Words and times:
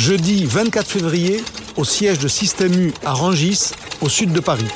jeudi 0.00 0.46
24 0.46 0.88
février, 0.88 1.44
au 1.76 1.84
siège 1.84 2.18
de 2.18 2.26
Système 2.26 2.72
U 2.72 2.94
à 3.04 3.12
Rangis, 3.12 3.72
au 4.00 4.08
sud 4.08 4.32
de 4.32 4.40
Paris. 4.40 4.66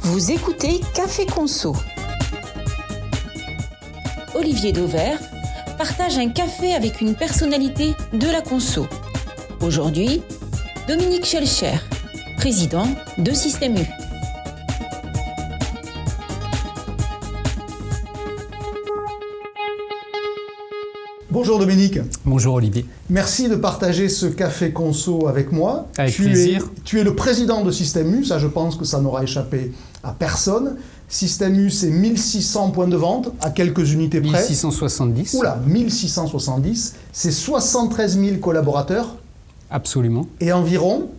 Vous 0.00 0.32
écoutez 0.32 0.80
Café 0.92 1.24
Conso. 1.24 1.76
Olivier 4.34 4.72
Dauvert 4.72 5.20
partage 5.78 6.18
un 6.18 6.30
café 6.30 6.74
avec 6.74 7.00
une 7.00 7.14
personnalité 7.14 7.94
de 8.12 8.26
la 8.26 8.42
conso. 8.42 8.88
Aujourd'hui, 9.60 10.22
Dominique 10.88 11.26
Schelcher, 11.26 11.78
président 12.38 12.88
de 13.18 13.32
Système 13.32 13.76
U. 13.76 14.05
Bonjour 21.46 21.60
Dominique. 21.60 22.00
Bonjour 22.24 22.54
Olivier. 22.54 22.84
Merci 23.08 23.48
de 23.48 23.54
partager 23.54 24.08
ce 24.08 24.26
café 24.26 24.72
conso 24.72 25.28
avec 25.28 25.52
moi. 25.52 25.86
Avec 25.96 26.12
tu 26.12 26.24
plaisir. 26.24 26.64
Es, 26.76 26.80
tu 26.82 26.98
es 26.98 27.04
le 27.04 27.14
président 27.14 27.62
de 27.62 27.70
Système 27.70 28.12
U, 28.16 28.24
ça 28.24 28.40
je 28.40 28.48
pense 28.48 28.74
que 28.74 28.84
ça 28.84 29.00
n'aura 29.00 29.22
échappé 29.22 29.70
à 30.02 30.10
personne. 30.10 30.74
Système 31.08 31.54
U, 31.60 31.70
c'est 31.70 31.90
1600 31.90 32.72
points 32.72 32.88
de 32.88 32.96
vente 32.96 33.30
à 33.40 33.50
quelques 33.50 33.92
unités 33.92 34.20
près. 34.20 34.40
1670. 34.40 35.34
Oula, 35.34 35.60
1670. 35.64 36.96
C'est 37.12 37.30
73 37.30 38.18
000 38.18 38.36
collaborateurs. 38.38 39.14
Absolument. 39.70 40.26
Et 40.40 40.52
environ 40.52 41.10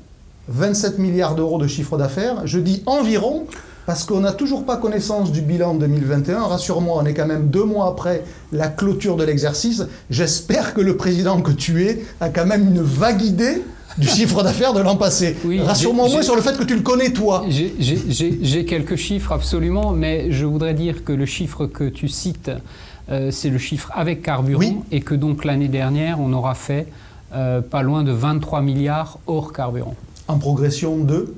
27 0.50 1.00
milliards 1.00 1.36
d'euros 1.36 1.58
de 1.58 1.68
chiffre 1.68 1.98
d'affaires. 1.98 2.46
Je 2.46 2.60
dis 2.60 2.84
environ 2.86 3.46
parce 3.88 4.04
qu'on 4.04 4.20
n'a 4.20 4.34
toujours 4.34 4.66
pas 4.66 4.76
connaissance 4.78 5.32
du 5.32 5.42
bilan 5.42 5.74
2021. 5.76 6.42
Rassure-moi, 6.44 7.00
on 7.02 7.06
est 7.06 7.14
quand 7.14 7.26
même 7.26 7.48
deux 7.48 7.64
mois 7.64 7.88
après 7.88 8.24
la 8.52 8.68
clôture 8.68 9.16
de 9.16 9.24
l'exercice. 9.24 9.84
J'espère 10.12 10.74
que 10.76 10.82
le 10.82 10.98
président 10.98 11.42
que 11.42 11.52
tu 11.52 11.86
es 11.86 12.04
a 12.20 12.28
quand 12.30 12.46
même 12.46 12.68
une 12.68 12.82
vague 12.82 13.22
idée 13.24 13.64
du 13.98 14.06
chiffre 14.08 14.44
d'affaires 14.44 14.74
de 14.74 14.82
l'an 14.82 14.98
passé. 14.98 15.38
Oui, 15.46 15.60
Rassure-moi 15.62 16.04
au 16.04 16.08
j'ai- 16.10 16.14
moins 16.16 16.22
sur 16.22 16.36
le 16.36 16.42
fait 16.42 16.56
que 16.58 16.66
tu 16.66 16.76
le 16.76 16.82
connais, 16.82 17.12
toi. 17.12 17.46
J'ai- 17.50 18.66
quelques 18.66 18.98
chiffres 18.98 19.32
absolument, 19.32 19.94
mais 19.94 20.32
je 20.34 20.46
voudrais 20.46 20.74
dire 20.74 21.04
que 21.06 21.14
le 21.14 21.26
chiffre 21.26 21.66
que 21.66 21.86
tu 21.86 22.10
cites, 22.10 22.52
euh, 23.10 23.32
c'est 23.32 23.50
le 23.50 23.58
chiffre 23.58 23.90
avec 23.96 24.22
carburant, 24.22 24.60
Oui. 24.60 24.76
et 24.92 25.00
que 25.00 25.16
donc 25.16 25.46
l'année 25.46 25.70
dernière, 25.70 26.20
on 26.20 26.34
aura 26.34 26.54
fait 26.56 26.88
euh, 27.34 27.62
pas 27.62 27.82
loin 27.84 28.04
de 28.04 28.12
23 28.12 28.62
milliards 28.62 29.18
hors 29.28 29.52
carburant, 29.54 29.96
En 30.28 30.38
progression 30.38 30.98
de... 30.98 31.34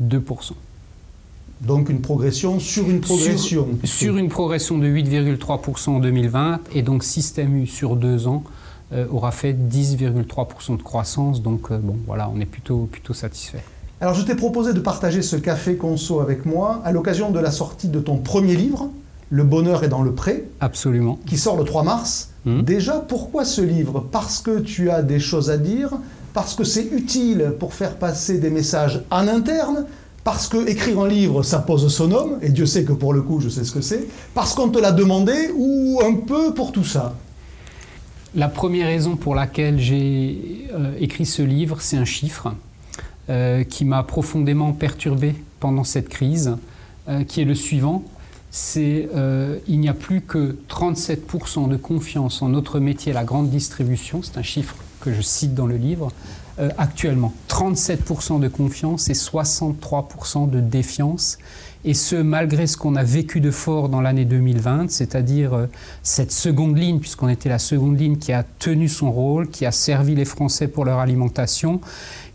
2%. 0.00 0.52
Donc 1.62 1.88
une 1.88 2.00
progression 2.00 2.60
sur 2.60 2.88
une 2.88 3.00
progression. 3.00 3.68
Sur, 3.82 3.88
sur 3.88 4.16
une 4.16 4.28
progression 4.28 4.78
de 4.78 4.86
8,3% 4.86 5.90
en 5.90 5.98
2020, 6.00 6.60
et 6.74 6.82
donc 6.82 7.02
Système 7.02 7.56
U 7.56 7.66
sur 7.66 7.96
deux 7.96 8.26
ans 8.26 8.44
euh, 8.92 9.06
aura 9.10 9.32
fait 9.32 9.52
10,3% 9.54 10.76
de 10.76 10.82
croissance, 10.82 11.42
donc 11.42 11.70
euh, 11.70 11.78
bon 11.78 11.96
voilà, 12.06 12.30
on 12.34 12.40
est 12.40 12.46
plutôt, 12.46 12.88
plutôt 12.90 13.14
satisfait. 13.14 13.62
Alors 14.00 14.14
je 14.14 14.22
t'ai 14.22 14.34
proposé 14.34 14.74
de 14.74 14.80
partager 14.80 15.22
ce 15.22 15.36
café 15.36 15.76
conso 15.76 16.20
avec 16.20 16.44
moi 16.44 16.82
à 16.84 16.92
l'occasion 16.92 17.30
de 17.30 17.40
la 17.40 17.50
sortie 17.50 17.88
de 17.88 18.00
ton 18.00 18.18
premier 18.18 18.54
livre, 18.54 18.90
Le 19.30 19.42
bonheur 19.42 19.82
est 19.82 19.88
dans 19.88 20.02
le 20.02 20.12
pré, 20.12 20.44
Absolument. 20.60 21.18
qui 21.26 21.38
sort 21.38 21.56
le 21.56 21.64
3 21.64 21.82
mars. 21.82 22.30
Mhm. 22.44 22.62
Déjà, 22.62 23.00
pourquoi 23.08 23.44
ce 23.44 23.62
livre? 23.62 24.06
Parce 24.12 24.40
que 24.40 24.60
tu 24.60 24.90
as 24.90 25.02
des 25.02 25.18
choses 25.18 25.50
à 25.50 25.56
dire, 25.56 25.90
parce 26.32 26.54
que 26.54 26.62
c'est 26.62 26.84
utile 26.92 27.54
pour 27.58 27.72
faire 27.72 27.96
passer 27.96 28.38
des 28.38 28.50
messages 28.50 29.02
en 29.10 29.26
interne, 29.26 29.86
parce 30.26 30.48
que 30.48 30.68
écrire 30.68 30.98
un 30.98 31.06
livre, 31.06 31.44
ça 31.44 31.60
pose 31.60 31.86
son 31.86 32.10
homme, 32.10 32.38
et 32.42 32.48
Dieu 32.48 32.66
sait 32.66 32.82
que 32.82 32.92
pour 32.92 33.12
le 33.12 33.22
coup, 33.22 33.40
je 33.40 33.48
sais 33.48 33.62
ce 33.62 33.70
que 33.70 33.80
c'est, 33.80 34.08
parce 34.34 34.54
qu'on 34.54 34.70
te 34.70 34.78
l'a 34.80 34.90
demandé, 34.90 35.52
ou 35.54 36.00
un 36.04 36.14
peu 36.14 36.52
pour 36.52 36.72
tout 36.72 36.82
ça. 36.82 37.14
La 38.34 38.48
première 38.48 38.88
raison 38.88 39.14
pour 39.14 39.36
laquelle 39.36 39.78
j'ai 39.78 40.66
euh, 40.74 40.90
écrit 40.98 41.26
ce 41.26 41.42
livre, 41.42 41.80
c'est 41.80 41.96
un 41.96 42.04
chiffre 42.04 42.52
euh, 43.30 43.62
qui 43.62 43.84
m'a 43.84 44.02
profondément 44.02 44.72
perturbé 44.72 45.36
pendant 45.60 45.84
cette 45.84 46.08
crise, 46.08 46.56
euh, 47.08 47.22
qui 47.22 47.40
est 47.40 47.44
le 47.44 47.54
suivant. 47.54 48.02
C'est 48.50 49.08
il 49.68 49.78
n'y 49.78 49.88
a 49.88 49.94
plus 49.94 50.22
que 50.22 50.56
37% 50.68 51.68
de 51.68 51.76
confiance 51.76 52.42
en 52.42 52.48
notre 52.48 52.80
métier, 52.80 53.12
la 53.12 53.22
grande 53.22 53.48
distribution. 53.50 54.22
C'est 54.24 54.38
un 54.38 54.42
chiffre 54.42 54.74
que 55.02 55.12
je 55.12 55.20
cite 55.20 55.54
dans 55.54 55.66
le 55.66 55.76
livre. 55.76 56.10
Euh, 56.58 56.70
actuellement, 56.78 57.32
37% 57.48 58.40
de 58.40 58.48
confiance 58.48 59.10
et 59.10 59.12
63% 59.12 60.48
de 60.48 60.60
défiance. 60.60 61.38
Et 61.84 61.94
ce, 61.94 62.16
malgré 62.16 62.66
ce 62.66 62.76
qu'on 62.76 62.96
a 62.96 63.04
vécu 63.04 63.40
de 63.40 63.50
fort 63.50 63.88
dans 63.88 64.00
l'année 64.00 64.24
2020, 64.24 64.90
c'est-à-dire 64.90 65.54
euh, 65.54 65.66
cette 66.02 66.32
seconde 66.32 66.76
ligne, 66.76 66.98
puisqu'on 66.98 67.28
était 67.28 67.48
la 67.48 67.58
seconde 67.58 67.98
ligne 67.98 68.16
qui 68.16 68.32
a 68.32 68.42
tenu 68.58 68.88
son 68.88 69.12
rôle, 69.12 69.48
qui 69.48 69.66
a 69.66 69.70
servi 69.70 70.14
les 70.14 70.24
Français 70.24 70.66
pour 70.66 70.84
leur 70.84 70.98
alimentation, 70.98 71.80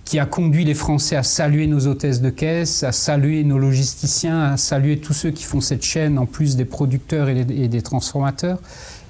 qui 0.06 0.20
a 0.20 0.26
conduit 0.26 0.66
les 0.66 0.74
Français 0.74 1.16
à 1.16 1.24
saluer 1.24 1.68
nos 1.68 1.88
hôtesses 1.88 2.22
de 2.22 2.30
caisse, 2.30 2.84
à 2.84 2.92
saluer 2.92 3.44
nos 3.44 3.58
logisticiens, 3.58 4.54
à 4.54 4.58
saluer 4.58 5.00
tous 5.00 5.14
ceux 5.14 5.32
qui 5.32 5.44
font 5.44 5.62
cette 5.62 5.84
chaîne, 5.84 6.20
en 6.20 6.26
plus 6.26 6.56
des 6.56 6.66
producteurs 6.66 7.30
et, 7.30 7.44
des 7.44 7.82
transformateurs. 7.82 8.60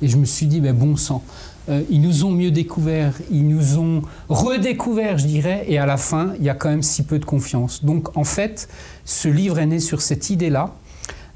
Et 0.02 0.08
je 0.08 0.18
me 0.18 0.26
suis 0.26 0.46
dit, 0.46 0.62
ben 0.62 0.76
bon 0.76 0.96
sang, 0.96 1.24
euh, 1.70 1.82
ils 1.90 2.02
nous 2.02 2.26
ont 2.26 2.32
mieux 2.32 2.52
découvert, 2.52 3.14
ils 3.32 3.48
nous 3.48 3.78
ont 3.78 4.02
redécouvert, 4.30 5.18
je 5.18 5.28
dirais, 5.28 5.66
et 5.68 5.78
à 5.78 5.86
la 5.86 5.98
fin, 5.98 6.34
il 6.40 6.46
y 6.46 6.50
a 6.50 6.56
quand 6.56 6.70
même 6.70 6.82
si 6.82 7.04
peu 7.04 7.20
de 7.20 7.26
confiance. 7.26 7.86
Donc 7.86 8.18
en 8.18 8.24
fait, 8.24 8.68
ce 9.06 9.28
livre 9.28 9.60
est 9.60 9.66
né 9.66 9.80
sur 9.80 10.02
cette 10.02 10.30
idée-là, 10.30 10.74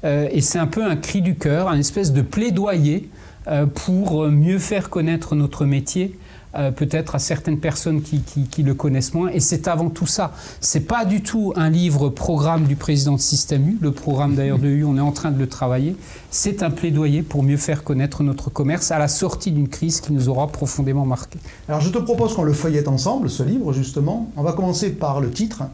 euh, 0.04 0.28
et 0.32 0.40
c'est 0.40 0.58
un 0.58 0.66
peu 0.66 0.84
un 0.84 0.96
cri 0.96 1.22
du 1.22 1.36
cœur, 1.36 1.68
un 1.68 1.78
espèce 1.78 2.12
de 2.12 2.22
plaidoyer 2.22 3.08
euh, 3.46 3.66
pour 3.66 4.26
mieux 4.28 4.58
faire 4.58 4.90
connaître 4.90 5.36
notre 5.36 5.64
métier. 5.64 6.18
Euh, 6.58 6.70
peut-être 6.70 7.14
à 7.14 7.18
certaines 7.18 7.58
personnes 7.58 8.02
qui, 8.02 8.62
le 8.62 8.74
connaissent 8.74 9.14
moins. 9.14 9.28
Et 9.28 9.40
c'est 9.40 9.68
avant 9.68 9.90
tout 9.90 10.06
ça. 10.06 10.32
C'est 10.60 10.80
pas 10.80 11.04
du 11.04 11.22
tout 11.22 11.52
un 11.56 11.70
livre 11.70 12.08
programme 12.08 12.64
du 12.64 12.76
président 12.76 13.14
de 13.14 13.20
Système 13.20 13.68
U. 13.68 13.78
Le 13.80 13.92
programme 13.92 14.34
d'ailleurs 14.34 14.58
de 14.58 14.68
U, 14.68 14.84
on 14.84 14.96
est 14.96 15.00
en 15.00 15.12
train 15.12 15.30
de 15.30 15.38
le 15.38 15.48
travailler. 15.48 15.96
C'est 16.30 16.62
un 16.62 16.70
plaidoyer 16.70 17.22
pour 17.22 17.42
mieux 17.42 17.56
faire 17.56 17.84
connaître 17.84 18.22
notre 18.22 18.50
commerce 18.50 18.90
à 18.90 18.98
la 18.98 19.08
sortie 19.08 19.52
d'une 19.52 19.68
crise 19.68 20.00
qui 20.00 20.12
nous 20.12 20.28
aura 20.28 20.48
profondément 20.48 21.04
marqué. 21.04 21.38
Alors 21.68 21.80
je 21.80 21.90
te 21.90 21.98
propose 21.98 22.34
qu'on 22.34 22.44
le 22.44 22.52
feuillette 22.52 22.88
ensemble, 22.88 23.30
ce 23.30 23.42
livre 23.42 23.72
justement. 23.72 24.30
On 24.36 24.42
va 24.42 24.52
commencer 24.52 24.90
par 24.90 25.20
le 25.20 25.30
titre. 25.30 25.64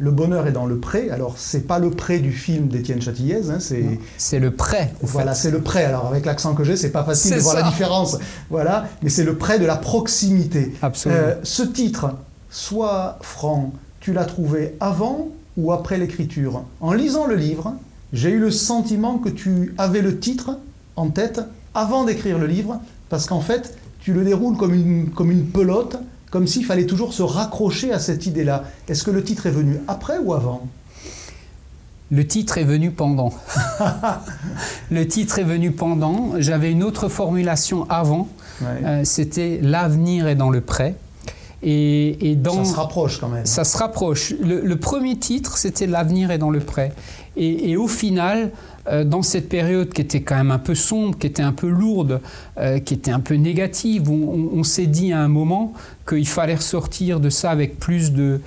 Le 0.00 0.10
bonheur 0.10 0.46
est 0.46 0.52
dans 0.52 0.66
le 0.66 0.78
pré. 0.78 1.10
Alors 1.10 1.34
c'est 1.36 1.66
pas 1.66 1.78
le 1.78 1.90
pré 1.90 2.20
du 2.20 2.32
film 2.32 2.68
d'Étienne 2.68 3.02
Châtillaise, 3.02 3.50
hein, 3.50 3.58
c'est 3.60 3.98
C'est 4.16 4.38
le 4.38 4.52
prêt. 4.52 4.92
Voilà, 5.02 5.34
c'est 5.34 5.50
le 5.50 5.60
prêt. 5.60 5.84
Alors 5.84 6.06
avec 6.06 6.24
l'accent 6.24 6.54
que 6.54 6.64
j'ai, 6.64 6.76
c'est 6.76 6.90
pas 6.90 7.04
facile 7.04 7.34
de 7.34 7.40
voir 7.40 7.56
la 7.56 7.64
différence. 7.64 8.18
Voilà, 8.50 8.86
mais 9.02 9.10
c'est 9.10 9.24
le 9.24 9.36
prêt 9.36 9.58
de 9.58 9.66
la 9.66 9.76
proximité. 9.76 10.72
Absolument. 10.82 11.20
Euh, 11.20 11.34
ce 11.42 11.62
titre, 11.62 12.14
sois 12.50 13.18
franc, 13.22 13.72
tu 14.00 14.12
l'as 14.12 14.24
trouvé 14.24 14.76
avant 14.78 15.28
ou 15.56 15.72
après 15.72 15.98
l'écriture? 15.98 16.62
En 16.80 16.92
lisant 16.92 17.26
le 17.26 17.34
livre, 17.34 17.74
j'ai 18.12 18.30
eu 18.30 18.38
le 18.38 18.50
sentiment 18.50 19.18
que 19.18 19.28
tu 19.28 19.74
avais 19.78 20.00
le 20.00 20.18
titre 20.18 20.58
en 20.94 21.10
tête 21.10 21.40
avant 21.74 22.04
d'écrire 22.04 22.38
le 22.38 22.46
livre, 22.46 22.80
parce 23.08 23.26
qu'en 23.26 23.40
fait, 23.40 23.76
tu 24.00 24.12
le 24.12 24.24
déroules 24.24 24.56
comme 24.56 24.74
une, 24.74 25.10
comme 25.10 25.30
une 25.30 25.46
pelote, 25.46 25.98
comme 26.30 26.46
s'il 26.46 26.64
fallait 26.64 26.86
toujours 26.86 27.12
se 27.14 27.22
raccrocher 27.22 27.92
à 27.92 27.98
cette 27.98 28.26
idée-là. 28.26 28.64
Est-ce 28.88 29.02
que 29.04 29.10
le 29.10 29.22
titre 29.24 29.46
est 29.46 29.50
venu 29.50 29.78
après 29.88 30.18
ou 30.18 30.34
avant? 30.34 30.66
Le 32.10 32.26
titre 32.26 32.56
est 32.58 32.64
venu 32.64 32.90
pendant. 32.90 33.32
le 34.90 35.06
titre 35.06 35.38
est 35.38 35.44
venu 35.44 35.72
pendant. 35.72 36.32
J'avais 36.38 36.70
une 36.72 36.82
autre 36.82 37.08
formulation 37.08 37.86
avant. 37.90 38.28
Ouais. 38.62 38.66
Euh, 38.84 39.04
C'était 39.04 39.58
l'avenir 39.62 40.26
est 40.26 40.34
dans 40.34 40.50
le 40.50 40.60
prêt. 40.62 40.94
Et, 41.62 42.30
et 42.30 42.36
dans, 42.36 42.64
Ça 42.64 42.70
se 42.72 42.76
rapproche 42.76 43.18
quand 43.20 43.28
même. 43.28 43.44
ça 43.44 43.64
se 43.64 43.76
rapproche. 43.76 44.32
Le, 44.40 44.60
le 44.62 44.76
premier 44.76 45.16
titre, 45.18 45.58
c'était 45.58 45.86
L'avenir 45.86 46.30
est 46.30 46.38
dans 46.38 46.50
le 46.50 46.60
prêt. 46.60 46.92
Et, 47.36 47.70
et 47.70 47.76
au 47.76 47.88
final, 47.88 48.52
dans 49.04 49.22
cette 49.22 49.48
période 49.48 49.90
qui 49.92 50.00
était 50.00 50.22
quand 50.22 50.36
même 50.36 50.50
un 50.50 50.58
peu 50.58 50.74
sombre, 50.74 51.18
qui 51.18 51.26
était 51.26 51.42
un 51.42 51.52
peu 51.52 51.68
lourde, 51.68 52.20
euh, 52.58 52.80
qui 52.80 52.94
était 52.94 53.10
un 53.10 53.20
peu 53.20 53.34
négative, 53.34 54.10
on, 54.10 54.64
s'est 54.64 54.86
dit 54.86 55.12
à 55.12 55.20
un 55.20 55.28
moment 55.28 55.72
qu'il 56.08 56.26
fallait 56.26 56.56
ressortir 56.56 57.20
de 57.20 57.30
ça 57.30 57.50
avec 57.50 57.78
plus 57.78 58.12
de, 58.12 58.40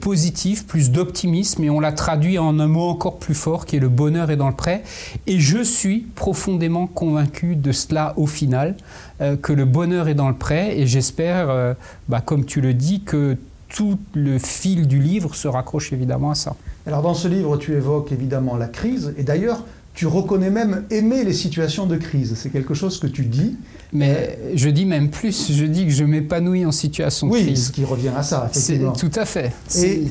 positif, 0.00 0.66
plus 0.66 0.90
d'optimisme, 0.90 1.64
et 1.64 1.70
on 1.70 1.78
l'a 1.78 1.92
traduit 1.92 2.38
en 2.38 2.58
un 2.60 2.66
mot 2.66 2.88
encore 2.88 3.18
plus 3.18 3.34
fort 3.34 3.66
qui 3.66 3.76
est 3.76 3.80
le 3.80 3.90
bonheur 3.90 4.30
est 4.30 4.36
dans 4.36 4.48
le 4.48 4.54
prêt. 4.54 4.82
Et 5.26 5.38
je 5.38 5.62
suis 5.62 6.06
profondément 6.14 6.86
convaincu 6.86 7.56
de 7.56 7.72
cela 7.72 8.14
au 8.16 8.26
final, 8.26 8.76
euh, 9.20 9.36
que 9.36 9.52
le 9.52 9.66
bonheur 9.66 10.08
est 10.08 10.14
dans 10.14 10.28
le 10.28 10.36
prêt, 10.36 10.78
et 10.78 10.86
j'espère, 10.86 11.50
euh, 11.50 11.74
bah, 12.08 12.22
comme 12.24 12.44
tu 12.44 12.60
le 12.60 12.72
dis, 12.72 13.02
que 13.02 13.36
tout 13.68 13.98
le 14.14 14.38
fil 14.38 14.88
du 14.88 14.98
livre 14.98 15.34
se 15.34 15.46
raccroche 15.46 15.92
évidemment 15.92 16.30
à 16.30 16.34
ça. 16.34 16.56
Alors 16.86 17.02
dans 17.02 17.12
ce 17.12 17.28
livre, 17.28 17.58
tu 17.58 17.74
évoques 17.74 18.12
évidemment 18.12 18.56
la 18.56 18.68
crise, 18.68 19.12
et 19.18 19.24
d'ailleurs, 19.24 19.62
tu 19.98 20.06
reconnais 20.06 20.50
même 20.50 20.84
aimer 20.90 21.24
les 21.24 21.32
situations 21.32 21.84
de 21.84 21.96
crise. 21.96 22.34
C'est 22.36 22.50
quelque 22.50 22.72
chose 22.72 23.00
que 23.00 23.08
tu 23.08 23.24
dis. 23.24 23.56
Mais 23.92 24.38
je 24.54 24.68
dis 24.68 24.86
même 24.86 25.10
plus, 25.10 25.50
je 25.50 25.64
dis 25.64 25.86
que 25.86 25.90
je 25.90 26.04
m'épanouis 26.04 26.64
en 26.64 26.70
situation 26.70 27.26
de 27.26 27.32
Oui, 27.32 27.42
crise. 27.42 27.66
ce 27.66 27.72
qui 27.72 27.84
revient 27.84 28.12
à 28.16 28.22
ça, 28.22 28.48
C'est 28.52 28.74
effectivement. 28.74 28.92
tout 28.92 29.10
à 29.16 29.24
fait. 29.24 29.50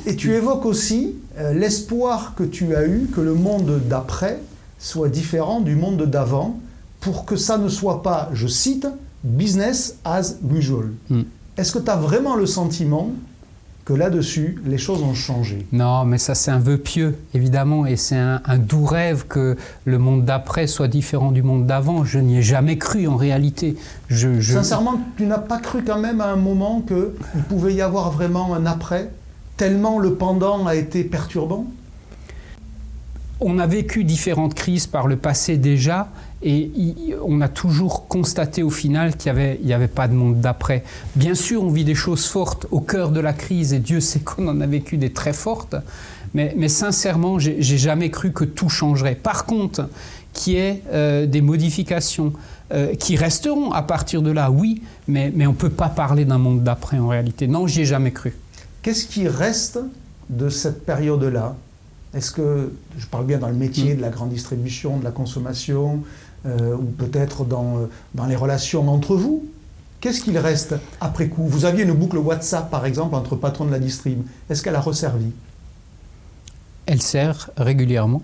Et, 0.05 0.17
tu 0.17 0.33
évoques 0.33 0.65
aussi 0.65 1.15
euh, 1.39 1.53
l'espoir 1.53 2.33
que 2.35 2.43
tu 2.43 2.75
as 2.75 2.85
eu 2.85 3.07
que 3.15 3.21
le 3.21 3.33
monde 3.33 3.79
d'après 3.87 4.39
soit 4.77 5.07
différent 5.07 5.61
du 5.61 5.77
monde 5.77 6.03
d'avant, 6.03 6.59
pour 6.99 7.23
que 7.23 7.37
ça 7.37 7.57
ne 7.57 7.69
soit 7.69 8.03
pas, 8.03 8.29
je 8.33 8.47
cite, 8.47 8.87
business 9.23 9.95
as 10.03 10.35
usual. 10.53 10.91
Mm. 11.09 11.21
Est-ce 11.55 11.71
que 11.71 11.79
tu 11.79 11.89
as 11.89 11.95
vraiment 11.95 12.35
le 12.35 12.45
sentiment 12.45 13.11
que 13.87 13.93
là-dessus, 13.93 14.61
les 14.65 14.77
choses 14.77 15.01
ont 15.01 15.13
changé 15.13 15.65
Non, 15.71 16.03
mais 16.03 16.17
ça 16.17 16.35
c'est 16.35 16.51
un 16.51 16.59
vœu 16.59 16.77
pieux, 16.77 17.15
évidemment, 17.33 17.85
et 17.85 17.95
c'est 17.95 18.17
un, 18.17 18.41
un 18.43 18.57
doux 18.57 18.83
rêve 18.83 19.27
que 19.29 19.55
le 19.85 19.97
monde 19.97 20.25
d'après 20.25 20.67
soit 20.67 20.89
différent 20.89 21.31
du 21.31 21.41
monde 21.41 21.65
d'avant. 21.65 22.03
Je 22.03 22.19
n'y 22.19 22.39
ai 22.39 22.41
jamais 22.41 22.77
cru 22.77 23.07
en 23.07 23.15
réalité. 23.15 23.77
Je, 24.09 24.41
je- 24.41 24.55
Sincèrement, 24.55 24.99
tu 25.15 25.25
n'as 25.25 25.37
pas 25.37 25.59
cru 25.59 25.83
quand 25.85 25.99
même 25.99 26.19
à 26.19 26.27
un 26.27 26.35
moment 26.35 26.81
qu'il 26.81 27.43
pouvait 27.43 27.73
y 27.75 27.81
avoir 27.81 28.11
vraiment 28.11 28.53
un 28.53 28.65
après, 28.65 29.09
tellement 29.55 29.99
le 29.99 30.15
pendant 30.15 30.67
a 30.67 30.75
été 30.75 31.05
perturbant? 31.05 31.65
On 33.39 33.59
a 33.59 33.67
vécu 33.67 34.03
différentes 34.03 34.53
crises 34.53 34.87
par 34.87 35.07
le 35.07 35.15
passé 35.15 35.55
déjà, 35.57 36.09
et 36.43 36.69
on 37.25 37.41
a 37.41 37.47
toujours 37.47 38.07
constaté 38.07 38.61
au 38.61 38.69
final 38.69 39.15
qu'il 39.15 39.33
n'y 39.33 39.39
avait, 39.39 39.59
il 39.61 39.67
y 39.67 39.73
avait 39.73 39.87
pas 39.87 40.07
de 40.07 40.13
monde 40.13 40.39
d'après. 40.39 40.83
Bien 41.15 41.33
sûr, 41.33 41.63
on 41.63 41.69
vit 41.69 41.83
des 41.83 41.95
choses 41.95 42.25
fortes 42.25 42.67
au 42.71 42.79
cœur 42.79 43.11
de 43.11 43.19
la 43.19 43.33
crise, 43.33 43.73
et 43.73 43.79
Dieu 43.79 43.99
sait 43.99 44.19
qu'on 44.19 44.47
en 44.47 44.61
a 44.61 44.67
vécu 44.67 44.97
des 44.97 45.11
très 45.11 45.33
fortes, 45.33 45.75
mais, 46.33 46.53
mais 46.57 46.69
sincèrement, 46.69 47.39
j'ai 47.39 47.61
j'ai 47.61 47.77
jamais 47.77 48.11
cru 48.11 48.31
que 48.31 48.43
tout 48.43 48.69
changerait. 48.69 49.15
Par 49.15 49.45
contre, 49.45 49.89
qu'il 50.33 50.53
y 50.53 50.57
ait 50.57 50.83
euh, 50.91 51.25
des 51.25 51.41
modifications 51.41 52.33
euh, 52.71 52.93
qui 52.95 53.15
resteront 53.15 53.71
à 53.71 53.81
partir 53.81 54.21
de 54.21 54.31
là, 54.31 54.51
oui, 54.51 54.81
mais, 55.07 55.31
mais 55.35 55.47
on 55.47 55.51
ne 55.51 55.57
peut 55.57 55.69
pas 55.69 55.89
parler 55.89 56.25
d'un 56.25 56.37
monde 56.37 56.63
d'après 56.63 56.99
en 56.99 57.07
réalité. 57.07 57.47
Non, 57.47 57.65
j'y 57.65 57.81
ai 57.81 57.85
jamais 57.85 58.11
cru. 58.11 58.33
Qu'est-ce 58.83 59.07
qui 59.07 59.27
reste 59.27 59.79
de 60.29 60.49
cette 60.49 60.85
période-là? 60.85 61.55
Est-ce 62.13 62.31
que, 62.31 62.71
je 62.97 63.05
parle 63.07 63.25
bien 63.25 63.37
dans 63.37 63.49
le 63.49 63.55
métier 63.55 63.95
de 63.95 64.01
la 64.01 64.09
grande 64.09 64.29
distribution, 64.29 64.97
de 64.97 65.03
la 65.03 65.11
consommation, 65.11 66.03
euh, 66.45 66.75
ou 66.75 66.83
peut-être 66.83 67.45
dans, 67.45 67.77
euh, 67.77 67.89
dans 68.15 68.25
les 68.25 68.35
relations 68.35 68.87
entre 68.89 69.15
vous 69.15 69.45
Qu'est-ce 69.99 70.21
qu'il 70.21 70.37
reste 70.37 70.75
après 71.01 71.27
coup? 71.27 71.47
Vous 71.47 71.65
aviez 71.65 71.83
une 71.83 71.93
boucle 71.93 72.17
WhatsApp, 72.17 72.69
par 72.69 72.85
exemple, 72.85 73.15
entre 73.15 73.35
patrons 73.35 73.65
de 73.65 73.71
la 73.71 73.79
distrib. 73.79 74.21
Est-ce 74.49 74.61
qu'elle 74.61 74.75
a 74.75 74.79
resservi? 74.79 75.31
Elle 76.85 77.01
sert 77.01 77.49
régulièrement. 77.57 78.21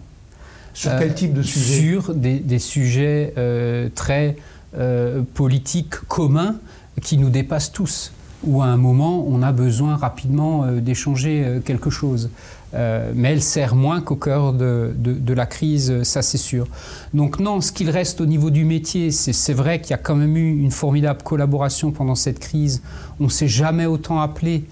Sur 0.73 0.91
Euh, 0.91 0.99
quel 0.99 1.15
type 1.15 1.33
de 1.33 1.41
sujet? 1.41 1.81
Sur 1.81 2.13
des, 2.13 2.39
des 2.39 2.59
sujets 2.59 3.33
euh, 3.37 3.89
très 3.93 4.37
euh, 4.77 5.23
politiques 5.33 5.95
communs 6.07 6.55
qui 7.01 7.17
nous 7.17 7.29
dépassent 7.29 7.71
tous, 7.71 8.11
où 8.45 8.61
à 8.61 8.65
un 8.65 8.77
moment 8.77 9.25
on 9.27 9.41
a 9.41 9.51
besoin 9.51 9.95
rapidement 9.95 10.63
euh, 10.63 10.79
d'échanger 10.79 11.43
euh, 11.45 11.59
quelque 11.59 11.89
chose. 11.89 12.29
Euh, 12.73 13.11
mais 13.13 13.33
elle 13.33 13.41
sert 13.43 13.75
moins 13.75 14.01
qu'au 14.01 14.15
cœur 14.15 14.51
de, 14.51 14.93
la 15.27 15.45
crise, 15.45 16.01
ça 16.01 16.23
c'est 16.23 16.39
sûr. 16.39 16.67
Donc 17.13 17.39
non, 17.39 17.61
ce 17.61 17.71
qu'il 17.71 17.91
reste 17.91 18.19
au 18.19 18.25
niveau 18.25 18.49
du 18.49 18.65
métier, 18.65 19.11
c'est 19.11 19.53
vrai 19.53 19.79
qu'il 19.79 19.91
y 19.91 19.93
a 19.93 19.99
quand 19.99 20.15
même 20.15 20.35
eu 20.35 20.57
une 20.57 20.71
formidable 20.71 21.21
collaboration 21.21 21.91
pendant 21.91 22.15
cette 22.15 22.39
crise. 22.39 22.81
On 23.19 23.25
ne 23.25 23.29
s'est 23.29 23.47
jamais 23.47 23.85
autant 23.85 24.21
appelé 24.21 24.63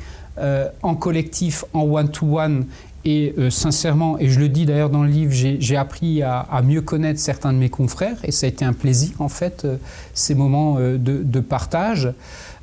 en 0.81 0.95
collectif, 0.95 1.63
en 1.73 1.83
one-to-one. 1.83 2.65
Et 3.05 3.35
sincèrement, 3.51 4.17
et 4.17 4.29
je 4.29 4.39
le 4.39 4.49
dis 4.49 4.65
d'ailleurs 4.65 4.89
dans 4.89 5.03
le 5.03 5.09
livre, 5.09 5.31
j'ai 5.31 5.77
appris 5.77 6.23
à, 6.23 6.61
mieux 6.63 6.81
connaître 6.81 7.19
certains 7.19 7.53
de 7.53 7.59
mes 7.59 7.69
confrères 7.69 8.17
et 8.23 8.31
ça 8.31 8.47
a 8.47 8.49
été 8.49 8.65
un 8.65 8.73
plaisir 8.73 9.11
en 9.19 9.29
fait, 9.29 9.67
ces 10.15 10.33
moments 10.33 10.77
de 10.79 11.39
partage. 11.39 12.11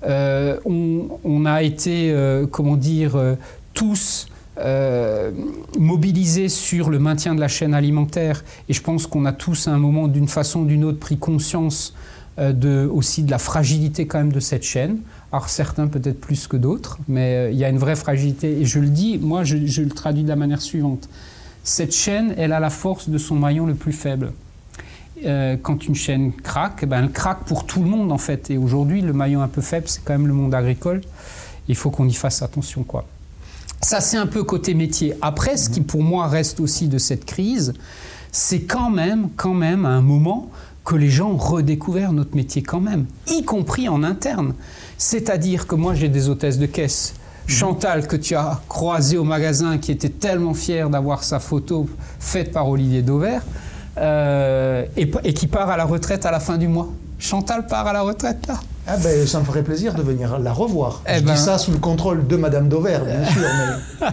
Euh, 0.04 0.58
on, 0.64 1.44
a 1.44 1.62
été, 1.62 2.12
euh, 2.12 2.46
comment 2.46 2.76
dire, 2.76 3.16
euh, 3.16 3.34
tous 3.74 4.28
mobilisés 5.78 6.48
sur 6.48 6.90
le 6.90 6.98
maintien 6.98 7.36
de 7.36 7.40
la 7.40 7.46
chaîne 7.46 7.74
alimentaire 7.74 8.42
et 8.68 8.72
je 8.72 8.82
pense 8.82 9.06
qu'on 9.06 9.24
a 9.24 9.32
tous 9.32 9.68
à 9.68 9.70
un 9.70 9.78
moment 9.78 10.08
d'une 10.08 10.26
façon 10.26 10.62
ou 10.62 10.64
d'une 10.64 10.84
autre 10.84 10.98
pris 10.98 11.16
conscience 11.16 11.94
de, 12.38 12.90
aussi 12.92 13.22
de 13.22 13.30
la 13.30 13.38
fragilité 13.38 14.08
quand 14.08 14.18
même 14.18 14.32
de 14.32 14.40
cette 14.40 14.64
chaîne. 14.64 14.98
Alors 15.30 15.48
certains 15.48 15.86
peut-être 15.86 16.20
plus 16.20 16.48
que 16.48 16.56
d'autres, 16.56 16.98
mais 17.06 17.50
il 17.52 17.56
y 17.56 17.64
a 17.64 17.68
une 17.68 17.78
vraie 17.78 17.94
fragilité. 17.94 18.60
Et 18.60 18.64
je 18.64 18.80
le 18.80 18.88
dis, 18.88 19.18
moi 19.18 19.44
je 19.44 19.80
le 19.80 19.90
traduis 19.90 20.24
de 20.24 20.28
la 20.28 20.34
manière 20.34 20.60
suivante. 20.60 21.08
Cette 21.62 21.94
chaîne, 21.94 22.34
elle 22.36 22.52
a 22.52 22.58
la 22.58 22.70
force 22.70 23.10
de 23.10 23.18
son 23.18 23.36
maillon 23.36 23.64
le 23.64 23.74
plus 23.74 23.92
faible. 23.92 24.32
Euh, 25.24 25.56
quand 25.60 25.86
une 25.86 25.94
chaîne 25.94 26.32
craque, 26.32 26.80
eh 26.82 26.86
ben, 26.86 27.02
elle 27.02 27.10
craque 27.10 27.44
pour 27.44 27.66
tout 27.66 27.80
le 27.80 27.88
monde 27.88 28.12
en 28.12 28.18
fait. 28.18 28.50
Et 28.50 28.58
aujourd'hui, 28.58 29.00
le 29.00 29.12
maillon 29.12 29.42
un 29.42 29.48
peu 29.48 29.60
faible, 29.60 29.88
c'est 29.88 30.04
quand 30.04 30.12
même 30.12 30.26
le 30.26 30.32
monde 30.32 30.54
agricole. 30.54 31.00
Il 31.68 31.74
faut 31.74 31.90
qu'on 31.90 32.06
y 32.06 32.14
fasse 32.14 32.42
attention, 32.42 32.84
quoi. 32.84 33.04
Ça, 33.80 34.00
c'est 34.00 34.16
un 34.16 34.26
peu 34.26 34.42
côté 34.42 34.74
métier. 34.74 35.14
Après, 35.22 35.56
ce 35.56 35.70
qui 35.70 35.80
pour 35.80 36.02
moi 36.02 36.26
reste 36.26 36.60
aussi 36.60 36.88
de 36.88 36.98
cette 36.98 37.24
crise, 37.24 37.74
c'est 38.32 38.62
quand 38.62 38.90
même, 38.90 39.28
quand 39.36 39.54
même, 39.54 39.84
à 39.86 39.90
un 39.90 40.02
moment 40.02 40.50
que 40.84 40.96
les 40.96 41.10
gens 41.10 41.30
ont 41.32 41.36
redécouvert 41.36 42.12
notre 42.12 42.34
métier 42.34 42.62
quand 42.62 42.80
même, 42.80 43.06
y 43.26 43.44
compris 43.44 43.88
en 43.88 44.02
interne. 44.02 44.54
C'est-à-dire 44.96 45.66
que 45.66 45.74
moi, 45.74 45.94
j'ai 45.94 46.08
des 46.08 46.28
hôtesses 46.28 46.58
de 46.58 46.66
caisse. 46.66 47.14
Chantal, 47.46 48.06
que 48.06 48.16
tu 48.16 48.34
as 48.34 48.60
croisé 48.68 49.16
au 49.16 49.24
magasin, 49.24 49.78
qui 49.78 49.92
était 49.92 50.08
tellement 50.08 50.54
fière 50.54 50.90
d'avoir 50.90 51.24
sa 51.24 51.40
photo 51.40 51.88
faite 52.18 52.52
par 52.52 52.68
Olivier 52.68 53.02
Dauvert, 53.02 53.42
et, 54.00 55.10
et 55.24 55.34
qui 55.34 55.46
part 55.46 55.70
à 55.70 55.76
la 55.76 55.84
retraite 55.84 56.26
à 56.26 56.30
la 56.30 56.40
fin 56.40 56.58
du 56.58 56.68
mois. 56.68 56.88
Chantal 57.18 57.66
part 57.66 57.86
à 57.86 57.92
la 57.92 58.02
retraite 58.02 58.46
là. 58.46 58.54
Ah 58.90 58.96
ben, 59.02 59.26
ça 59.26 59.40
me 59.40 59.44
ferait 59.44 59.62
plaisir 59.62 59.94
de 59.94 60.02
venir 60.02 60.38
la 60.38 60.52
revoir. 60.52 61.02
Eh 61.08 61.18
je 61.18 61.24
ben- 61.24 61.34
dis 61.34 61.40
ça 61.40 61.58
sous 61.58 61.72
le 61.72 61.78
contrôle 61.78 62.26
de 62.26 62.36
Madame 62.36 62.68
Dauvert, 62.68 63.04
bien 63.04 63.22
sûr. 63.30 63.42
Mais... 64.00 64.06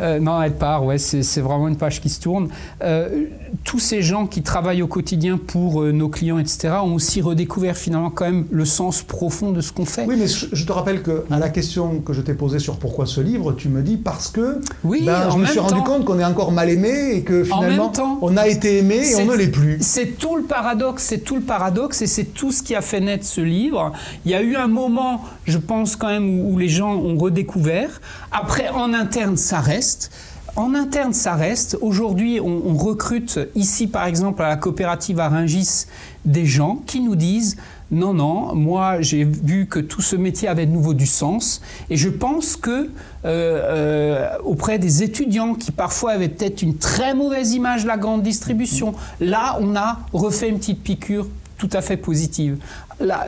Euh, 0.00 0.18
non, 0.20 0.42
elle 0.42 0.52
part, 0.54 0.84
ouais, 0.84 0.98
c'est 0.98 1.40
vraiment 1.40 1.68
une 1.68 1.76
page 1.76 2.00
qui 2.00 2.08
se 2.10 2.20
tourne. 2.20 2.48
Euh, 2.82 3.24
tous 3.64 3.78
ces 3.78 4.02
gens 4.02 4.26
qui 4.26 4.42
travaillent 4.42 4.82
au 4.82 4.86
quotidien 4.86 5.38
pour 5.38 5.82
euh, 5.82 5.92
nos 5.92 6.08
clients, 6.08 6.38
etc., 6.38 6.74
ont 6.84 6.94
aussi 6.94 7.20
redécouvert 7.22 7.76
finalement 7.76 8.10
quand 8.10 8.26
même 8.26 8.46
le 8.50 8.64
sens 8.66 9.02
profond 9.02 9.50
de 9.52 9.60
ce 9.62 9.72
qu'on 9.72 9.86
fait. 9.86 10.04
Oui, 10.06 10.16
mais 10.18 10.26
je 10.28 10.64
te 10.66 10.72
rappelle 10.72 11.02
que 11.02 11.24
à 11.30 11.38
la 11.38 11.48
question 11.48 12.00
que 12.00 12.12
je 12.12 12.20
t'ai 12.20 12.34
posée 12.34 12.58
sur 12.58 12.76
pourquoi 12.76 13.06
ce 13.06 13.20
livre, 13.22 13.52
tu 13.52 13.68
me 13.70 13.80
dis 13.82 13.96
parce 13.96 14.28
que 14.28 14.60
Oui, 14.84 15.04
ben, 15.06 15.28
en 15.28 15.30
je 15.30 15.38
me 15.38 15.46
suis 15.46 15.58
rendu 15.58 15.74
temps- 15.74 15.82
compte 15.84 16.04
qu'on 16.04 16.18
est 16.18 16.24
encore 16.24 16.52
mal 16.52 16.68
aimé 16.68 17.12
et 17.14 17.22
que 17.22 17.42
En 17.50 17.60
finalement 17.60 17.88
temps, 17.88 18.18
on 18.20 18.36
a 18.36 18.46
été 18.46 18.78
aimé 18.78 19.00
et 19.10 19.16
on 19.16 19.24
ne 19.26 19.34
l'est 19.36 19.46
plus. 19.48 19.78
C'est 19.80 20.18
tout 20.18 20.36
le 20.36 20.42
paradoxe, 20.42 21.04
c'est 21.04 21.18
tout 21.24 21.36
le 21.36 21.42
paradoxe 21.42 22.02
et 22.02 22.06
c'est 22.06 22.24
tout 22.24 22.52
ce 22.52 22.62
qui 22.62 22.74
a 22.74 22.82
fait 22.82 23.00
naître 23.00 23.24
ce 23.24 23.40
livre. 23.40 23.85
Il 24.24 24.30
y 24.30 24.34
a 24.34 24.42
eu 24.42 24.56
un 24.56 24.68
moment, 24.68 25.24
je 25.46 25.58
pense 25.58 25.96
quand 25.96 26.08
même, 26.08 26.40
où, 26.40 26.58
les 26.58 26.68
gens 26.68 26.94
ont 26.94 27.16
redécouvert. 27.16 28.00
Après, 28.32 28.68
en 28.68 28.92
interne, 28.94 29.36
ça 29.36 29.60
reste. 29.60 30.10
En 30.56 30.74
interne, 30.74 31.12
ça 31.12 31.34
reste. 31.34 31.76
Aujourd'hui, 31.82 32.40
on, 32.40 32.74
recrute 32.74 33.38
ici, 33.54 33.86
par 33.86 34.06
exemple, 34.06 34.42
à 34.42 34.48
la 34.48 34.56
coopérative 34.56 35.20
à 35.20 35.28
Rungis, 35.28 35.86
des 36.24 36.46
gens 36.46 36.80
qui 36.86 37.00
nous 37.00 37.14
disent 37.14 37.56
non, 37.90 38.14
non, 38.14 38.54
moi 38.56 39.00
j'ai 39.00 39.22
vu 39.22 39.66
que 39.66 39.78
tout 39.78 40.02
ce 40.02 40.16
métier 40.16 40.48
avait 40.48 40.66
de 40.66 40.72
nouveau 40.72 40.92
du 40.92 41.06
sens 41.06 41.62
et 41.88 41.96
je 41.96 42.08
pense 42.08 42.56
que 42.56 42.70
euh, 42.70 42.88
euh, 43.24 44.38
auprès 44.44 44.80
des 44.80 45.04
étudiants 45.04 45.54
qui 45.54 45.70
parfois 45.70 46.12
avaient 46.12 46.28
peut-être 46.28 46.62
une 46.62 46.78
très 46.78 47.14
mauvaise 47.14 47.52
image 47.52 47.84
de 47.84 47.88
la 47.88 47.96
grande 47.96 48.24
distribution, 48.24 48.94
là 49.20 49.56
on 49.60 49.76
a 49.76 50.00
refait 50.12 50.48
une 50.48 50.58
petite 50.58 50.82
piqûre 50.82 51.28
tout 51.58 51.70
à 51.72 51.80
fait 51.80 51.96
positive. 51.96 52.58
La, 52.98 53.26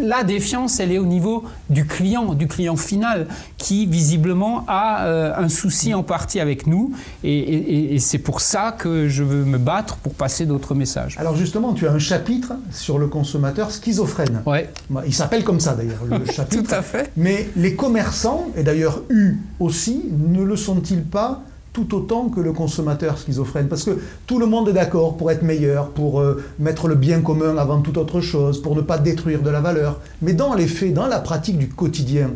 la 0.00 0.22
défiance, 0.22 0.78
elle 0.78 0.92
est 0.92 0.98
au 0.98 1.04
niveau 1.04 1.42
du 1.70 1.86
client, 1.86 2.34
du 2.34 2.46
client 2.46 2.76
final, 2.76 3.26
qui 3.56 3.84
visiblement 3.86 4.64
a 4.68 5.06
euh, 5.06 5.32
un 5.36 5.48
souci 5.48 5.92
en 5.92 6.04
partie 6.04 6.38
avec 6.38 6.68
nous. 6.68 6.92
Et, 7.24 7.36
et- 7.36 7.94
et 7.94 7.98
c'est 7.98 8.18
pour 8.18 8.40
ça 8.40 8.70
que 8.78 9.08
je 9.08 9.24
veux 9.24 9.44
me 9.44 9.58
battre 9.58 9.96
pour 9.96 10.14
passer 10.14 10.46
d'autres 10.46 10.74
messages. 10.76 11.16
Alors 11.18 11.34
justement, 11.34 11.72
tu 11.74 11.88
as 11.88 11.92
un 11.92 11.98
chapitre 11.98 12.52
sur 12.70 12.98
le 12.98 13.08
consommateur 13.08 13.72
schizophrène. 13.72 14.42
Ouais, 14.46 14.70
Il 15.04 15.12
s'appelle 15.14 15.42
comme 15.42 15.58
ça 15.60 15.74
d'ailleurs, 15.74 16.04
le 16.08 16.24
chapitre. 16.32 16.62
tout 16.62 16.72
à 16.74 16.82
fait. 16.82 17.10
Mais 17.16 17.48
les 17.56 17.74
commerçants, 17.74 18.46
et 18.56 18.62
d'ailleurs 18.62 19.02
eux 19.10 19.34
aussi, 19.58 20.00
ne 20.16 20.42
le 20.44 20.54
sont-ils 20.56 21.02
pas 21.02 21.42
tout 21.72 21.94
autant 21.94 22.28
que 22.28 22.40
le 22.40 22.52
consommateur 22.52 23.18
schizophrène 23.18 23.68
Parce 23.68 23.84
que 23.84 23.98
tout 24.26 24.38
le 24.38 24.46
monde 24.46 24.68
est 24.68 24.72
d'accord 24.72 25.16
pour 25.16 25.30
être 25.30 25.42
meilleur, 25.42 25.90
pour 25.90 26.20
euh, 26.20 26.42
mettre 26.58 26.88
le 26.88 26.94
bien 26.94 27.20
commun 27.20 27.56
avant 27.56 27.80
toute 27.80 27.96
autre 27.96 28.20
chose, 28.20 28.60
pour 28.62 28.74
ne 28.74 28.80
pas 28.80 28.98
détruire 28.98 29.42
de 29.42 29.50
la 29.50 29.60
valeur. 29.60 30.00
Mais 30.22 30.32
dans 30.32 30.54
les 30.54 30.66
faits, 30.66 30.94
dans 30.94 31.06
la 31.06 31.20
pratique 31.20 31.58
du 31.58 31.68
quotidien, 31.68 32.30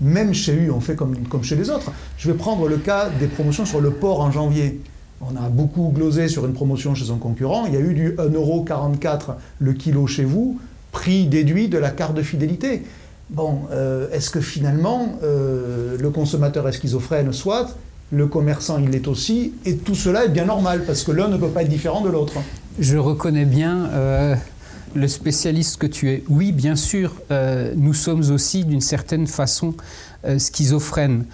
même 0.00 0.34
chez 0.34 0.66
eux, 0.66 0.72
on 0.72 0.80
fait 0.80 0.94
comme, 0.94 1.16
comme 1.28 1.42
chez 1.42 1.56
les 1.56 1.70
autres. 1.70 1.90
Je 2.18 2.30
vais 2.30 2.36
prendre 2.36 2.68
le 2.68 2.76
cas 2.76 3.08
des 3.18 3.26
promotions 3.26 3.64
sur 3.64 3.80
le 3.80 3.90
porc 3.90 4.20
en 4.20 4.30
janvier. 4.30 4.80
On 5.20 5.34
a 5.36 5.48
beaucoup 5.48 5.90
glosé 5.94 6.28
sur 6.28 6.44
une 6.44 6.52
promotion 6.52 6.94
chez 6.94 7.10
un 7.10 7.16
concurrent. 7.16 7.64
Il 7.66 7.74
y 7.74 7.76
a 7.76 7.80
eu 7.80 7.94
du 7.94 8.10
1,44€ 8.12 9.34
le 9.58 9.72
kilo 9.72 10.06
chez 10.06 10.24
vous, 10.24 10.58
prix 10.92 11.26
déduit 11.26 11.68
de 11.68 11.78
la 11.78 11.90
carte 11.90 12.14
de 12.14 12.22
fidélité. 12.22 12.82
Bon, 13.30 13.62
euh, 13.72 14.08
est-ce 14.12 14.30
que 14.30 14.40
finalement, 14.40 15.18
euh, 15.24 15.96
le 15.98 16.10
consommateur 16.10 16.68
est 16.68 16.72
schizophrène 16.72 17.32
Soit, 17.32 17.70
le 18.12 18.26
commerçant 18.26 18.78
il 18.78 18.90
l'est 18.90 19.08
aussi, 19.08 19.54
et 19.64 19.76
tout 19.76 19.94
cela 19.94 20.24
est 20.24 20.28
bien 20.28 20.44
normal, 20.44 20.84
parce 20.86 21.02
que 21.02 21.12
l'un 21.12 21.28
ne 21.28 21.36
peut 21.36 21.48
pas 21.48 21.62
être 21.62 21.68
différent 21.68 22.00
de 22.00 22.08
l'autre. 22.08 22.34
Je 22.78 22.96
reconnais 22.96 23.44
bien 23.44 23.86
euh, 23.86 24.34
le 24.94 25.08
spécialiste 25.08 25.78
que 25.78 25.86
tu 25.86 26.10
es. 26.10 26.22
Oui, 26.28 26.52
bien 26.52 26.76
sûr, 26.76 27.14
euh, 27.30 27.72
nous 27.76 27.94
sommes 27.94 28.30
aussi 28.30 28.64
d'une 28.64 28.80
certaine 28.80 29.26
façon 29.26 29.74
euh, 30.24 30.38
schizophrènes, 30.38 31.24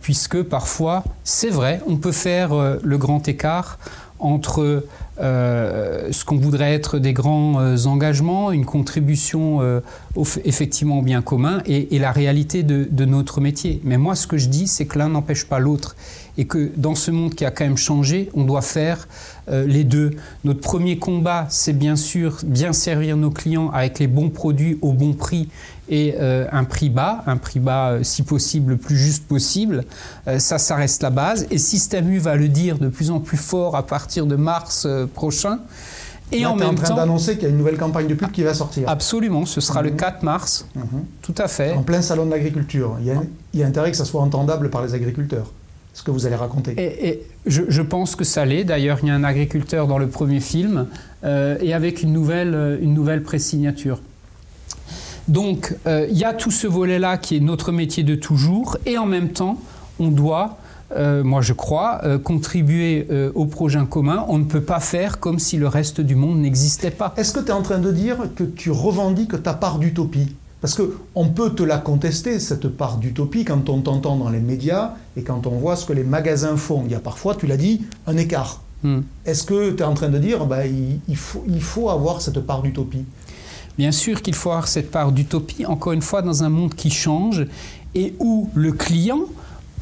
puisque 0.00 0.42
parfois, 0.42 1.04
c'est 1.24 1.50
vrai, 1.50 1.80
on 1.86 1.96
peut 1.96 2.12
faire 2.12 2.50
le 2.82 2.98
grand 2.98 3.26
écart 3.26 3.78
entre 4.18 4.84
ce 5.18 6.24
qu'on 6.24 6.36
voudrait 6.36 6.72
être 6.72 6.98
des 6.98 7.12
grands 7.12 7.60
euh, 7.60 7.76
engagements, 7.86 8.52
une 8.52 8.64
contribution 8.64 9.60
euh, 9.60 9.80
effectivement 10.44 10.98
au 10.98 11.02
bien 11.02 11.22
commun 11.22 11.62
et, 11.66 11.98
la 11.98 12.12
réalité 12.12 12.62
de, 12.62 13.04
notre 13.04 13.40
métier. 13.40 13.80
Mais 13.84 13.98
moi, 13.98 14.14
ce 14.14 14.26
que 14.26 14.38
je 14.38 14.48
dis, 14.48 14.66
c'est 14.66 14.86
que 14.86 14.98
l'un 14.98 15.08
n'empêche 15.08 15.44
pas 15.44 15.58
l'autre 15.58 15.96
et 16.38 16.46
que 16.46 16.70
dans 16.76 16.94
ce 16.94 17.10
monde 17.10 17.34
qui 17.34 17.44
a 17.44 17.50
quand 17.50 17.64
même 17.64 17.76
changé, 17.76 18.30
on 18.34 18.44
doit 18.44 18.62
faire 18.62 19.08
les 19.50 19.84
deux. 19.84 20.12
Notre 20.44 20.60
premier 20.60 20.98
combat, 20.98 21.46
c'est 21.50 21.72
bien 21.72 21.96
sûr 21.96 22.38
bien 22.44 22.72
servir 22.72 23.16
nos 23.16 23.30
clients 23.30 23.70
avec 23.70 23.98
les 23.98 24.06
bons 24.06 24.30
produits 24.30 24.78
au 24.82 24.92
bon 24.92 25.14
prix 25.14 25.48
et 25.88 26.16
un 26.18 26.64
prix 26.64 26.90
bas, 26.90 27.22
un 27.26 27.36
prix 27.36 27.58
bas 27.58 27.98
si 28.02 28.22
possible 28.22 28.70
le 28.70 28.76
plus 28.78 28.96
juste 28.96 29.26
possible. 29.26 29.84
ça, 30.38 30.58
ça 30.58 30.76
reste 30.76 31.02
la 31.02 31.10
base. 31.10 31.46
Et 31.50 31.58
Système 31.58 32.10
U 32.10 32.18
va 32.18 32.36
le 32.36 32.48
dire 32.48 32.78
de 32.78 32.88
plus 32.88 33.10
en 33.10 33.20
plus 33.20 33.36
fort 33.36 33.76
à 33.76 33.84
partir 33.84 34.24
de 34.24 34.36
mars 34.36 34.86
prochain. 35.14 35.58
Et 36.32 36.46
en 36.46 36.56
même 36.56 36.70
en 36.70 36.74
train 36.74 36.94
d'annoncer 36.94 37.34
qu'il 37.34 37.44
y 37.44 37.46
a 37.46 37.50
une 37.50 37.58
nouvelle 37.58 37.76
campagne 37.76 38.06
de 38.06 38.14
pub 38.14 38.30
qui 38.30 38.42
va 38.42 38.54
sortir. 38.54 38.88
Absolument, 38.88 39.44
ce 39.44 39.60
sera 39.60 39.82
le 39.82 39.90
4 39.90 40.18
mhm. 40.18 40.24
mars. 40.24 40.66
Mhm. 40.74 40.84
Tout 41.20 41.34
à 41.38 41.48
fait. 41.48 41.72
En 41.72 41.82
plein 41.82 42.02
salon 42.02 42.26
de 42.26 42.30
l'agriculture. 42.30 42.96
Il, 43.00 43.14
il, 43.52 43.60
y 43.60 43.62
a 43.62 43.66
intérêt 43.66 43.90
que 43.90 43.96
ça 43.96 44.04
soit 44.04 44.22
entendable 44.22 44.70
par 44.70 44.82
les 44.82 44.94
agriculteurs, 44.94 45.50
ce 45.94 46.02
que 46.02 46.10
vous 46.10 46.26
allez 46.26 46.36
raconter. 46.36 46.74
Et, 46.78 47.22
je, 47.46 47.82
pense 47.82 48.16
que 48.16 48.24
ça 48.24 48.44
l'est. 48.44 48.64
D'ailleurs, 48.64 48.98
il 49.02 49.08
y 49.08 49.10
a 49.10 49.14
un 49.14 49.24
agriculteur 49.24 49.86
dans 49.86 49.98
le 49.98 50.08
premier 50.08 50.40
film 50.40 50.86
euh, 51.24 51.58
et 51.60 51.74
avec 51.74 52.02
une 52.02 52.12
nouvelle, 52.12 52.54
euh, 52.54 52.78
une 52.80 52.94
nouvelle 52.94 53.22
présignature. 53.22 54.00
Donc, 55.28 55.74
euh, 55.86 56.06
il 56.10 56.18
y 56.18 56.24
a 56.24 56.34
tout 56.34 56.50
ce 56.50 56.66
volet-là 56.66 57.16
qui 57.16 57.36
est 57.36 57.40
notre 57.40 57.72
métier 57.72 58.02
de 58.02 58.14
toujours 58.14 58.76
et 58.86 58.98
en 58.98 59.06
même 59.06 59.30
temps, 59.30 59.58
on 59.98 60.08
doit 60.08 60.58
euh, 60.94 61.24
moi 61.24 61.40
je 61.40 61.54
crois, 61.54 62.00
euh, 62.04 62.18
contribuer 62.18 63.08
au 63.34 63.46
projet 63.46 63.78
commun. 63.88 64.26
On 64.28 64.36
ne 64.38 64.44
peut 64.44 64.60
pas 64.60 64.80
faire 64.80 65.20
comme 65.20 65.38
si 65.38 65.56
le 65.56 65.66
reste 65.66 66.02
du 66.02 66.16
monde 66.16 66.38
n'existait 66.38 66.90
pas. 66.90 67.14
Est-ce 67.16 67.32
que 67.32 67.40
tu 67.40 67.46
es 67.46 67.52
en 67.52 67.62
train 67.62 67.78
de 67.78 67.90
dire 67.90 68.18
que 68.36 68.44
tu 68.44 68.70
revendiques 68.70 69.42
ta 69.42 69.54
part 69.54 69.78
d'utopie? 69.78 70.36
Parce 70.62 70.80
qu'on 70.80 71.28
peut 71.28 71.50
te 71.50 71.64
la 71.64 71.78
contester, 71.78 72.38
cette 72.38 72.68
part 72.68 72.98
d'utopie, 72.98 73.44
quand 73.44 73.68
on 73.68 73.80
t'entend 73.80 74.16
dans 74.16 74.30
les 74.30 74.38
médias 74.38 74.94
et 75.16 75.22
quand 75.22 75.48
on 75.48 75.58
voit 75.58 75.74
ce 75.74 75.84
que 75.84 75.92
les 75.92 76.04
magasins 76.04 76.56
font. 76.56 76.84
Il 76.86 76.92
y 76.92 76.94
a 76.94 77.00
parfois, 77.00 77.34
tu 77.34 77.48
l'as 77.48 77.56
dit, 77.56 77.82
un 78.06 78.16
écart. 78.16 78.62
Hmm. 78.84 79.00
Est-ce 79.26 79.42
que 79.42 79.72
tu 79.72 79.82
es 79.82 79.84
en 79.84 79.94
train 79.94 80.08
de 80.08 80.18
dire 80.18 80.46
bah, 80.46 80.64
il, 80.64 81.16
faut, 81.16 81.44
il 81.48 81.60
faut 81.60 81.90
avoir 81.90 82.22
cette 82.22 82.38
part 82.46 82.62
d'utopie? 82.62 83.04
Bien 83.76 83.90
sûr 83.90 84.22
qu'il 84.22 84.36
faut 84.36 84.50
avoir 84.50 84.68
cette 84.68 84.92
part 84.92 85.10
d'utopie, 85.10 85.66
encore 85.66 85.94
une 85.94 86.02
fois, 86.02 86.22
dans 86.22 86.44
un 86.44 86.48
monde 86.48 86.74
qui 86.74 86.90
change 86.90 87.44
et 87.96 88.14
où 88.20 88.48
le 88.54 88.70
client 88.70 89.22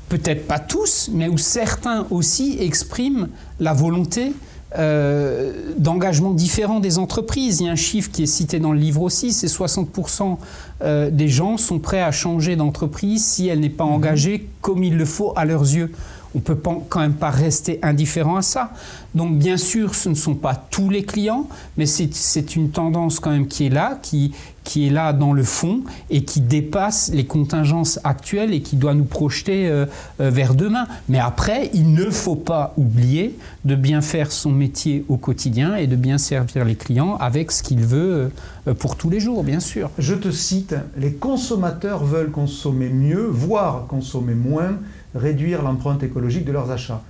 peut-être 0.09 0.47
pas 0.47 0.59
tous, 0.59 1.11
mais 1.13 1.29
où 1.29 1.37
certains 1.37 2.07
aussi 2.11 2.57
expriment 2.59 3.29
la 3.61 3.75
volonté 3.75 4.33
euh, 4.79 5.53
d'engagement 5.77 6.31
différent 6.33 6.81
des 6.81 6.99
entreprises. 6.99 7.61
Il 7.61 7.67
y 7.67 7.69
a 7.69 7.73
un 7.73 7.77
chiffre 7.77 8.11
qui 8.11 8.23
est 8.23 8.27
cité 8.27 8.61
dans 8.61 8.73
le 8.73 8.79
livre 8.79 9.03
aussi, 9.03 9.33
c'est 9.33 9.49
60% 9.49 10.37
euh, 10.83 11.11
des 11.11 11.29
gens 11.29 11.57
sont 11.57 11.79
prêts 11.79 12.03
à 12.03 12.13
changer 12.13 12.57
d'entreprise 12.57 13.25
si 13.25 13.49
elle 13.49 13.61
n'est 13.61 13.69
pas 13.69 13.85
mhm. 13.85 13.93
engagée 13.93 14.49
comme 14.61 14.85
il 14.85 14.97
le 14.97 15.05
faut 15.05 15.33
à 15.37 15.45
leurs 15.45 15.63
yeux 15.63 15.91
on 16.35 16.39
ne 16.39 16.43
peut 16.43 16.57
quand 16.89 17.01
même 17.01 17.15
pas 17.15 17.31
rester 17.31 17.79
indifférent 17.83 18.37
à 18.37 18.43
ça. 18.43 18.73
Donc 19.15 19.37
bien 19.39 19.57
sûr, 19.57 19.95
ce 19.95 20.09
ne 20.09 20.15
sont 20.15 20.35
pas 20.35 20.55
tous 20.55 20.89
les 20.89 21.03
clients, 21.03 21.49
mais 21.77 21.87
c'est 21.87 22.55
une 22.57 22.71
tendance 22.71 23.19
quand 23.19 23.31
même 23.31 23.49
qui 23.49 23.67
est 23.67 23.71
là, 23.71 23.99
qui, 24.01 24.33
qui 24.71 24.87
est 24.87 24.91
là 24.91 25.13
dans 25.13 25.33
le 25.33 25.43
fond 25.43 25.81
et 26.11 26.23
qui 26.23 26.41
dépasse 26.41 27.11
les 27.13 27.25
contingences 27.25 27.99
actuelles 28.05 28.55
et 28.55 28.61
qui 28.61 28.77
doit 28.77 28.95
nous 28.95 29.05
projeter 29.05 29.69
euh, 29.69 29.85
euh, 30.21 30.31
vers 30.31 30.55
demain. 30.55 30.87
Mais 31.09 31.19
après, 31.19 31.71
il 31.75 31.93
ne 31.93 32.09
faut 32.09 32.37
pas 32.37 32.73
oublier 32.77 33.37
de 33.65 33.75
bien 33.75 34.01
faire 34.01 34.31
son 34.31 34.53
métier 34.53 35.05
au 35.09 35.17
quotidien 35.17 35.75
et 35.75 35.89
de 35.89 35.97
bien 35.97 36.19
servir 36.19 36.65
les 36.65 36.77
clients 36.77 37.17
avec 37.17 37.51
ce 37.51 37.65
qu'il 37.65 37.85
veut 37.85 38.31
euh, 38.69 38.75
pour 38.75 38.95
tous 38.95 39.11
les 39.11 39.19
jours, 39.19 39.43
bien 39.43 39.59
sûr. 39.59 39.91
Je 39.99 40.15
te 40.15 40.31
cite, 40.31 40.77
les 40.97 41.15
consommateurs 41.15 42.05
veulent 42.05 42.31
consommer 42.31 42.91
mieux, 42.91 43.27
voire 43.27 43.89
consommer 43.89 44.35
moins 44.35 44.77
réduire 45.17 45.63
l'empreinte 45.63 46.05
écologique 46.05 46.45
de 46.45 46.53
leurs 46.53 46.71
achats. 46.71 47.03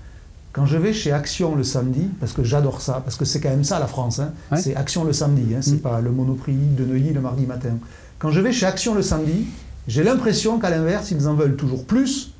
Quand 0.52 0.66
je 0.66 0.76
vais 0.76 0.92
chez 0.92 1.12
Action 1.12 1.54
le 1.54 1.62
samedi, 1.62 2.08
parce 2.18 2.32
que 2.32 2.42
j'adore 2.42 2.80
ça, 2.80 3.00
parce 3.04 3.16
que 3.16 3.24
c'est 3.24 3.40
quand 3.40 3.50
même 3.50 3.62
ça 3.62 3.78
la 3.78 3.86
France, 3.86 4.18
hein, 4.18 4.32
c'est 4.56 4.74
Action 4.74 5.04
le 5.04 5.12
samedi, 5.12 5.54
hein, 5.54 5.60
c'est 5.62 5.74
mm. 5.74 5.80
pas 5.80 6.00
le 6.00 6.10
Monoprix 6.10 6.54
de 6.54 6.84
Neuilly 6.84 7.12
le 7.12 7.20
mardi 7.20 7.46
matin. 7.46 7.78
Quand 8.18 8.30
je 8.30 8.40
vais 8.40 8.52
chez 8.52 8.66
Action 8.66 8.94
le 8.94 9.02
samedi, 9.02 9.46
j'ai 9.86 10.02
l'impression 10.02 10.58
qu'à 10.58 10.70
l'inverse, 10.70 11.12
ils 11.12 11.28
en 11.28 11.34
veulent 11.34 11.56
toujours 11.56 11.84
plus 11.84 12.32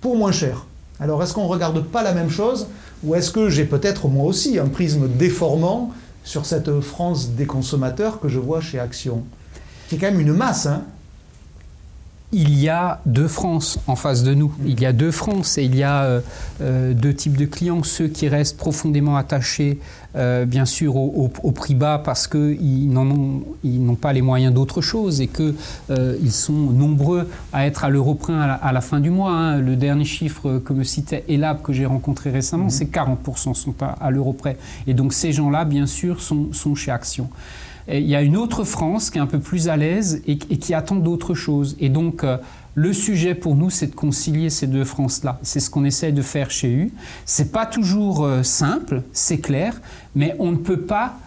pour 0.00 0.16
moins 0.16 0.32
cher. 0.32 0.66
Alors 1.00 1.22
est-ce 1.22 1.32
qu'on 1.32 1.44
ne 1.44 1.48
regarde 1.48 1.84
pas 1.84 2.02
la 2.02 2.12
même 2.12 2.30
chose 2.30 2.66
ou 3.04 3.14
est-ce 3.14 3.30
que 3.30 3.48
j'ai 3.48 3.64
peut-être 3.64 4.08
moi 4.08 4.24
aussi 4.24 4.58
un 4.58 4.66
prisme 4.66 5.08
déformant 5.08 5.92
sur 6.24 6.44
cette 6.44 6.80
France 6.80 7.30
des 7.30 7.46
consommateurs 7.46 8.18
que 8.18 8.28
je 8.28 8.40
vois 8.40 8.60
chez 8.60 8.80
Action 8.80 9.22
Qui 9.88 9.94
est 9.94 9.98
quand 9.98 10.10
même 10.10 10.20
une 10.20 10.32
masse, 10.32 10.66
hein 10.66 10.82
il 12.30 12.58
y 12.58 12.68
a 12.68 13.00
deux 13.06 13.28
France 13.28 13.78
en 13.86 13.96
face 13.96 14.22
de 14.22 14.34
nous. 14.34 14.52
Il 14.66 14.78
y 14.80 14.86
a 14.86 14.92
deux 14.92 15.10
France 15.10 15.56
et 15.56 15.64
il 15.64 15.74
y 15.74 15.82
a 15.82 16.02
euh, 16.02 16.20
euh, 16.60 16.92
deux 16.92 17.14
types 17.14 17.38
de 17.38 17.46
clients. 17.46 17.82
Ceux 17.82 18.08
qui 18.08 18.28
restent 18.28 18.58
profondément 18.58 19.16
attachés, 19.16 19.78
euh, 20.14 20.44
bien 20.44 20.66
sûr, 20.66 20.96
au, 20.96 21.28
prix 21.52 21.74
bas 21.74 22.02
parce 22.04 22.28
qu'ils 22.28 22.92
n'ont 22.92 23.94
pas 23.94 24.12
les 24.12 24.20
moyens 24.20 24.52
d'autre 24.52 24.82
chose 24.82 25.22
et 25.22 25.28
qu'ils 25.28 26.32
sont 26.32 26.52
nombreux 26.52 27.30
à 27.54 27.66
être 27.66 27.84
à 27.84 27.88
l'euro 27.88 28.14
près 28.14 28.34
à, 28.34 28.72
la, 28.72 28.80
fin 28.82 29.00
du 29.00 29.08
mois. 29.08 29.32
Hein. 29.32 29.58
Le 29.60 29.76
dernier 29.76 30.04
chiffre 30.04 30.58
que 30.58 30.74
me 30.74 30.84
citait 30.84 31.24
Elab, 31.28 31.62
que 31.62 31.72
j'ai 31.72 31.86
rencontré 31.86 32.30
récemment, 32.30 32.66
mmh. 32.66 32.70
c'est 32.70 32.92
40% 32.92 33.54
sont 33.54 33.74
à, 33.80 33.86
à 33.86 34.10
l'euro 34.10 34.34
près. 34.34 34.58
Et 34.86 34.92
donc 34.92 35.14
ces 35.14 35.32
gens-là, 35.32 35.64
bien 35.64 35.86
sûr, 35.86 36.20
sont, 36.20 36.52
sont 36.52 36.74
chez 36.74 36.90
Action 36.90 37.30
il 37.90 38.06
y 38.06 38.14
a 38.14 38.22
une 38.22 38.36
autre 38.36 38.64
France 38.64 39.10
qui 39.10 39.18
est 39.18 39.20
un 39.20 39.26
peu 39.26 39.38
plus 39.38 39.68
à 39.68 39.76
l'aise 39.76 40.22
et, 40.26 40.36
qui 40.36 40.74
attend 40.74 40.96
d'autres 40.96 41.34
choses. 41.34 41.76
Et 41.80 41.88
donc, 41.88 42.22
euh, 42.22 42.36
le 42.74 42.92
sujet 42.92 43.34
pour 43.34 43.54
nous, 43.54 43.70
c'est 43.70 43.88
de 43.88 43.94
concilier 43.94 44.50
ces 44.50 44.66
deux 44.66 44.84
France-là. 44.84 45.38
C'est 45.42 45.60
ce 45.60 45.70
qu'on 45.70 45.84
essaie 45.84 46.12
de 46.12 46.22
faire 46.22 46.50
chez 46.50 46.70
U. 46.70 46.92
C'est 47.24 47.50
pas 47.50 47.66
toujours 47.66 48.24
euh, 48.24 48.42
simple, 48.42 49.02
c'est 49.12 49.38
clair, 49.38 49.80
mais 50.14 50.36
on 50.38 50.52
ne 50.52 50.56
peut 50.56 50.80
pas 50.80 51.18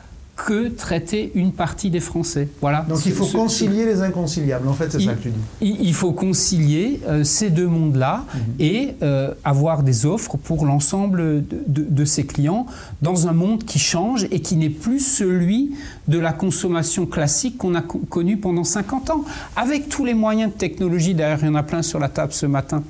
que 0.45 0.69
traiter 0.69 1.31
une 1.35 1.51
partie 1.51 1.89
des 1.89 1.99
Français. 1.99 2.47
Voilà. 2.61 2.85
Donc 2.87 3.05
il 3.05 3.11
faut 3.11 3.25
concilier 3.25 3.85
les 3.85 4.01
inconciliables, 4.01 4.67
en 4.67 4.73
fait, 4.73 4.91
c'est 4.91 5.01
ça 5.01 5.13
que 5.13 5.23
tu 5.23 5.29
dis. 5.29 5.77
Il, 5.79 5.93
faut 5.93 6.11
concilier 6.11 6.99
euh, 7.07 7.23
ces 7.23 7.49
deux 7.49 7.67
mondes-là 7.67 8.25
mhm. 8.33 8.41
et 8.59 8.95
euh, 9.01 9.33
avoir 9.43 9.83
des 9.83 10.05
offres 10.05 10.37
pour 10.37 10.65
l'ensemble 10.65 11.43
de, 11.47 12.05
ses 12.05 12.25
clients 12.25 12.65
dans 13.01 13.27
un 13.27 13.33
monde 13.33 13.63
qui 13.63 13.79
change 13.79 14.27
et 14.31 14.41
qui 14.41 14.55
n'est 14.55 14.69
plus 14.69 14.99
celui 14.99 15.71
de 16.07 16.17
la 16.17 16.33
consommation 16.33 17.05
classique 17.05 17.57
qu'on 17.57 17.75
a 17.75 17.81
connu 17.81 18.37
pendant 18.37 18.63
50 18.63 19.11
ans. 19.11 19.23
Avec 19.55 19.89
tous 19.89 20.05
les 20.05 20.15
moyens 20.15 20.51
de 20.51 20.57
technologie, 20.57 21.13
d'ailleurs 21.13 21.39
il 21.41 21.47
y 21.47 21.49
en 21.49 21.55
a 21.55 21.63
plein 21.63 21.83
sur 21.83 21.99
la 21.99 22.09
table 22.09 22.33
ce 22.33 22.45
matin, 22.45 22.83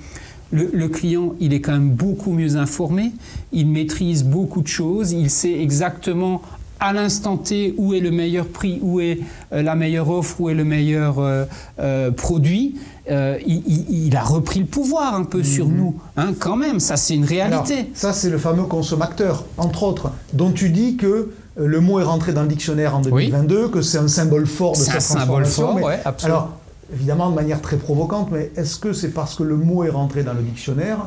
le, 0.53 0.69
le, 0.73 0.89
client, 0.89 1.33
il 1.39 1.53
est 1.53 1.61
quand 1.61 1.71
même 1.71 1.91
beaucoup 1.91 2.33
mieux 2.33 2.57
informé, 2.57 3.11
il 3.53 3.67
maîtrise 3.67 4.23
beaucoup 4.23 4.61
de 4.61 4.67
choses, 4.67 5.13
il 5.13 5.29
sait 5.29 5.61
exactement 5.61 6.41
à 6.81 6.93
l'instant 6.93 7.37
T 7.37 7.75
où 7.77 7.93
est 7.93 7.99
le 7.99 8.11
meilleur 8.11 8.47
prix, 8.47 8.79
où 8.81 8.99
est 8.99 9.19
euh, 9.53 9.61
la 9.61 9.75
meilleure 9.75 10.09
offre, 10.09 10.41
où 10.41 10.49
est 10.49 10.55
le 10.55 10.65
meilleur 10.65 11.19
euh, 11.19 11.45
euh, 11.79 12.11
produit. 12.11 12.75
Il, 13.07 14.15
a 14.15 14.23
repris 14.23 14.61
le 14.61 14.65
pouvoir 14.65 15.15
un 15.15 15.23
peu 15.23 15.43
sur 15.43 15.67
mhm. 15.67 15.75
nous, 15.75 15.95
hein, 16.17 16.33
quand 16.39 16.55
même, 16.55 16.79
ça 16.79 16.95
c'est 16.97 17.15
une 17.15 17.25
réalité. 17.25 17.89
ça 17.93 18.13
c'est 18.13 18.29
le 18.29 18.37
fameux 18.37 18.63
consommateur, 18.63 19.43
entre 19.57 19.83
autres, 19.83 20.11
dont 20.33 20.51
tu 20.51 20.69
dis 20.69 20.95
que 20.95 21.29
le 21.57 21.79
mot 21.81 21.99
est 21.99 22.03
rentré 22.03 22.31
dans 22.31 22.43
le 22.43 22.47
dictionnaire 22.47 22.95
en 22.95 23.01
2022, 23.01 23.67
que 23.67 23.81
c'est 23.81 23.97
un 23.97 24.07
symbole 24.07 24.47
fort 24.47 24.73
de 24.73 24.77
cette 24.77 24.99
transformation. 24.99 25.67
symbole 25.67 25.83
fort, 25.83 25.91
absolument. 26.05 26.39
Alors, 26.39 26.57
évidemment 26.93 27.29
de 27.29 27.35
manière 27.35 27.61
très 27.61 27.77
provocante, 27.77 28.29
mais 28.31 28.51
est-ce 28.55 28.77
que 28.77 28.93
c'est 28.93 29.09
parce 29.09 29.35
que 29.35 29.43
le 29.43 29.57
mot 29.57 29.83
est 29.83 29.89
rentré 29.89 30.23
dans 30.23 30.33
le 30.33 30.41
dictionnaire 30.41 30.99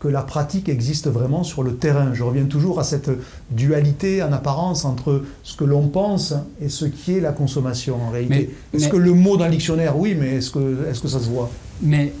que 0.00 0.08
la 0.08 0.22
pratique 0.22 0.68
existe 0.68 1.08
vraiment 1.08 1.42
sur 1.42 1.62
le 1.62 1.74
terrain. 1.76 2.14
Je 2.14 2.22
reviens 2.22 2.44
toujours 2.44 2.78
à 2.78 2.84
cette 2.84 3.10
dualité 3.50 4.22
en 4.22 4.32
apparence 4.32 4.84
entre 4.84 5.24
ce 5.42 5.56
que 5.56 5.64
l'on 5.64 5.88
pense 5.88 6.34
et 6.60 6.68
ce 6.68 6.84
qui 6.84 7.14
est 7.16 7.20
la 7.20 7.32
consommation 7.32 7.96
en 8.00 8.10
réalité. 8.10 8.54
Est-ce 8.72 8.88
que 8.88 8.96
le 8.96 9.12
mot 9.12 9.36
dans 9.36 9.46
le 9.46 9.50
dictionnaire, 9.50 9.98
oui, 9.98 10.16
mais 10.18 10.36
est-ce 10.36 10.50
que, 10.50 10.88
est 10.88 11.00
que 11.00 11.08
ça 11.08 11.18
se 11.18 11.28
voit? 11.28 11.50
Mais 11.80 12.12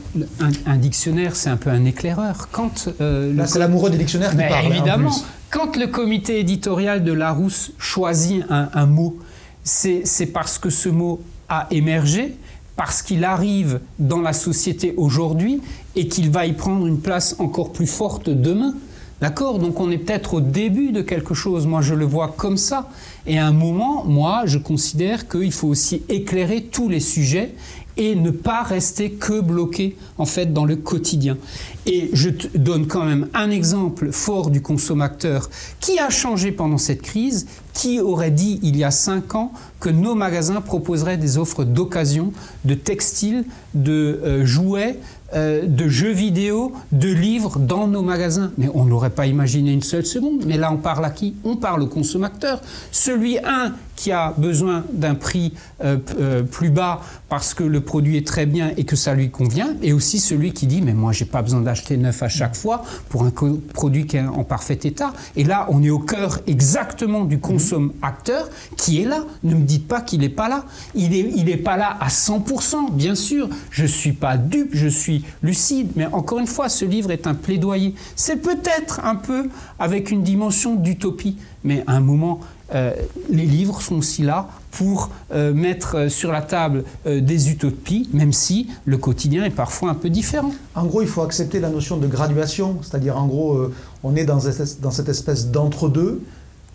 un, 0.66 0.76
dictionnaire, 0.76 1.34
c'est 1.36 1.50
un 1.50 1.56
peu 1.56 1.70
un 1.70 1.84
éclaireur. 1.84 2.48
Quand 2.50 2.88
euh, 3.00 3.32
Là, 3.34 3.46
c'est 3.46 3.58
l'amoureux 3.58 3.90
des 3.90 3.98
dictionnaires 3.98 4.30
qui 4.30 4.36
mais 4.36 4.48
parle. 4.48 4.66
Hein, 4.66 4.70
évidemment, 4.70 5.14
quand 5.50 5.76
le 5.76 5.86
comité 5.88 6.38
éditorial 6.40 7.02
de 7.02 7.12
Larousse 7.12 7.72
choisit 7.78 8.44
un, 8.50 8.70
un 8.72 8.86
mot, 8.86 9.18
c'est 9.62 10.32
parce 10.32 10.58
que 10.58 10.70
ce 10.70 10.88
mot 10.88 11.20
a 11.48 11.66
émergé, 11.70 12.36
parce 12.76 13.02
qu'il 13.02 13.24
arrive 13.24 13.80
dans 13.98 14.20
la 14.20 14.32
société 14.32 14.94
aujourd'hui 14.96 15.60
et 15.98 16.06
qu'il 16.06 16.30
va 16.30 16.46
y 16.46 16.52
prendre 16.52 16.86
une 16.86 17.00
place 17.00 17.34
encore 17.40 17.72
plus 17.72 17.88
forte 17.88 18.30
demain. 18.30 18.72
D'accord? 19.20 19.58
Donc 19.58 19.80
on 19.80 19.90
est 19.90 19.98
peut-être 19.98 20.34
au 20.34 20.40
début 20.40 20.92
de 20.92 21.02
quelque 21.02 21.34
chose. 21.34 21.66
Moi, 21.66 21.80
je 21.82 21.94
le 21.94 22.04
vois 22.04 22.32
comme 22.36 22.56
ça. 22.56 22.88
Et 23.26 23.36
à 23.36 23.48
un 23.48 23.52
moment, 23.52 24.04
moi, 24.04 24.42
je 24.44 24.58
considère 24.58 25.26
qu'il 25.26 25.50
faut 25.50 25.66
aussi 25.66 26.02
éclairer 26.08 26.62
tous 26.62 26.88
les 26.88 27.00
sujets 27.00 27.52
et 27.98 28.14
ne 28.14 28.30
pas 28.30 28.62
rester 28.62 29.10
que 29.10 29.40
bloqué 29.40 29.96
en 30.18 30.24
fait 30.24 30.52
dans 30.52 30.64
le 30.64 30.76
quotidien. 30.76 31.36
Et 31.84 32.10
je 32.12 32.30
te 32.30 32.56
donne 32.56 32.86
quand 32.86 33.04
même 33.04 33.28
un 33.34 33.50
exemple 33.50 34.12
fort 34.12 34.50
du 34.50 34.62
consommateur 34.62 35.50
qui 35.80 35.98
a 35.98 36.08
changé 36.08 36.52
pendant 36.52 36.78
cette 36.78 37.02
crise, 37.02 37.48
qui 37.74 37.98
aurait 38.00 38.30
dit 38.30 38.60
il 38.62 38.76
y 38.76 38.84
a 38.84 38.92
cinq 38.92 39.34
ans 39.34 39.52
que 39.80 39.88
nos 39.88 40.14
magasins 40.14 40.60
proposeraient 40.60 41.16
des 41.16 41.38
offres 41.38 41.64
d'occasion, 41.64 42.32
de 42.64 42.74
textiles, 42.74 43.44
de 43.74 44.20
euh, 44.24 44.46
jouets, 44.46 44.98
euh, 45.34 45.66
de 45.66 45.88
jeux 45.88 46.12
vidéo, 46.12 46.72
de 46.92 47.08
livres 47.08 47.58
dans 47.58 47.86
nos 47.86 48.02
magasins. 48.02 48.50
Mais 48.56 48.68
on 48.72 48.84
n'aurait 48.84 49.10
pas 49.10 49.26
imaginé 49.26 49.72
une 49.72 49.82
seule 49.82 50.06
seconde. 50.06 50.44
Mais 50.46 50.56
là, 50.56 50.72
on 50.72 50.78
parle 50.78 51.04
à 51.04 51.10
qui? 51.10 51.34
On 51.44 51.56
parle 51.56 51.82
au 51.82 51.86
consommateur. 51.86 52.60
Celui, 52.92 53.38
un, 53.38 53.74
qui 53.98 54.12
a 54.12 54.32
besoin 54.36 54.84
d'un 54.92 55.16
prix 55.16 55.52
euh, 55.82 55.98
euh, 56.20 56.44
plus 56.44 56.70
bas 56.70 57.00
parce 57.28 57.52
que 57.52 57.64
le 57.64 57.80
produit 57.80 58.16
est 58.16 58.26
très 58.26 58.46
bien 58.46 58.70
et 58.76 58.84
que 58.84 58.94
ça 58.94 59.12
lui 59.12 59.28
convient, 59.28 59.74
et 59.82 59.92
aussi 59.92 60.20
celui 60.20 60.52
qui 60.52 60.68
dit 60.68 60.80
mais 60.80 60.94
moi 60.94 61.10
j'ai 61.10 61.24
pas 61.24 61.42
besoin 61.42 61.60
d'acheter 61.60 61.96
neuf 61.96 62.22
à 62.22 62.28
chaque 62.28 62.54
fois 62.54 62.84
pour 63.08 63.24
un 63.24 63.32
produit 63.74 64.06
qui 64.06 64.16
est 64.16 64.22
en 64.22 64.44
parfait 64.44 64.78
état. 64.84 65.12
Et 65.34 65.42
là 65.42 65.66
on 65.68 65.82
est 65.82 65.90
au 65.90 65.98
cœur 65.98 66.38
exactement 66.46 67.24
du 67.24 67.40
consomme-acteur 67.40 68.48
qui 68.76 69.02
est 69.02 69.04
là. 69.04 69.24
Ne 69.42 69.56
me 69.56 69.62
dites 69.62 69.88
pas 69.88 70.00
qu'il 70.00 70.20
n'est 70.20 70.28
pas 70.28 70.48
là. 70.48 70.64
Il 70.94 71.10
n'est 71.10 71.32
il 71.34 71.48
est 71.48 71.56
pas 71.56 71.76
là 71.76 71.96
à 72.00 72.06
100%, 72.08 72.92
bien 72.92 73.16
sûr. 73.16 73.48
Je 73.70 73.84
suis 73.84 74.12
pas 74.12 74.36
dupe, 74.36 74.70
je 74.72 74.86
suis 74.86 75.24
lucide. 75.42 75.90
Mais 75.96 76.06
encore 76.06 76.38
une 76.38 76.46
fois, 76.46 76.68
ce 76.68 76.84
livre 76.84 77.10
est 77.10 77.26
un 77.26 77.34
plaidoyer. 77.34 77.94
C'est 78.14 78.36
peut-être 78.36 79.00
un 79.04 79.16
peu 79.16 79.48
avec 79.80 80.12
une 80.12 80.22
dimension 80.22 80.76
d'utopie, 80.76 81.36
mais 81.64 81.82
à 81.88 81.94
un 81.94 82.00
moment 82.00 82.40
euh, 82.74 82.92
les 83.30 83.46
livres 83.46 83.80
sont 83.80 83.96
aussi 83.96 84.22
là 84.22 84.48
pour 84.70 85.10
euh, 85.32 85.54
mettre 85.54 85.96
euh, 85.96 86.08
sur 86.10 86.30
la 86.30 86.42
table 86.42 86.84
des 87.06 87.50
utopies, 87.50 88.08
même 88.12 88.32
si 88.32 88.68
le 88.84 88.98
quotidien 88.98 89.44
est 89.44 89.50
parfois 89.50 89.90
un 89.90 89.94
peu 89.94 90.10
différent. 90.10 90.52
En 90.74 90.84
gros, 90.84 91.02
il 91.02 91.08
faut 91.08 91.22
accepter 91.22 91.60
la 91.60 91.70
notion 91.70 91.96
de 91.96 92.06
graduation, 92.06 92.78
c'est-à-dire 92.82 93.16
en 93.16 93.26
gros, 93.26 93.70
on 94.02 94.14
est 94.16 94.24
dans, 94.24 94.40
cette 94.40 95.08
espèce 95.08 95.50
d'entre-deux, 95.50 96.22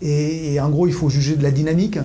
et, 0.02 0.60
en 0.60 0.68
gros, 0.70 0.86
il 0.86 0.92
faut 0.92 1.08
juger 1.08 1.36
de 1.36 1.42
la 1.42 1.50
dynamique 1.50 1.98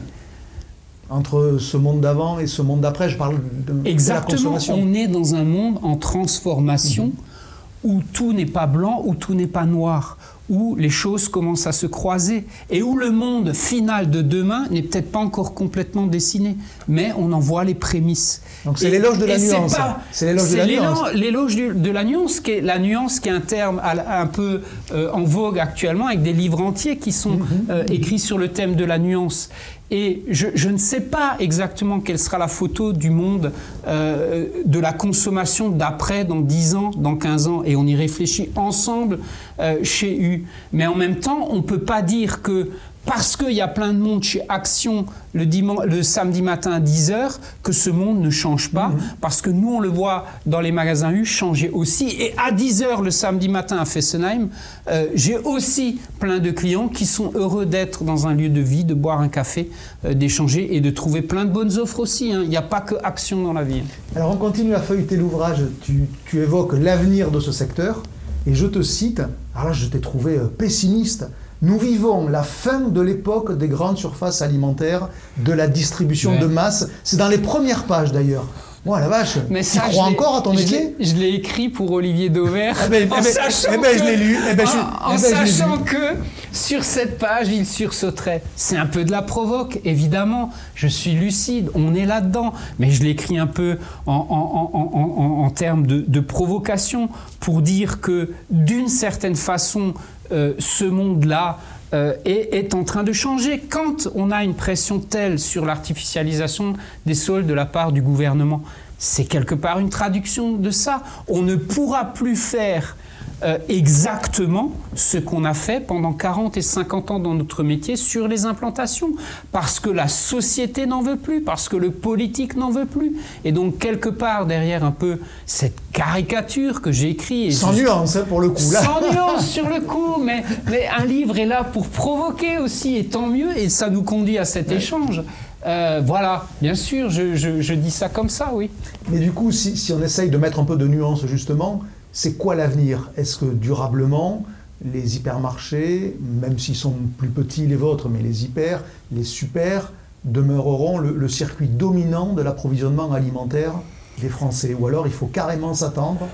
entre 1.09 1.57
ce 1.59 1.75
monde 1.75 2.01
d'avant 2.01 2.39
et 2.39 2.45
ce 2.45 2.61
monde 2.61 2.81
d'après. 2.81 3.09
Je 3.09 3.17
parle 3.17 3.37
de, 3.65 3.89
Exactement. 3.89 4.29
la 4.29 4.35
consommation. 4.35 4.75
On 4.75 4.93
est 4.93 5.07
dans 5.07 5.33
un 5.33 5.43
monde 5.43 5.79
en 5.81 5.97
transformation 5.97 7.05
mhm. 7.05 7.91
où 7.91 8.01
tout 8.13 8.31
n'est 8.31 8.45
pas 8.45 8.67
blanc, 8.67 9.01
où 9.03 9.15
tout 9.15 9.33
n'est 9.33 9.47
pas 9.47 9.65
noir, 9.65 10.17
où 10.49 10.75
les 10.75 10.89
choses 10.89 11.29
commencent 11.29 11.67
à 11.67 11.71
se 11.71 11.85
croiser 11.85 12.45
et 12.69 12.81
où 12.81 12.97
le 12.97 13.11
monde 13.11 13.53
final 13.53 14.09
de 14.09 14.21
demain 14.21 14.65
n'est 14.71 14.81
peut-être 14.81 15.11
pas 15.11 15.19
encore 15.19 15.53
complètement 15.53 16.07
dessiné, 16.07 16.57
mais 16.87 17.11
on 17.17 17.31
en 17.31 17.39
voit 17.39 17.63
les 17.63 17.75
prémices. 17.75 18.41
Donc 18.65 18.79
c'est 18.79 18.89
l'éloge 18.89 19.19
de 19.19 19.25
la 19.25 19.37
nuance. 19.37 19.75
C'est 20.11 20.25
l'éloge 20.25 20.51
de 20.51 20.57
la 20.57 20.65
nuance. 20.65 21.13
L'éloge 21.13 21.55
de 21.55 21.91
la 21.91 22.03
nuance, 22.03 22.39
qui 22.39 22.51
est 22.51 22.61
la 22.61 22.79
nuance 22.79 23.19
qui 23.19 23.29
est 23.29 23.33
un 23.33 23.41
terme 23.41 23.81
un 23.83 24.27
peu 24.27 24.61
euh, 24.91 25.11
en 25.11 25.23
vogue 25.23 25.59
actuellement 25.59 26.07
avec 26.07 26.23
des 26.23 26.33
livres 26.33 26.61
entiers 26.61 26.97
qui 26.97 27.11
sont 27.11 27.37
mm-hmm. 27.37 27.69
euh, 27.69 27.83
écrits 27.89 28.19
sur 28.19 28.37
le 28.37 28.49
thème 28.49 28.75
de 28.75 28.85
la 28.85 28.97
nuance. 28.97 29.49
Et 29.91 30.21
je, 30.27 30.69
ne 30.69 30.77
sais 30.77 31.01
pas 31.01 31.35
exactement 31.39 31.99
quelle 31.99 32.19
sera 32.19 32.37
la 32.37 32.47
photo 32.47 32.93
du 32.93 33.09
monde 33.09 33.51
euh, 33.87 34.45
de 34.65 34.79
la 34.79 34.93
consommation 34.93 35.69
d'après, 35.69 36.25
dans 36.25 36.41
10 36.41 36.75
ans, 36.75 36.91
dans 36.95 37.15
15 37.15 37.47
ans, 37.47 37.63
et 37.65 37.75
on 37.75 37.87
y 37.87 37.95
réfléchit 37.95 38.49
ensemble 38.55 39.17
euh, 39.59 39.83
chez 39.83 40.15
U. 40.21 40.45
Mais 40.73 40.85
en 40.85 40.95
même 40.95 41.15
temps, 41.15 41.47
on 41.49 41.57
ne 41.57 41.61
peut 41.61 41.79
pas 41.79 42.03
dire 42.03 42.43
que 42.43 42.69
parce 43.05 43.35
qu'il 43.35 43.53
y 43.53 43.61
a 43.61 43.67
plein 43.67 43.93
de 43.93 43.97
monde 43.97 44.23
chez 44.23 44.41
Action 44.49 45.05
le, 45.33 45.45
le 45.85 46.03
samedi 46.03 46.41
matin 46.41 46.71
à 46.71 46.79
10h, 46.79 47.37
que 47.63 47.71
ce 47.71 47.89
monde 47.89 48.19
ne 48.19 48.29
change 48.29 48.71
pas, 48.71 48.89
mhm. 48.89 48.99
parce 49.21 49.41
que 49.41 49.49
nous, 49.49 49.75
on 49.75 49.79
le 49.79 49.87
voit 49.87 50.25
dans 50.45 50.59
les 50.59 50.71
magasins 50.71 51.11
U 51.11 51.25
changer 51.25 51.69
aussi. 51.69 52.09
Et 52.19 52.33
à 52.37 52.51
10h 52.51 53.03
le 53.03 53.11
samedi 53.11 53.49
matin 53.49 53.77
à 53.77 53.85
Fessenheim, 53.85 54.49
euh, 54.89 55.07
j'ai 55.13 55.37
aussi 55.37 55.99
plein 56.19 56.39
de 56.39 56.51
clients 56.51 56.87
qui 56.87 57.05
sont 57.05 57.31
heureux 57.35 57.65
d'être 57.65 58.03
dans 58.03 58.27
un 58.27 58.33
lieu 58.33 58.49
de 58.49 58.61
vie, 58.61 58.83
de 58.83 58.93
boire 58.93 59.21
un 59.21 59.29
café, 59.29 59.69
euh, 60.05 60.13
d'échanger 60.13 60.75
et 60.75 60.81
de 60.81 60.89
trouver 60.89 61.21
plein 61.21 61.45
de 61.45 61.51
bonnes 61.51 61.77
offres 61.77 61.99
aussi. 61.99 62.31
Hein. 62.31 62.41
Il 62.43 62.49
n'y 62.49 62.57
a 62.57 62.61
pas 62.61 62.81
que 62.81 62.95
Action 63.03 63.43
dans 63.43 63.53
la 63.53 63.63
vie. 63.63 63.83
Alors 64.15 64.31
on 64.31 64.37
continue 64.37 64.73
à 64.73 64.79
feuilleter 64.79 65.15
l'ouvrage, 65.15 65.63
tu, 65.81 66.05
tu 66.25 66.39
évoques 66.39 66.73
l'avenir 66.73 67.31
de 67.31 67.39
ce 67.39 67.51
secteur, 67.51 68.03
et 68.45 68.53
je 68.53 68.67
te 68.67 68.81
cite, 68.81 69.21
alors 69.53 69.69
là 69.69 69.73
je 69.73 69.85
t'ai 69.87 69.99
trouvé 69.99 70.37
euh, 70.37 70.45
pessimiste, 70.45 71.27
nous 71.61 71.77
vivons 71.77 72.27
la 72.27 72.43
fin 72.43 72.79
de 72.79 73.01
l'époque 73.01 73.57
des 73.57 73.67
grandes 73.67 73.97
surfaces 73.97 74.41
alimentaires, 74.41 75.09
de 75.37 75.51
la 75.51 75.67
distribution 75.67 76.39
de 76.39 76.45
masse. 76.45 76.87
C'est 77.03 77.17
dans 77.17 77.27
les 77.27 77.37
premières 77.37 77.83
pages 77.83 78.11
d'ailleurs. 78.11 78.45
Moi, 78.85 79.01
la 79.01 79.09
vache, 79.09 79.35
Mais 79.49 79.61
tu 79.61 79.77
crois 79.77 80.05
encore 80.05 80.37
à 80.37 80.41
ton 80.41 80.53
métier 80.53 80.95
Je 81.01 81.13
l'ai 81.15 81.31
écrit 81.31 81.67
pour 81.67 81.91
Olivier 81.91 82.29
Dauvert. 82.29 82.77
Ah 82.81 82.87
ben, 82.87 83.03
en 83.11 83.17
eh 83.19 83.21
ben, 83.21 83.23
sachant, 83.23 83.71
eh 83.73 83.77
ben, 83.77 83.97
je 83.97 84.17
lu. 84.17 84.37
Eh 84.49 84.61
en, 85.03 85.17
sachant 85.17 85.79
que 85.79 86.15
sur 86.53 86.85
cette 86.85 87.17
page, 87.17 87.49
il 87.49 87.65
sursauterait. 87.65 88.41
C'est 88.55 88.77
un 88.77 88.85
peu 88.85 89.03
de 89.03 89.11
la 89.11 89.21
provoque, 89.21 89.81
évidemment. 89.83 90.51
Je 90.75 90.87
suis 90.87 91.11
lucide, 91.11 91.69
on 91.75 91.93
est 91.93 92.05
là-dedans. 92.05 92.53
Mais 92.79 92.89
je 92.89 93.03
l'écris 93.03 93.37
un 93.37 93.47
peu 93.47 93.77
en, 94.05 95.51
termes 95.53 95.85
de, 95.85 96.05
de 96.07 96.19
provocation 96.21 97.09
pour 97.41 97.61
dire 97.61 97.99
que 97.99 98.31
d'une 98.49 98.87
certaine 98.87 99.35
façon, 99.35 99.93
euh, 100.31 100.53
ce 100.59 100.85
monde-là 100.85 101.59
euh, 101.93 102.13
est, 102.25 102.73
en 102.75 102.83
train 102.83 103.03
de 103.03 103.11
changer. 103.13 103.59
Quand 103.59 104.07
on 104.13 104.29
a 104.29 104.43
une 104.43 104.53
pression 104.53 104.99
telle 104.99 105.39
sur 105.39 105.65
l'artificialisation 105.65 106.73
des 107.05 107.15
sols 107.15 107.47
de 107.47 107.53
la 107.53 107.65
part 107.65 107.91
du 107.91 108.01
gouvernement, 108.01 108.61
c'est 108.99 109.25
quelque 109.25 109.55
part 109.55 109.79
une 109.79 109.89
traduction 109.89 110.53
de 110.53 110.69
ça. 110.69 111.03
On 111.27 111.41
ne 111.41 111.55
pourra 111.55 112.13
plus 112.13 112.35
faire 112.35 112.95
euh, 113.41 113.57
exactement 113.69 114.73
ce 114.95 115.17
qu'on 115.17 115.45
a 115.45 115.53
fait 115.53 115.79
pendant 115.79 116.11
40 116.11 116.57
et 116.57 116.61
50 116.61 117.11
ans 117.11 117.19
dans 117.19 117.33
notre 117.33 117.63
métier 117.63 117.95
sur 117.95 118.27
les 118.27 118.45
implantations, 118.45 119.11
parce 119.51 119.79
que 119.79 119.89
la 119.89 120.07
société 120.09 120.85
n'en 120.85 121.01
veut 121.01 121.15
plus, 121.15 121.41
parce 121.41 121.69
que 121.69 121.77
le 121.77 121.91
politique 121.91 122.57
n'en 122.57 122.69
veut 122.69 122.85
plus. 122.85 123.15
Et 123.45 123.51
donc, 123.51 123.77
quelque 123.79 124.09
part, 124.09 124.45
derrière 124.45 124.83
un 124.83 124.91
peu 124.91 125.19
cette 125.45 125.77
caricature 125.93 126.81
que 126.81 126.91
j'ai 126.91 127.11
écrite... 127.11 127.53
Sans 127.53 127.73
nuance, 127.73 128.17
hein, 128.17 128.25
pour 128.27 128.41
le 128.41 128.49
coup. 128.49 128.71
Là. 128.71 128.81
Sans 128.81 129.01
nuance 129.13 129.47
sur 129.47 129.69
le 129.69 129.81
coup, 129.81 130.17
mais, 130.21 130.43
mais 130.69 130.87
un 130.87 131.05
livre 131.05 131.37
est 131.37 131.45
là 131.45 131.63
pour 131.63 131.87
provoquer 131.87 132.57
aussi, 132.57 132.97
et 132.97 133.05
tant 133.05 133.27
mieux, 133.27 133.57
et 133.57 133.69
ça 133.69 133.89
nous 133.89 134.03
conduit 134.03 134.37
à 134.37 134.45
cet 134.45 134.71
échange. 134.71 135.23
Euh, 135.65 136.01
voilà, 136.05 136.45
bien 136.61 136.75
sûr, 136.75 137.09
je, 137.09 137.35
je, 137.35 137.73
dis 137.73 137.91
ça 137.91 138.07
comme 138.09 138.29
ça, 138.29 138.51
oui. 138.53 138.69
Mais 139.09 139.19
du 139.19 139.31
coup, 139.31 139.51
si, 139.51 139.75
si 139.75 139.91
on 139.91 140.01
essaye 140.01 140.29
de 140.29 140.37
mettre 140.37 140.59
un 140.59 140.63
peu 140.63 140.77
de 140.77 140.87
nuance, 140.87 141.25
justement, 141.25 141.81
c'est 142.19 142.33
quoi 142.33 142.53
l'avenir? 142.53 143.09
Est-ce 143.15 143.37
que 143.37 143.45
durablement, 143.45 144.43
les 144.83 145.15
hypermarchés, 145.15 146.17
même 146.19 146.59
s'ils 146.59 146.75
sont 146.75 146.93
plus 147.17 147.29
petits 147.29 147.65
les 147.65 147.77
vôtres, 147.77 148.09
mais 148.09 148.19
les 148.19 148.43
hyper, 148.43 148.83
les 149.13 149.23
super, 149.23 149.93
demeureront 150.25 150.97
le, 150.97 151.27
circuit 151.29 151.69
dominant 151.69 152.33
de 152.33 152.41
l'approvisionnement 152.41 153.13
alimentaire 153.13 153.71
des 154.19 154.27
Français? 154.27 154.75
Ou 154.77 154.87
alors 154.87 155.07
il 155.07 155.13
faut 155.13 155.27
carrément 155.27 155.73
s'attendre 155.73 156.27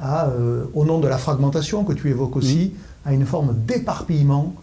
à, 0.00 0.26
euh, 0.26 0.64
au 0.74 0.84
nom 0.84 0.98
de 0.98 1.06
la 1.06 1.18
fragmentation 1.18 1.84
que 1.84 1.92
tu 1.92 2.10
évoques 2.10 2.34
aussi, 2.34 2.72
à 3.04 3.14
une 3.14 3.24
forme 3.24 3.54
d'éparpillement 3.64 4.54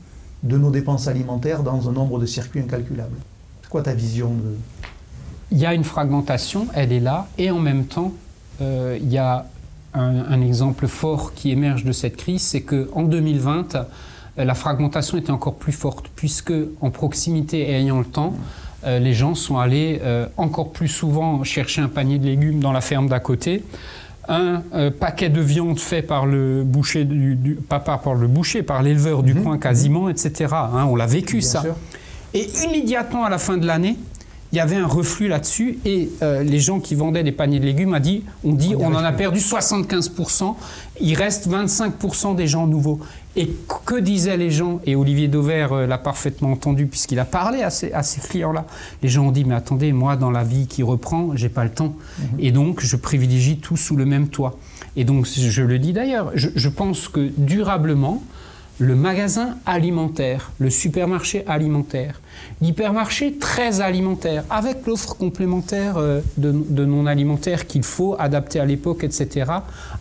de 0.44 0.58
nos 0.58 0.72
dépenses 0.72 1.08
alimentaires 1.08 1.64
dans 1.64 1.88
un 1.88 1.94
nombre 1.94 2.20
de 2.20 2.26
circuits 2.26 2.60
incalculables. 2.60 3.16
C'est 3.62 3.70
quoi 3.70 3.82
ta 3.82 3.94
vision 3.94 4.28
de... 4.28 4.58
Il 5.52 5.58
y 5.58 5.66
a 5.66 5.74
une 5.74 5.86
fragmentation, 5.86 6.68
elle 6.74 6.92
est 6.92 7.00
là, 7.00 7.28
et 7.38 7.50
en 7.50 7.60
même 7.60 7.86
temps, 7.86 8.12
euh, 8.60 8.98
il 9.02 9.10
y 9.10 9.18
a 9.18 9.46
un, 9.96 10.42
exemple 10.42 10.88
fort 10.88 11.34
qui 11.34 11.52
émerge 11.52 11.84
de 11.84 11.92
cette 11.92 12.18
crise, 12.18 12.42
c'est 12.42 12.62
qu'en 12.62 13.04
2020, 13.04 13.76
euh, 13.76 14.44
la 14.44 14.54
fragmentation 14.54 15.18
était 15.18 15.32
encore 15.32 15.56
plus 15.56 15.72
forte, 15.72 16.10
puisque 16.16 16.54
en 16.82 16.90
proximité 16.90 17.70
et 17.70 17.74
ayant 17.74 18.00
le 18.00 18.06
temps, 18.06 18.34
euh, 18.86 19.00
les 19.00 19.14
gens 19.14 19.36
sont 19.36 19.58
allés 19.58 20.02
euh, 20.04 20.28
encore 20.38 20.72
plus 20.72 20.88
souvent 20.88 21.44
chercher 21.44 21.82
un 21.82 21.88
panier 21.88 22.18
de 22.20 22.26
légumes 22.26 22.60
dans 22.60 22.72
la 22.72 22.82
ferme 22.82 23.08
d'à 23.08 23.20
côté, 23.20 23.64
un 24.28 24.64
paquet 25.00 25.30
de 25.30 25.40
viande 25.40 25.78
fait 25.80 26.02
par 26.02 26.26
le 26.26 26.64
boucher, 26.64 27.06
du, 27.06 27.60
pas 27.70 27.80
par, 27.80 28.16
le 28.16 28.28
boucher, 28.28 28.64
par 28.64 28.82
l'éleveur 28.82 29.22
du 29.22 29.36
mhm. 29.36 29.44
coin 29.44 29.58
quasiment, 29.60 30.10
etc. 30.10 30.52
Hein, 30.52 30.88
on 30.90 30.96
l'a 30.96 31.06
vécu 31.06 31.42
ça. 31.42 31.64
Et 32.34 32.50
immédiatement 32.64 33.24
à 33.24 33.30
la 33.30 33.38
fin 33.38 33.56
de 33.58 33.68
l'année, 33.68 33.98
il 34.56 34.60
y 34.60 34.62
avait 34.62 34.78
un 34.78 34.88
reflux 34.88 35.28
là-dessus 35.28 35.80
et 35.84 36.10
euh, 36.22 36.42
les 36.42 36.60
gens 36.62 36.80
qui 36.80 36.96
vendaient 36.96 37.24
des 37.24 37.34
paniers 37.34 37.60
de 37.60 37.66
légumes 37.66 37.94
a 37.94 38.00
dit, 38.00 38.24
on 38.46 38.54
dit 38.54 38.74
on, 38.80 38.86
en 38.86 39.04
a 39.04 39.12
perdu 39.12 39.40
75%, 39.40 40.56
il 41.02 41.14
reste 41.14 41.50
25% 41.50 42.38
des 42.38 42.48
gens 42.48 42.66
nouveaux. 42.66 43.02
Et 43.36 43.52
que 43.86 44.00
disaient 44.00 44.38
les 44.38 44.52
gens? 44.52 44.80
Et 44.86 44.96
Olivier 44.96 45.28
Dauvert 45.28 45.74
euh, 45.74 45.88
l'a 45.88 45.98
parfaitement 45.98 46.54
entendu 46.54 46.86
puisqu'il 46.86 47.20
a 47.20 47.26
parlé 47.26 47.64
à 47.64 47.70
ces, 47.70 47.92
clients-là. 48.30 48.66
Les 49.04 49.10
gens 49.10 49.26
ont 49.26 49.32
dit 49.32 49.44
mais 49.44 49.56
attendez, 49.56 49.92
moi 49.92 50.16
dans 50.16 50.32
la 50.32 50.46
vie 50.46 50.68
qui 50.68 50.84
reprend, 50.84 51.36
j'ai 51.36 51.50
pas 51.50 51.66
le 51.66 51.72
temps 51.72 51.94
mhm. 52.20 52.40
et 52.40 52.52
donc 52.54 52.80
je 52.80 52.96
privilégie 52.96 53.58
tout 53.58 53.76
sous 53.76 53.98
le 53.98 54.06
même 54.06 54.30
toit. 54.30 54.58
Et 54.96 55.04
donc 55.04 55.28
je 55.28 55.62
le 55.64 55.80
dis 55.80 55.92
d'ailleurs, 55.92 56.32
je 56.34 56.70
pense 56.70 57.10
que 57.10 57.30
durablement 57.38 58.24
le 58.78 58.96
magasin 58.96 59.58
alimentaire, 59.66 60.52
le 60.60 60.70
supermarché 60.70 61.46
alimentaire, 61.48 62.20
l'hypermarché 62.62 63.38
très 63.38 63.82
alimentaire, 63.82 64.44
avec 64.50 64.86
l'offre 64.86 65.16
complémentaire 65.16 65.98
euh, 65.98 66.22
de, 66.38 66.86
non 66.86 67.06
alimentaire 67.06 67.68
qu'il 67.68 67.84
faut 67.84 68.16
adapter 68.20 68.60
à 68.60 68.66
l'époque, 68.66 69.04
etc., 69.04 69.52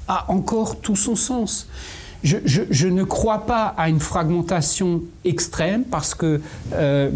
a 0.08 0.30
encore 0.30 0.80
tout 0.80 0.96
son 0.96 1.14
sens. 1.14 1.68
Je, 2.24 2.88
ne 2.88 3.04
crois 3.04 3.44
pas 3.46 3.74
à 3.76 3.88
une 3.88 4.00
fragmentation 4.00 5.02
extrême 5.24 5.84
parce 5.84 6.14
que... 6.14 6.40
Euh, 6.72 7.10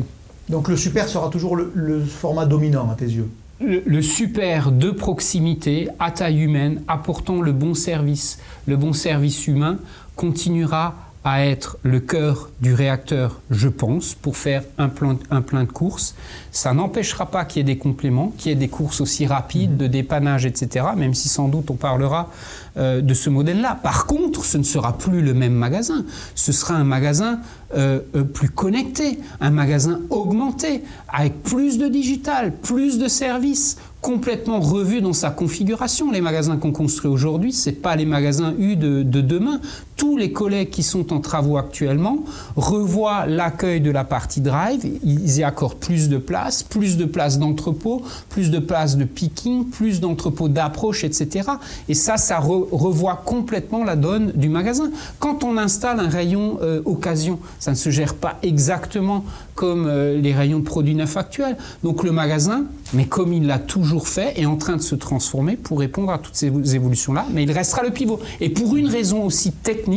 Donc 0.50 0.68
le 0.68 0.76
super 0.76 1.08
sera 1.08 1.30
toujours 1.30 1.56
le, 1.56 2.04
format 2.04 2.44
dominant 2.44 2.90
à 2.90 2.94
tes 2.94 3.06
yeux? 3.06 3.28
Le, 3.60 4.02
super 4.02 4.70
de 4.70 4.90
proximité, 4.90 5.88
à 5.98 6.10
taille 6.10 6.42
humaine, 6.42 6.82
apportant 6.86 7.40
le 7.40 7.52
bon 7.52 7.74
service, 7.74 8.38
le 8.66 8.76
bon 8.76 8.92
service 8.92 9.48
humain, 9.48 9.78
continuera 10.14 11.07
à 11.28 11.44
être 11.44 11.76
le 11.82 12.00
cœur 12.00 12.48
du 12.62 12.72
réacteur, 12.72 13.40
je 13.50 13.68
pense, 13.68 14.14
pour 14.14 14.38
faire 14.38 14.62
un 14.78 14.88
plein, 14.88 15.18
un 15.30 15.42
plein 15.42 15.64
de 15.64 15.70
courses. 15.70 16.14
Ça 16.52 16.72
n'empêchera 16.72 17.26
pas 17.26 17.44
qu'il 17.44 17.58
y 17.58 17.60
ait 17.60 17.74
des 17.74 17.76
compléments, 17.76 18.32
qu'il 18.38 18.50
y 18.50 18.52
ait 18.52 18.56
des 18.56 18.68
courses 18.68 19.02
aussi 19.02 19.26
rapides, 19.26 19.72
mhm. 19.72 19.76
de 19.76 19.86
dépannage, 19.88 20.46
etc., 20.46 20.86
même 20.96 21.12
si 21.12 21.28
sans 21.28 21.48
doute 21.48 21.70
on 21.70 21.74
parlera 21.74 22.30
euh, 22.78 23.02
de 23.02 23.12
ce 23.12 23.28
modèle-là. 23.28 23.78
Par 23.82 24.06
contre, 24.06 24.44
ce 24.44 24.56
ne 24.56 24.62
sera 24.62 24.96
plus 24.96 25.20
le 25.20 25.34
même 25.34 25.52
magasin. 25.52 26.04
Ce 26.34 26.52
sera 26.52 26.74
un 26.74 26.84
magasin 26.84 27.40
euh, 27.76 28.00
euh, 28.14 28.24
plus 28.24 28.48
connecté, 28.48 29.18
un 29.40 29.50
magasin 29.50 30.00
augmenté, 30.10 30.82
avec 31.08 31.42
plus 31.42 31.76
de 31.76 31.88
digital, 31.88 32.52
plus 32.52 32.98
de 32.98 33.08
services, 33.08 33.76
complètement 34.00 34.60
revu 34.60 35.00
dans 35.00 35.12
sa 35.12 35.30
configuration. 35.30 36.10
Les 36.10 36.20
magasins 36.20 36.56
qu'on 36.56 36.72
construit 36.72 37.10
aujourd'hui, 37.10 37.52
ce 37.52 37.70
pas 37.70 37.96
les 37.96 38.06
magasins 38.06 38.54
U 38.58 38.76
de, 38.76 39.02
demain. 39.02 39.60
Tous 39.98 40.16
les 40.16 40.32
collègues 40.32 40.70
qui 40.70 40.84
sont 40.84 41.12
en 41.12 41.18
travaux 41.18 41.56
actuellement 41.56 42.20
revoient 42.54 43.26
l'accueil 43.26 43.80
de 43.80 43.90
la 43.90 44.04
partie 44.04 44.40
drive. 44.40 44.80
Ils 45.02 45.38
y 45.38 45.42
accordent 45.42 45.78
plus 45.78 46.08
de 46.08 46.18
place, 46.18 46.62
plus 46.62 46.96
de 46.96 47.04
place 47.04 47.40
d'entrepôt, 47.40 48.02
plus 48.28 48.52
de 48.52 48.60
place 48.60 48.96
de 48.96 49.02
picking, 49.02 49.68
plus 49.68 50.00
d'entrepôt 50.00 50.48
d'approche, 50.48 51.02
etc. 51.02 51.50
Et 51.88 51.94
ça, 51.94 52.16
ça 52.16 52.38
revoit 52.38 53.22
complètement 53.24 53.82
la 53.82 53.96
donne 53.96 54.30
du 54.36 54.48
magasin. 54.48 54.92
Quand 55.18 55.42
on 55.42 55.58
installe 55.58 55.98
un 55.98 56.08
rayon 56.08 56.60
euh, 56.62 56.80
occasion, 56.84 57.40
ça 57.58 57.72
ne 57.72 57.76
se 57.76 57.90
gère 57.90 58.14
pas 58.14 58.38
exactement 58.44 59.24
comme 59.56 59.88
euh, 59.88 60.20
les 60.20 60.32
rayons 60.32 60.60
de 60.60 60.64
produits 60.64 60.94
neufs 60.94 61.16
actuels. 61.16 61.56
Donc 61.82 62.04
le 62.04 62.12
magasin, 62.12 62.66
mais 62.92 63.06
comme 63.06 63.32
il 63.32 63.48
l'a 63.48 63.58
toujours 63.58 64.06
fait, 64.06 64.38
est 64.40 64.46
en 64.46 64.54
train 64.54 64.76
de 64.76 64.82
se 64.82 64.94
transformer 64.94 65.56
pour 65.56 65.80
répondre 65.80 66.12
à 66.12 66.18
toutes 66.18 66.36
ces 66.36 66.46
évolutions-là, 66.76 67.26
mais 67.32 67.42
il 67.42 67.50
restera 67.50 67.82
le 67.82 67.90
pivot. 67.90 68.20
Et 68.40 68.50
pour 68.50 68.76
une 68.76 68.86
raison 68.86 69.24
aussi 69.24 69.50
technique, 69.50 69.87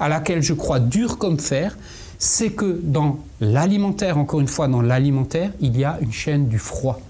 à 0.00 0.08
laquelle 0.08 0.42
je 0.42 0.54
crois 0.54 0.80
dur 0.80 1.18
comme 1.18 1.38
fer, 1.38 1.76
c'est 2.18 2.50
que 2.50 2.80
dans 2.82 3.18
l'alimentaire, 3.40 4.18
encore 4.18 4.40
une 4.40 4.48
fois, 4.48 4.68
dans 4.68 4.82
l'alimentaire, 4.82 5.52
il 5.60 5.78
y 5.78 5.84
a 5.84 5.98
une 6.00 6.12
chaîne 6.12 6.48
du 6.48 6.58
froid. 6.58 7.00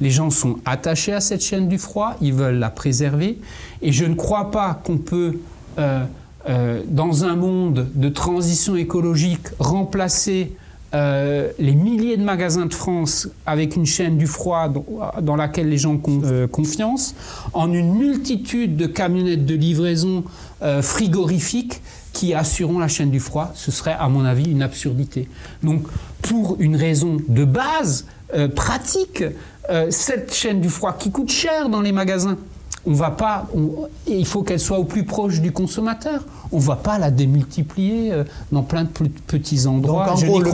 Les 0.00 0.10
gens 0.10 0.30
sont 0.30 0.56
attachés 0.64 1.12
à 1.12 1.20
cette 1.20 1.42
chaîne 1.42 1.68
du 1.68 1.78
froid, 1.78 2.16
ils 2.20 2.32
veulent 2.32 2.58
la 2.58 2.70
préserver, 2.70 3.38
et 3.82 3.92
je 3.92 4.04
ne 4.04 4.14
crois 4.14 4.50
pas 4.50 4.80
qu'on 4.84 4.98
peut... 4.98 5.38
Euh, 5.78 6.04
euh, 6.46 6.82
dans 6.86 7.24
un 7.24 7.36
monde 7.36 7.88
de 7.94 8.08
transition 8.10 8.76
écologique, 8.76 9.46
remplacer 9.58 10.52
euh, 10.94 11.50
les 11.58 11.74
milliers 11.74 12.18
de 12.18 12.22
magasins 12.22 12.66
de 12.66 12.74
France 12.74 13.30
avec 13.46 13.76
une 13.76 13.86
chaîne 13.86 14.18
du 14.18 14.26
froid 14.26 14.70
dans, 15.22 15.36
laquelle 15.36 15.70
les 15.70 15.78
gens 15.78 15.98
ont 16.06 16.46
confiance, 16.48 17.14
en 17.54 17.72
une 17.72 17.94
multitude 17.94 18.76
de 18.76 18.86
camionnettes 18.86 19.46
de 19.46 19.54
livraison 19.54 20.22
euh, 20.64 20.82
frigorifiques 20.82 21.82
qui 22.12 22.34
assureront 22.34 22.78
la 22.78 22.88
chaîne 22.88 23.10
du 23.10 23.20
froid, 23.20 23.52
ce 23.54 23.70
serait 23.70 23.96
à 23.98 24.08
mon 24.08 24.24
avis 24.24 24.50
une 24.50 24.62
absurdité. 24.62 25.28
Donc 25.62 25.82
pour 26.22 26.56
une 26.60 26.76
raison 26.76 27.18
de 27.28 27.44
base 27.44 28.06
pratique, 28.56 29.22
cette 29.90 30.34
chaîne 30.34 30.60
du 30.60 30.68
froid 30.68 30.96
qui 30.98 31.10
coûte 31.10 31.30
cher 31.30 31.68
dans 31.68 31.80
les 31.80 31.92
magasins, 31.92 32.36
on 32.86 32.92
va 32.92 33.10
pas, 33.10 33.46
il 34.06 34.26
faut 34.26 34.42
qu'elle 34.42 34.60
soit 34.60 34.78
au 34.78 34.84
plus 34.84 35.04
proche 35.04 35.40
du 35.40 35.52
consommateur. 35.52 36.24
On 36.52 36.58
ne 36.58 36.62
va 36.62 36.76
pas 36.76 36.98
la 36.98 37.10
démultiplier 37.10 38.12
euh, 38.12 38.24
dans 38.52 38.62
plein 38.62 38.84
de 38.84 38.88
petits 39.26 39.66
endroits. 39.66 40.06
Donc 40.06 40.18
en 40.18 40.26
gros, 40.26 40.40
le, 40.40 40.50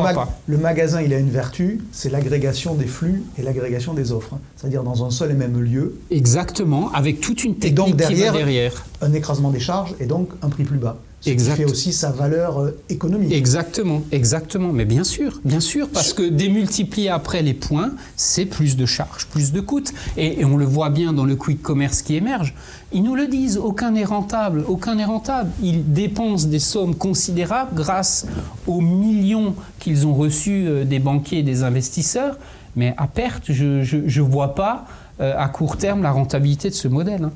le, 0.46 0.56
magasin, 0.56 1.02
il 1.02 1.12
a 1.12 1.18
une 1.18 1.30
vertu, 1.30 1.82
c'est 1.92 2.08
l'agrégation 2.10 2.74
des 2.74 2.86
flux 2.86 3.24
et 3.36 3.42
l'agrégation 3.42 3.94
des 3.94 4.12
offres. 4.12 4.36
C'est-à-dire 4.56 4.82
dans 4.82 5.04
un 5.04 5.10
seul 5.10 5.32
et 5.32 5.34
même 5.34 5.60
lieu. 5.60 5.98
Exactement, 6.10 6.90
avec 6.92 7.20
toute 7.20 7.44
une 7.44 7.56
technique 7.56 7.74
donc 7.74 7.96
derrière, 7.96 8.32
qui 8.32 8.38
va 8.38 8.44
derrière. 8.44 8.84
Un 9.02 9.12
écrasement 9.12 9.50
des 9.50 9.60
charges 9.60 9.94
et 9.98 10.06
donc 10.06 10.30
un 10.42 10.48
prix 10.48 10.64
plus 10.64 10.78
bas. 10.78 10.96
Ce 11.20 11.28
qui 11.28 11.38
fait 11.38 11.64
aussi 11.66 11.92
sa 11.92 12.10
valeur 12.10 12.62
euh, 12.62 12.78
économique. 12.88 13.32
Exactement, 13.32 14.02
exactement. 14.10 14.72
Mais 14.72 14.86
bien 14.86 15.04
sûr, 15.04 15.40
bien 15.44 15.60
sûr, 15.60 15.88
parce 15.90 16.14
que 16.14 16.22
démultiplier 16.22 17.10
après 17.10 17.42
les 17.42 17.52
points, 17.52 17.92
c'est 18.16 18.46
plus 18.46 18.76
de 18.76 18.86
charges, 18.86 19.26
plus 19.26 19.52
de 19.52 19.60
coûts. 19.60 19.84
Et, 20.16 20.44
on 20.44 20.56
le 20.56 20.64
voit 20.64 20.88
bien 20.88 21.12
dans 21.12 21.26
le 21.26 21.36
quick 21.36 21.60
commerce 21.60 22.00
qui 22.00 22.16
émerge. 22.16 22.54
Ils 22.92 23.02
nous 23.02 23.14
le 23.14 23.26
disent, 23.26 23.58
aucun 23.58 23.90
n'est 23.90 24.04
rentable, 24.04 24.64
aucun 24.66 24.94
n'est 24.94 25.04
rentable. 25.04 25.50
Ils 25.62 25.92
dépensent 25.92 26.48
des 26.48 26.58
sommes 26.58 26.94
considérables 26.94 27.74
grâce 27.74 28.26
aux 28.66 28.80
millions 28.80 29.54
qu'ils 29.78 30.06
ont 30.06 30.14
reçus 30.14 30.66
euh, 30.66 30.84
des 30.84 31.00
banquiers 31.00 31.40
et 31.40 31.42
des 31.42 31.62
investisseurs. 31.64 32.38
Mais 32.76 32.94
à 32.96 33.06
perte, 33.06 33.52
je 33.52 33.96
ne 33.96 34.20
vois 34.22 34.54
pas 34.54 34.86
euh, 35.20 35.34
à 35.36 35.48
court 35.48 35.76
terme 35.76 36.02
la 36.02 36.12
rentabilité 36.12 36.70
de 36.70 36.74
ce 36.74 36.88
modèle. 36.88 37.24
Hein. 37.24 37.32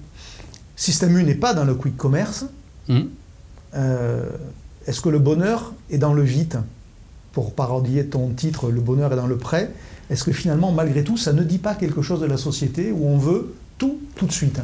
Système 0.74 1.18
U 1.18 1.22
n'est 1.22 1.34
pas 1.34 1.52
dans 1.52 1.64
le 1.64 1.74
quick 1.74 1.98
commerce. 1.98 2.46
Hum. 2.88 3.08
Euh, 3.74 4.30
est-ce 4.86 5.00
que 5.00 5.08
le 5.08 5.18
bonheur 5.18 5.72
est 5.90 5.98
dans 5.98 6.14
le 6.14 6.22
vite 6.22 6.58
Pour 7.32 7.54
parodier 7.54 8.06
ton 8.06 8.28
titre, 8.28 8.70
le 8.70 8.80
bonheur 8.80 9.12
est 9.12 9.16
dans 9.16 9.26
le 9.26 9.36
prêt. 9.36 9.70
Est-ce 10.10 10.24
que 10.24 10.32
finalement, 10.32 10.72
malgré 10.72 11.02
tout, 11.04 11.16
ça 11.16 11.32
ne 11.32 11.42
dit 11.42 11.58
pas 11.58 11.74
quelque 11.74 12.02
chose 12.02 12.20
de 12.20 12.26
la 12.26 12.36
société 12.36 12.92
où 12.92 13.06
on 13.06 13.16
veut 13.16 13.54
tout, 13.78 13.98
tout 14.16 14.26
de 14.26 14.32
suite 14.32 14.60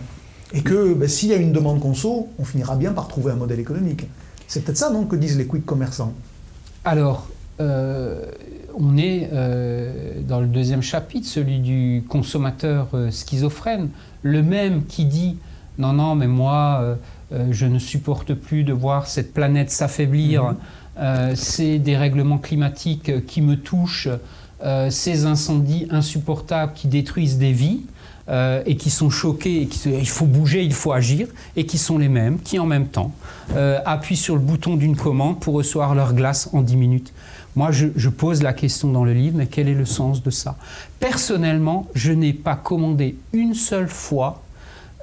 Et 0.53 0.62
que 0.62 0.92
ben, 0.94 1.09
s'il 1.09 1.31
y 1.31 1.33
a 1.33 1.37
une 1.37 1.53
demande 1.53 1.81
conso, 1.81 2.29
on 2.38 2.44
finira 2.44 2.77
bien 2.77 2.92
par 2.92 3.09
trouver 3.09 3.33
un 3.33 3.37
modèle 3.37 3.61
économique. 3.61 4.07
C'est 4.46 4.64
peut-être 4.64 4.79
ça, 4.79 4.90
non, 4.90 5.05
que 5.05 5.16
disent 5.16 5.38
les 5.38 5.46
quick 5.46 5.64
commerçants 5.64 6.12
Alors, 6.85 7.29
euh, 7.61 8.27
on 8.77 8.96
est 8.96 9.31
euh, 9.33 10.20
dans 10.29 10.40
le 10.40 10.46
deuxième 10.46 10.83
chapitre, 10.83 11.27
celui 11.27 11.61
du 11.61 12.05
consommateur 12.09 12.88
schizophrène, 13.11 13.88
le 14.23 14.42
même 14.42 14.85
qui 14.85 15.07
dit 15.07 15.38
non, 15.79 15.94
non, 15.94 16.14
mais 16.14 16.27
moi, 16.27 16.99
je 17.51 17.66
ne 17.66 17.79
supporte 17.79 18.35
plus 18.35 18.64
de 18.64 18.73
voir 18.73 19.07
cette 19.07 19.33
planète 19.33 19.71
s'affaiblir, 19.71 20.45
mhm. 20.45 20.57
euh, 20.99 21.35
ces 21.35 21.79
dérèglements 21.79 22.38
climatiques 22.38 23.25
qui 23.27 23.43
me 23.43 23.57
touchent, 23.57 24.09
euh, 24.62 24.90
ces 24.90 25.27
incendies 25.27 25.87
insupportables 25.90 26.73
qui 26.75 26.88
détruisent 26.88 27.38
des 27.38 27.53
vies. 27.53 27.83
et 28.64 28.77
qui 28.77 28.90
sont 28.90 29.11
choqués, 29.11 29.62
et 29.62 29.66
qui, 29.66 29.90
il 29.90 30.09
faut 30.09 30.25
bouger, 30.25 30.62
il 30.62 30.73
faut 30.73 30.93
agir, 30.93 31.27
et 31.57 31.66
qui 31.66 31.79
sont 31.79 31.99
les 31.99 32.09
mêmes, 32.09 32.38
qui 32.38 32.61
en 32.61 32.66
même 32.66 32.87
temps 32.87 33.11
appuient 33.85 34.14
sur 34.14 34.37
le 34.37 34.40
bouton 34.40 34.77
d'une 34.77 34.95
commande 34.95 35.40
pour 35.40 35.55
recevoir 35.55 35.97
leur 35.97 36.14
glace 36.14 36.49
en 36.53 36.62
10 36.62 36.77
minutes. 36.77 37.12
Moi, 37.57 37.73
je, 37.73 37.88
je, 37.97 38.09
pose 38.09 38.43
la 38.43 38.53
question 38.53 38.93
dans 38.93 39.05
le 39.05 39.12
livre, 39.12 39.37
mais 39.37 39.49
quel 39.49 39.69
est 39.69 39.75
le 39.75 39.85
sens 39.85 40.23
de 40.23 40.31
ça? 40.31 40.57
Personnellement, 41.01 41.88
je 41.95 42.12
n'ai 42.12 42.33
pas 42.33 42.55
commandé 42.55 43.16
une 43.33 43.55
seule 43.55 43.88
fois 43.88 44.40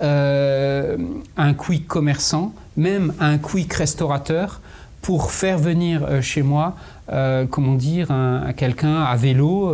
euh, 0.02 0.96
un 1.38 1.54
quick 1.54 1.88
commerçant, 1.88 2.54
même 2.76 3.14
un 3.20 3.38
quick 3.38 3.74
restaurateur, 3.74 4.62
pour 5.02 5.32
faire 5.32 5.58
venir 5.58 6.04
euh, 6.04 6.22
chez 6.22 6.44
moi, 6.44 6.76
euh, 7.12 7.46
comment 7.50 7.74
dire, 7.74 8.12
un, 8.12 8.52
quelqu'un 8.54 9.02
à 9.02 9.16
vélo 9.16 9.74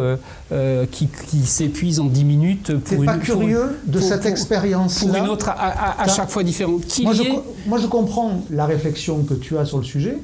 qui, 0.92 1.10
s'épuise 1.46 2.00
en 2.00 2.06
10 2.06 2.24
minutes 2.24 2.78
pour 2.78 3.04
une, 3.04 3.06
pas 3.06 3.18
curieux 3.18 3.80
de 3.86 4.00
cette 4.00 4.26
expérience 4.26 5.00
Pour 5.00 5.16
une 5.16 5.28
autre 5.28 5.50
à, 5.50 6.08
chaque 6.08 6.30
fois 6.30 6.44
différente. 6.44 6.84
moi, 7.02 7.14
je, 7.14 7.24
moi, 7.68 7.78
je, 7.80 7.88
comprends 7.88 8.44
la 8.50 8.66
réflexion 8.66 9.24
que 9.24 9.34
tu 9.34 9.58
as 9.58 9.66
sur 9.66 9.78
le 9.80 9.84
sujet. 9.84 10.18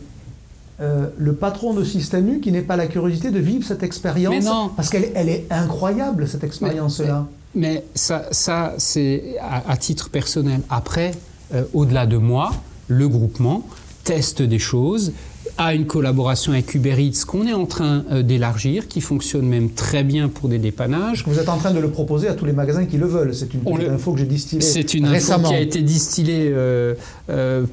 le 0.79 1.33
patron 1.33 1.73
de 1.73 1.83
Système 1.83 2.29
U 2.29 2.39
qui 2.39 2.53
n'est 2.53 2.61
pas 2.61 2.77
la 2.77 2.87
curiosité 2.87 3.31
de 3.31 3.39
vivre 3.39 3.65
cette 3.65 3.83
expérience. 3.83 4.45
Parce 4.77 4.89
qu'elle 4.89 5.11
elle 5.13 5.29
est 5.29 5.45
incroyable, 5.49 6.27
cette 6.27 6.43
expérience-là. 6.43 7.25
Mais 7.55 7.83
ça, 7.95 8.27
ça 8.31 8.73
c'est 8.77 9.35
à, 9.41 9.75
titre 9.77 10.09
personnel. 10.09 10.61
Après, 10.69 11.11
euh, 11.53 11.63
au-delà 11.73 12.05
de 12.05 12.17
moi, 12.17 12.51
le 12.87 13.07
groupement 13.07 13.65
teste 14.03 14.41
des 14.41 14.59
choses, 14.59 15.13
a 15.57 15.73
une 15.73 15.85
collaboration 15.85 16.53
avec 16.53 16.73
Uber 16.73 16.95
Eats 16.99 17.25
qu'on 17.27 17.45
est 17.45 17.53
en 17.53 17.65
train 17.65 18.03
euh, 18.11 18.21
d'élargir, 18.21 18.87
qui 18.87 19.01
fonctionne 19.01 19.45
même 19.45 19.71
très 19.71 20.03
bien 20.03 20.29
pour 20.29 20.47
des 20.47 20.57
dépannages. 20.57 21.23
Vous 21.27 21.37
êtes 21.37 21.49
en 21.49 21.57
train 21.57 21.71
de 21.71 21.79
le 21.79 21.89
proposer 21.89 22.27
à 22.27 22.33
tous 22.33 22.45
les 22.45 22.53
magasins 22.53 22.85
qui 22.85 22.97
le 22.97 23.07
veulent. 23.07 23.33
C'est 23.33 23.53
une 23.53 23.61
info 23.89 24.13
que 24.13 24.19
j'ai 24.19 24.25
distillée 24.25 24.61
C'est 24.61 24.93
une 24.93 25.05
info 25.05 25.39
qui 25.39 25.53
a 25.53 25.59
été 25.59 25.81
distillée 25.81 26.49
euh, 26.53 26.95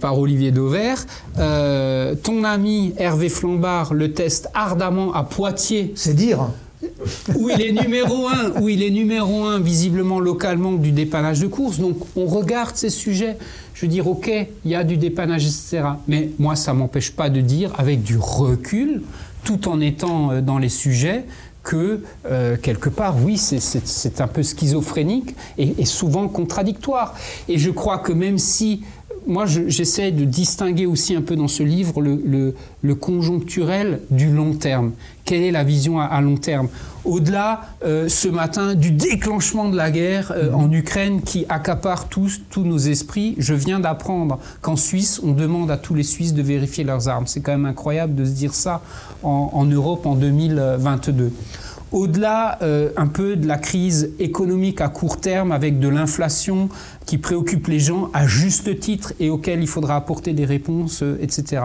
par 0.01 0.19
Olivier 0.19 0.51
Dauvert. 0.51 1.07
ton 1.37 2.45
ami 2.45 2.95
Hervé 2.97 3.29
Flambard 3.29 3.95
le 3.95 4.12
teste 4.12 4.49
ardemment 4.55 5.12
à 5.15 5.23
Poitiers. 5.23 5.93
C'est 5.95 6.15
dire 6.15 6.49
où 7.35 7.51
il 7.51 7.62
est 7.62 7.73
numéro 7.73 8.29
un, 8.29 8.61
où 8.61 8.69
il 8.69 8.83
est 8.83 8.91
numéro 8.91 9.45
un 9.45 9.59
visiblement 9.59 10.21
localement 10.21 10.73
du 10.73 10.93
dépannage 10.93 11.41
de 11.41 11.47
course. 11.47 11.79
Donc 11.79 11.97
on 12.17 12.27
regarde 12.27 12.77
ces 12.77 12.91
sujets. 12.91 13.37
Je 13.75 13.83
veux 13.83 13.89
dire, 13.89 14.07
ok, 14.07 14.31
il 14.65 14.71
y 14.71 14.75
a 14.75 14.85
du 14.85 14.97
dépannage, 14.97 15.45
etc. 15.45 15.83
Mais 16.09 16.31
moi, 16.39 16.57
ça 16.57 16.73
m'empêche 16.73 17.12
pas 17.12 17.29
de 17.31 17.41
dire, 17.41 17.73
avec 17.79 18.03
du 18.03 18.17
recul, 18.19 19.03
tout 19.45 19.69
en 19.69 19.81
étant 19.81 20.33
euh, 20.33 20.41
dans 20.41 20.59
les 20.59 20.71
sujets, 20.71 21.25
que 21.62 22.01
euh, 22.27 22.57
quelque 22.57 22.89
part, 22.89 23.17
oui, 23.23 23.37
c'est 23.37 24.21
un 24.21 24.29
peu 24.29 24.43
schizophrénique 24.43 25.35
et, 25.59 25.85
souvent 25.85 26.29
contradictoire. 26.29 27.15
Et 27.49 27.59
je 27.59 27.71
crois 27.71 27.99
que 27.99 28.12
même 28.12 28.39
si 28.39 28.83
moi, 29.27 29.45
j'essaie 29.47 30.12
de 30.12 30.25
distinguer 30.25 30.87
aussi 30.87 31.17
un 31.17 31.23
peu 31.23 31.35
dans 31.35 31.49
ce 31.49 31.65
livre 31.65 32.01
le, 32.01 32.95
conjoncturel 32.95 34.01
du 34.11 34.31
long 34.31 34.55
terme. 34.55 34.93
Quelle 35.27 35.43
est 35.43 35.51
la 35.51 35.65
vision 35.65 36.01
à, 36.01 36.21
long 36.21 36.37
terme 36.37 36.69
Au-delà, 37.05 37.62
euh, 37.85 38.09
ce 38.09 38.29
matin, 38.29 38.77
du 38.77 38.93
déclenchement 38.93 39.69
de 39.69 39.77
la 39.77 39.91
guerre 39.91 40.33
euh, 40.35 40.53
en 40.53 40.71
Ukraine 40.71 41.21
qui 41.21 41.45
accapare 41.49 42.09
tous, 42.09 42.41
tous 42.49 42.62
nos 42.62 42.79
esprits, 42.79 43.35
je 43.37 43.53
viens 43.53 43.81
d'apprendre 43.81 44.39
qu'en 44.61 44.77
Suisse, 44.77 45.21
on 45.25 45.33
demande 45.33 45.71
à 45.71 45.77
tous 45.77 45.95
les 45.95 46.05
Suisses 46.05 46.33
de 46.33 46.43
vérifier 46.43 46.85
leurs 46.85 47.09
armes. 47.09 47.27
C'est 47.27 47.41
quand 47.41 47.53
même 47.53 47.67
incroyable 47.67 48.15
de 48.15 48.25
se 48.25 48.31
dire 48.31 48.55
ça 48.55 48.83
en, 49.25 49.51
en 49.53 49.65
Europe 49.65 50.07
en 50.07 50.15
2022 50.15 51.33
au-delà 51.93 52.59
euh, 52.62 52.91
un 52.97 53.07
peu 53.07 53.37
de 53.37 53.47
la 53.47 53.59
crise 53.59 54.11
économique 54.19 54.81
à 54.81 54.89
court 54.89 55.21
terme 55.21 55.53
avec 55.53 55.79
de 55.79 55.89
l'inflation 55.89 56.69
qui 57.07 57.19
préoccupe 57.19 57.69
les 57.69 57.79
gens 57.79 58.11
à 58.12 58.27
juste 58.27 58.81
titre 58.81 59.12
et 59.21 59.31
auquel 59.31 59.61
il 59.61 59.69
faudra 59.69 59.97
apporter 59.97 60.33
des 60.33 60.45
réponses, 60.45 61.03
euh, 61.03 61.19
etc. 61.21 61.62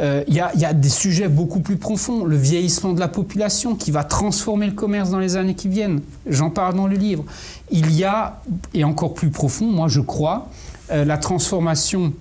Euh, 0.00 0.24
il 0.26 0.34
y, 0.34 0.40
a 0.40 0.72
des 0.72 0.88
sujets 0.88 1.28
beaucoup 1.28 1.60
plus 1.60 1.76
profonds, 1.76 2.24
le 2.24 2.36
vieillissement 2.36 2.92
de 2.92 3.00
la 3.00 3.06
population 3.08 3.76
qui 3.76 3.92
va 3.92 4.02
transformer 4.02 4.66
le 4.66 4.72
commerce 4.72 5.10
dans 5.10 5.20
les 5.20 5.36
années 5.36 5.54
qui 5.54 5.68
viennent. 5.68 6.00
J'en 6.26 6.50
parle 6.50 6.74
dans 6.74 6.88
le 6.88 6.96
livre. 6.96 7.24
Il 7.70 7.92
y 7.92 8.02
a, 8.02 8.40
et 8.72 8.82
encore 8.82 9.14
plus 9.14 9.30
profond, 9.30 9.66
moi 9.66 9.86
je 9.86 10.00
crois, 10.00 10.48
la 10.90 11.16
transformation 11.16 12.12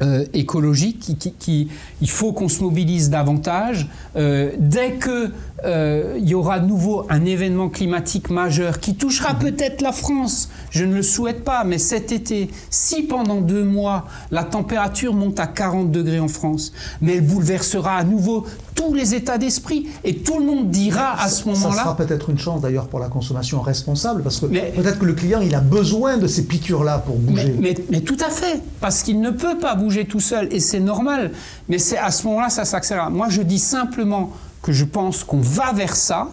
euh, 0.00 0.24
écologique, 0.32 1.18
qui, 1.40 1.68
il 2.00 2.08
faut 2.08 2.32
qu'on 2.32 2.48
se 2.48 2.62
mobilise 2.62 3.10
davantage. 3.10 3.88
Euh, 4.14 4.52
dès 4.56 4.92
qu'il 4.92 5.32
euh, 5.64 6.16
y 6.20 6.34
aura 6.34 6.60
de 6.60 6.66
nouveau 6.68 7.04
un 7.10 7.24
événement 7.24 7.68
climatique 7.68 8.30
majeur 8.30 8.78
qui 8.78 8.94
touchera 8.94 9.34
peut-être 9.34 9.80
la 9.80 9.90
France, 9.90 10.50
je 10.70 10.84
ne 10.84 10.94
le 10.94 11.02
souhaite 11.02 11.42
pas, 11.42 11.64
mais 11.64 11.78
cet 11.78 12.12
été, 12.12 12.48
si 12.70 13.02
pendant 13.02 13.40
deux 13.40 13.64
mois 13.64 14.06
la 14.30 14.44
température 14.44 15.14
monte 15.14 15.40
à 15.40 15.48
40 15.48 15.90
degrés 15.90 16.20
en 16.20 16.28
France, 16.28 16.72
mais 17.00 17.16
elle 17.16 17.26
bouleversera 17.26 17.96
à 17.96 18.04
nouveau 18.04 18.46
tous 18.78 18.94
les 18.94 19.14
états 19.14 19.38
d'esprit 19.38 19.88
et 20.04 20.18
tout 20.18 20.38
le 20.38 20.46
monde 20.46 20.70
dira 20.70 21.20
à 21.20 21.28
ce 21.28 21.48
moment-là. 21.48 21.74
Ça 21.74 21.82
sera 21.82 21.96
peut-être 21.96 22.30
une 22.30 22.38
chance 22.38 22.60
d'ailleurs 22.60 22.86
pour 22.86 23.00
la 23.00 23.08
consommation 23.08 23.60
responsable 23.60 24.22
parce 24.22 24.38
que 24.38 24.46
peut-être 24.46 25.00
que 25.00 25.04
le 25.04 25.14
client 25.14 25.40
il 25.40 25.54
a 25.54 25.60
besoin 25.60 26.16
de 26.16 26.28
ces 26.28 26.44
piqûres-là 26.44 26.98
pour 26.98 27.16
bouger. 27.16 27.56
Mais, 27.58 27.74
mais, 27.90 28.00
tout 28.00 28.16
à 28.24 28.30
fait, 28.30 28.62
parce 28.80 29.02
qu'il 29.02 29.20
ne 29.20 29.30
peut 29.30 29.58
pas 29.58 29.74
bouger 29.74 30.04
tout 30.04 30.20
seul 30.20 30.48
et 30.52 30.60
c'est 30.60 30.78
normal. 30.78 31.32
Mais 31.68 31.78
c'est 31.78 31.98
à 31.98 32.12
ce 32.12 32.24
moment-là 32.28 32.50
ça 32.50 32.64
s'accélère. 32.64 33.10
Moi 33.10 33.28
je 33.28 33.42
dis 33.42 33.58
simplement 33.58 34.30
que 34.62 34.70
je 34.70 34.84
pense 34.84 35.24
qu'on 35.24 35.40
va 35.40 35.72
vers 35.72 35.96
ça 35.96 36.28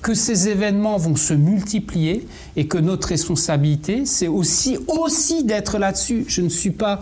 que 0.00 0.14
ces 0.14 0.48
événements 0.48 0.98
vont 0.98 1.16
se 1.16 1.34
multiplier 1.34 2.28
et 2.54 2.68
que 2.68 2.78
notre 2.78 3.08
responsabilité, 3.08 4.06
c'est 4.06 4.28
aussi, 4.28 4.78
aussi 4.86 5.42
d'être 5.42 5.78
là-dessus. 5.78 6.24
Je 6.28 6.42
ne 6.42 6.48
suis 6.48 6.70
pas 6.70 7.00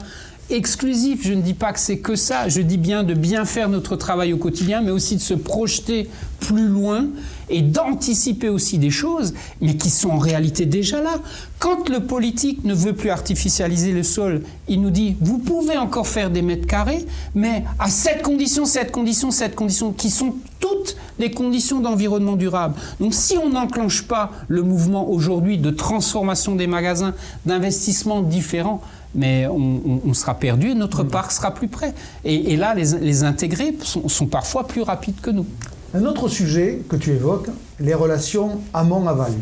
exclusif, 0.51 1.27
je 1.27 1.33
ne 1.33 1.43
dis 1.43 1.55
pas 1.55 1.73
que 1.73 1.81
c'est 1.81 1.99
que 1.99 2.15
ça, 2.15 2.49
je 2.49 2.61
dis 2.61 2.79
bien 2.79 3.03
de 3.03 3.15
bien 3.15 3.45
faire 3.45 3.69
notre 3.69 3.97
travail 3.97 4.33
au 4.33 4.37
quotidien, 4.37 4.81
mais 4.81 4.91
aussi 4.91 5.17
de 5.17 5.21
se 5.21 5.35
projeter 5.35 6.09
plus 6.41 6.69
loin 6.69 7.07
et 7.49 7.63
d'anticiper 7.63 8.49
aussi 8.49 8.79
des 8.79 8.91
choses, 8.91 9.35
mais 9.61 9.77
qui 9.77 9.91
sont 9.91 10.11
en 10.11 10.19
réalité 10.19 10.67
déjà 10.67 11.03
là. 11.03 11.21
Quand 11.59 11.89
le 11.89 12.01
politique 12.01 12.65
ne 12.65 12.75
veut 12.75 12.93
plus 12.93 13.11
artificialiser 13.11 13.93
le 13.93 14.03
sol, 14.03 14.43
il 14.69 14.81
nous 14.81 14.91
dit, 14.91 15.17
vous 15.21 15.39
pouvez 15.39 15.77
encore 15.77 16.07
faire 16.07 16.31
des 16.31 16.43
mètres 16.43 16.67
carrés, 16.67 17.05
mais 17.35 17.65
à 17.79 17.89
cette 17.89 18.23
condition, 18.23 18.67
cette 18.67 18.93
condition, 18.93 19.31
cette 19.31 19.55
condition, 19.55 19.93
qui 19.93 20.11
sont 20.11 20.35
toutes 20.61 20.97
les 21.19 21.31
conditions 21.31 21.81
d'environnement 21.81 22.37
durable. 22.37 22.75
Donc 23.01 23.15
si 23.15 23.37
on 23.37 23.51
n'enclenche 23.51 24.03
pas 24.03 24.33
le 24.49 24.63
mouvement 24.63 25.09
aujourd'hui 25.09 25.59
de 25.59 25.71
transformation 25.71 26.55
des 26.57 26.67
magasins, 26.67 27.15
d'investissements 27.45 28.23
différents, 28.23 28.83
mais 29.15 29.47
on, 29.47 30.15
sera 30.15 30.35
perdu 30.35 30.71
et 30.71 30.75
notre 30.75 31.03
parc 31.03 31.33
sera 31.33 31.53
plus 31.53 31.69
près. 31.69 31.95
Et, 32.25 32.57
là, 32.57 32.75
les, 32.75 32.99
les 33.01 33.25
intégrés 33.25 33.75
sont 33.83 34.27
parfois 34.27 34.67
plus 34.67 34.83
rapides 34.83 35.21
que 35.21 35.31
nous. 35.31 35.47
Un 35.95 36.05
autre 36.05 36.29
sujet 36.29 36.83
que 36.89 36.97
tu 36.97 37.11
évoques, 37.11 37.49
les 37.81 37.95
relations 37.95 38.61
amont-aval. 38.75 39.33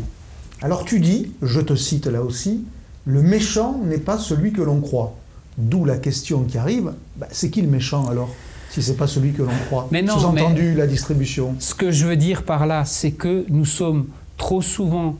Alors 0.61 0.85
tu 0.85 0.99
dis, 0.99 1.31
je 1.41 1.59
te 1.59 1.75
cite 1.75 2.07
là 2.07 2.21
aussi, 2.21 2.63
le 3.05 3.21
méchant 3.21 3.79
n'est 3.83 3.97
pas 3.97 4.17
celui 4.17 4.53
que 4.53 4.61
l'on 4.61 4.79
croit. 4.79 5.15
D'où 5.57 5.85
la 5.85 5.97
question 5.97 6.43
qui 6.43 6.57
arrive, 6.57 6.93
bah, 7.17 7.27
c'est 7.31 7.49
qui 7.49 7.61
le 7.61 7.67
méchant 7.67 8.07
alors 8.07 8.29
si 8.71 8.81
c'est 8.81 8.97
pas 8.97 9.07
celui 9.07 9.31
que 9.31 9.41
l'on 9.41 9.53
croit? 9.67 9.87
Mais 9.91 10.01
non, 10.01 10.17
Sous-entendu 10.17 10.73
la 10.75 10.87
distribution. 10.87 11.55
Ce 11.59 11.73
que 11.73 11.91
je 11.91 12.05
veux 12.05 12.17
dire 12.17 12.43
par 12.43 12.65
là, 12.67 12.83
c'est 12.83 13.11
que 13.11 13.45
nous 13.49 13.63
sommes 13.63 14.07
trop 14.37 14.61
souvent 14.61 15.17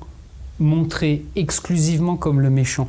montrés 0.59 1.23
exclusivement 1.35 2.17
comme 2.17 2.41
le 2.41 2.49
méchant. 2.49 2.87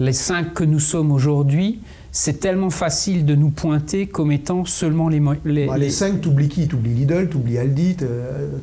Les 0.00 0.12
cinq 0.12 0.54
que 0.54 0.64
nous 0.64 0.78
sommes 0.78 1.10
aujourd'hui, 1.10 1.80
c'est 2.12 2.40
tellement 2.40 2.70
facile 2.70 3.26
de 3.26 3.34
nous 3.34 3.50
pointer 3.50 4.06
comme 4.06 4.30
étant 4.30 4.64
seulement 4.64 5.08
les... 5.08 5.20
Les, 5.44 5.66
bah, 5.66 5.76
les... 5.76 5.90
cinq, 5.90 6.20
t'oublies 6.20 6.48
qui? 6.48 6.68
T'oublies 6.68 6.94
Lidl, 6.94 7.28
t'oublies 7.28 7.58
Aldi, 7.58 7.96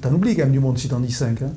t'en 0.01 0.13
oublies 0.13 0.35
quand 0.35 0.43
même 0.43 0.51
du 0.51 0.59
monde 0.59 0.77
si 0.77 0.87
t'en 0.87 0.99
dis 0.99 1.11
cinq. 1.11 1.41
Hein. 1.41 1.51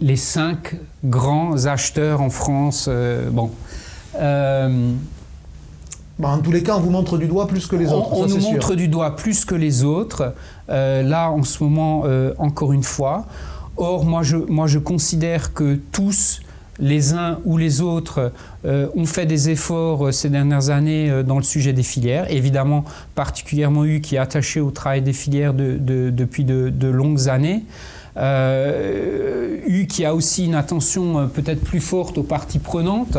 les 0.00 0.16
cinq 0.16 0.76
grands 1.04 1.66
acheteurs 1.66 2.20
en 2.20 2.30
France, 2.30 2.86
euh, 2.88 3.30
bon... 3.30 3.50
Euh, 4.18 4.92
bah, 6.18 6.28
en 6.28 6.38
tous 6.38 6.52
les 6.52 6.62
cas, 6.62 6.76
on 6.76 6.80
vous 6.80 6.90
montre 6.90 7.16
du 7.16 7.26
doigt 7.26 7.48
plus 7.48 7.66
que 7.66 7.76
les 7.76 7.90
autres. 7.90 8.12
On, 8.12 8.26
nous 8.26 8.40
montre 8.40 8.74
du 8.74 8.88
doigt 8.88 9.16
plus 9.16 9.46
que 9.46 9.54
les 9.54 9.84
autres. 9.84 10.34
Euh, 10.68 11.02
là, 11.02 11.30
en 11.30 11.42
ce 11.42 11.64
moment, 11.64 12.04
encore 12.36 12.74
une 12.74 12.82
fois. 12.82 13.26
Or, 13.78 14.04
moi 14.04 14.22
je, 14.22 14.36
moi, 14.36 14.66
je 14.66 14.78
considère 14.78 15.54
que 15.54 15.78
tous 15.90 16.40
les 16.80 17.12
uns 17.12 17.38
ou 17.44 17.58
les 17.58 17.80
autres 17.80 18.32
euh, 18.64 18.88
ont 18.96 19.06
fait 19.06 19.26
des 19.26 19.50
efforts 19.50 20.06
euh, 20.06 20.12
ces 20.12 20.28
dernières 20.28 20.70
années 20.70 21.10
euh, 21.10 21.22
dans 21.22 21.36
le 21.36 21.42
sujet 21.42 21.72
des 21.72 21.82
filières. 21.82 22.30
Évidemment, 22.30 22.84
particulièrement 23.14 23.84
U 23.84 24.00
qui 24.00 24.16
est 24.16 24.18
attaché 24.18 24.60
au 24.60 24.70
travail 24.70 25.02
des 25.02 25.12
filières 25.12 25.54
depuis 25.54 26.44
de, 26.44 26.88
longues 26.88 27.28
années. 27.28 27.64
U 28.16 29.86
qui 29.86 30.04
a 30.04 30.14
aussi 30.14 30.46
une 30.46 30.54
attention 30.54 31.28
peut-être 31.28 31.62
plus 31.62 31.80
forte 31.80 32.18
aux 32.18 32.22
parties 32.22 32.58
prenantes. 32.58 33.18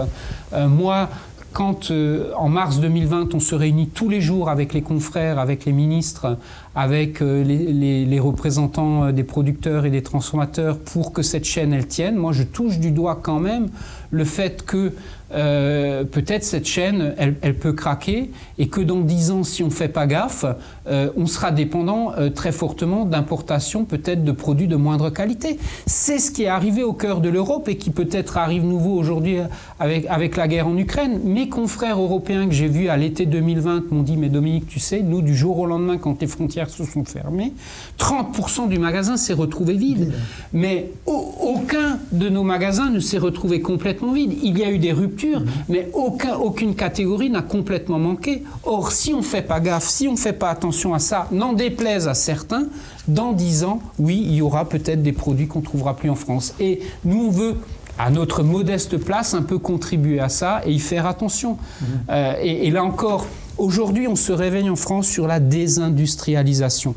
moi, 0.54 1.10
quand 1.54 1.92
en 2.38 2.50
mars 2.50 2.80
2020, 2.80 3.34
on 3.34 3.40
se 3.40 3.56
réunit 3.56 3.88
tous 3.88 4.10
les 4.10 4.22
jours 4.22 4.50
avec 4.50 4.74
les 4.74 4.82
confrères, 4.82 5.40
avec 5.40 5.66
les 5.66 5.72
ministres, 5.72 6.38
avec 6.76 7.20
les, 7.20 8.06
les, 8.06 8.20
représentants 8.20 9.12
des 9.12 9.24
producteurs 9.24 9.86
et 9.86 9.90
des 9.90 10.04
transformateurs 10.04 10.80
pour 10.80 11.12
que 11.12 11.22
cette 11.22 11.46
chaîne 11.46 11.74
elle 11.74 11.88
tienne, 11.88 12.16
moi 12.16 12.32
je 12.32 12.44
touche 12.44 12.80
du 12.80 12.92
doigt 12.92 13.20
quand 13.22 13.40
même 13.40 13.68
le 14.12 14.24
fait 14.24 14.64
que 14.66 14.94
euh, 15.34 16.04
peut-être 16.04 16.44
cette 16.44 16.68
chaîne, 16.68 17.16
elle, 17.18 17.56
peut 17.56 17.74
craquer 17.74 18.32
et 18.58 18.68
que 18.68 18.82
dans 18.82 19.00
10 19.00 19.32
ans, 19.32 19.44
si 19.44 19.64
on 19.64 19.68
ne 19.68 19.72
fait 19.72 19.88
pas 19.88 20.08
gaffe, 20.08 20.46
euh, 20.88 21.10
on 21.16 21.26
sera 21.26 21.52
dépendant 21.52 22.14
euh, 22.18 22.30
très 22.30 22.52
fortement 22.52 23.06
d'importations 23.06 23.86
peut-être 23.86 24.24
de 24.24 24.32
produits 24.32 24.68
de 24.68 24.76
moindre 24.76 25.10
qualité. 25.10 25.58
C'est 25.86 26.20
ce 26.20 26.32
qui 26.32 26.44
est 26.44 26.48
arrivé 26.48 26.84
au 26.84 26.94
cœur 26.94 27.22
de 27.22 27.30
l'Europe 27.30 27.68
et 27.70 27.78
qui 27.78 27.92
peut-être 27.92 28.38
arrive 28.38 28.66
nouveau 28.66 28.96
aujourd'hui 28.96 29.38
avec, 29.80 30.06
avec 30.08 30.36
la 30.36 30.48
guerre 30.48 30.68
en 30.68 30.78
Ukraine. 30.78 31.20
Mes 31.24 31.50
confrères 31.50 32.00
européens 32.00 32.48
que 32.48 32.54
j'ai 32.54 32.68
vus 32.68 32.90
à 32.90 32.98
l'été 32.98 33.26
2020 33.26 33.92
m'ont 33.92 34.04
dit, 34.04 34.18
mais 34.18 34.30
Dominique, 34.30 34.68
tu 34.68 34.80
sais, 34.80 35.02
nous, 35.02 35.22
du 35.22 35.36
jour 35.36 35.60
au 35.60 35.66
lendemain, 35.66 35.98
quand 35.98 36.22
les 36.22 36.28
frontières 36.28 36.70
se 36.70 36.84
sont 36.84 37.06
fermées, 37.06 37.54
30% 38.00 38.68
du 38.68 38.80
magasin 38.80 39.18
s'est 39.18 39.34
retrouvé 39.34 39.76
vide. 39.76 40.14
Mais 40.54 40.92
aucun 41.06 42.00
de 42.12 42.30
nos 42.30 42.44
magasins 42.44 42.90
ne 42.90 43.00
s'est 43.00 43.18
retrouvé 43.18 43.62
complètement 43.62 44.14
vide. 44.14 44.34
Il 44.44 44.58
y 44.58 44.64
a 44.64 44.72
eu 44.72 44.78
des 44.78 44.92
ruptures 44.92 45.21
mais 45.70 45.90
aucun, 45.94 46.36
aucune 46.36 46.76
catégorie 46.76 47.30
n'a 47.30 47.42
complètement 47.42 48.00
manqué. 48.00 48.44
Or, 48.64 48.92
si 48.92 49.14
on 49.14 49.18
ne 49.18 49.24
fait 49.24 49.42
pas 49.42 49.60
gaffe, 49.60 49.88
si 49.88 50.08
on 50.08 50.14
ne 50.14 50.18
fait 50.18 50.34
pas 50.34 50.50
attention 50.50 50.94
à 50.94 51.00
ça, 51.00 51.28
n'en 51.32 51.54
déplaise 51.54 52.08
à 52.08 52.14
certains, 52.14 52.68
dans 53.08 53.32
dix 53.34 53.64
ans, 53.64 53.80
oui, 54.00 54.22
il 54.24 54.36
y 54.36 54.42
aura 54.42 54.68
peut-être 54.68 55.02
des 55.02 55.12
produits 55.12 55.48
qu'on 55.48 55.60
ne 55.60 55.66
trouvera 55.66 55.96
plus 55.96 56.10
en 56.10 56.16
France. 56.16 56.54
Et 56.60 56.82
nous, 57.04 57.26
on 57.26 57.32
veut 57.32 57.56
à 57.98 58.10
notre 58.10 58.44
modeste 58.44 58.98
place, 58.98 59.34
un 59.34 59.44
peu 59.44 59.60
contribuer 59.60 60.20
à 60.20 60.30
ça 60.30 60.62
et 60.66 60.72
y 60.72 60.80
faire 60.80 61.06
attention. 61.06 61.52
Mhm. 61.52 61.88
Euh, 62.10 62.34
et, 62.42 62.72
là 62.72 62.84
encore, 62.84 63.28
aujourd'hui, 63.58 64.08
on 64.08 64.16
se 64.16 64.32
réveille 64.32 64.70
en 64.70 64.76
France 64.76 65.08
sur 65.08 65.28
la 65.28 65.40
désindustrialisation. 65.40 66.96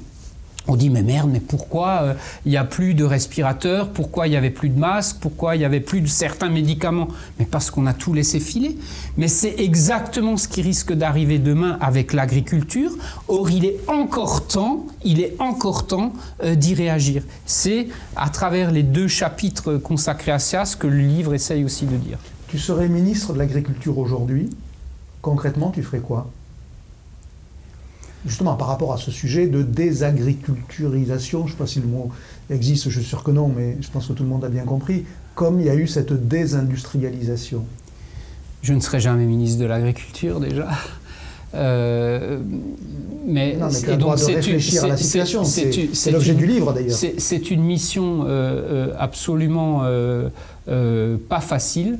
On 0.67 0.77
dit 0.77 0.89
mais 0.89 1.03
merde, 1.03 1.29
mais 1.31 1.41
pourquoi 1.41 2.01
euh, 2.03 2.15
il 2.47 2.51
n'y 2.51 2.57
a 2.57 2.65
plus 2.65 2.95
de 2.95 3.05
respirateurs? 3.05 3.91
Pourquoi 3.91 4.27
il 4.27 4.31
n'y 4.31 4.37
avait 4.37 4.51
plus 4.51 4.71
de 4.71 4.79
masques? 4.79 5.19
Pourquoi 5.21 5.57
il 5.57 5.59
n'y 5.59 5.65
avait 5.65 5.81
plus 5.81 6.01
de 6.01 6.07
certains 6.07 6.49
médicaments? 6.49 7.09
Mais 7.39 7.45
parce 7.45 7.71
qu'on 7.71 7.87
a 7.87 7.93
tout 7.93 8.15
laissé 8.15 8.41
filer. 8.41 8.79
Mais 9.19 9.29
c'est 9.29 9.57
exactement 9.59 10.39
ce 10.39 10.49
qui 10.49 10.63
risque 10.63 10.95
d'arriver 10.95 11.39
demain 11.39 11.77
avec 11.83 12.15
l'agriculture. 12.15 12.93
Or, 13.29 13.51
il 13.51 13.67
est 13.67 13.79
encore 13.89 14.47
temps, 14.47 14.87
il 15.05 15.21
est 15.21 15.35
encore 15.39 15.87
temps 15.87 16.15
euh, 16.43 16.55
d'y 16.55 16.73
réagir. 16.73 17.25
C'est 17.45 17.89
à 18.17 18.31
travers 18.31 18.71
les 18.71 18.83
deux 18.83 19.09
chapitres 19.09 19.77
consacrés 19.77 20.33
à 20.33 20.39
ça 20.39 20.65
ce 20.65 20.79
que 20.79 20.87
le 20.87 20.99
livre 20.99 21.35
essaye 21.35 21.63
aussi 21.63 21.85
de 21.85 21.97
dire. 21.97 22.19
Tu 22.49 22.59
serais 22.59 22.89
ministre 22.89 23.35
de 23.35 23.39
l'Agriculture 23.39 23.99
aujourd'hui. 23.99 24.49
Concrètement, 25.21 25.71
tu 25.71 25.83
ferais 25.83 26.01
quoi? 26.01 26.31
Justement 28.27 28.55
par 28.55 28.69
rapport 28.69 28.93
à 28.93 28.97
ce 28.97 29.11
sujet 29.11 29.47
de 29.47 29.63
désagriculturisation, 29.63 31.41
je 31.41 31.45
ne 31.45 31.51
sais 31.51 31.57
pas 31.59 31.67
si 31.67 31.81
le 31.81 31.87
mot 31.87 32.11
existe, 32.51 32.89
je 32.89 33.01
suis 33.01 33.09
sûr 33.09 33.23
que 33.23 33.31
non, 33.31 33.49
mais 33.49 33.77
je 33.81 33.89
pense 33.91 34.07
que 34.07 34.13
tout 34.13 34.23
le 34.23 34.29
monde 34.29 34.45
a 34.45 34.49
bien 34.49 34.65
compris, 34.65 35.05
comme 35.35 35.61
il 35.61 35.67
y 35.67 35.71
a 35.71 35.75
eu 35.75 35.87
cette 35.87 36.13
désindustrialisation. 36.13 37.65
Je 38.63 38.73
ne 38.73 38.81
serai 38.81 39.01
jamais 39.01 39.27
ministre 39.27 39.61
de 39.61 39.67
l'Agriculture 39.67 40.41
déjà. 40.41 40.69
Euh, 41.55 42.41
mais, 43.27 43.57
non, 43.57 43.69
mais 43.71 43.97
donc, 43.97 44.19
à 44.19 44.87
la 44.89 44.97
situation, 44.97 45.45
c'est 45.45 46.11
l'objet 46.11 46.35
du 46.35 46.47
livre 46.47 46.73
d'ailleurs. 46.73 46.97
C'est 46.97 47.51
une 47.51 47.63
mission 47.63 48.23
euh, 48.23 48.27
euh, 48.29 48.95
absolument 48.99 49.83
pas 50.67 51.41
facile 51.41 51.99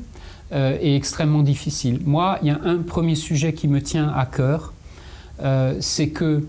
et 0.51 0.95
extrêmement 0.95 1.43
difficile. 1.43 2.01
Moi, 2.05 2.37
il 2.41 2.49
y 2.49 2.51
a 2.51 2.59
un 2.63 2.79
premier 2.79 3.15
sujet 3.15 3.53
qui 3.53 3.67
me 3.67 3.81
tient 3.81 4.09
à 4.09 4.25
cœur, 4.25 4.73
euh, 4.73 4.74
c'est 5.79 6.09
que 6.09 6.43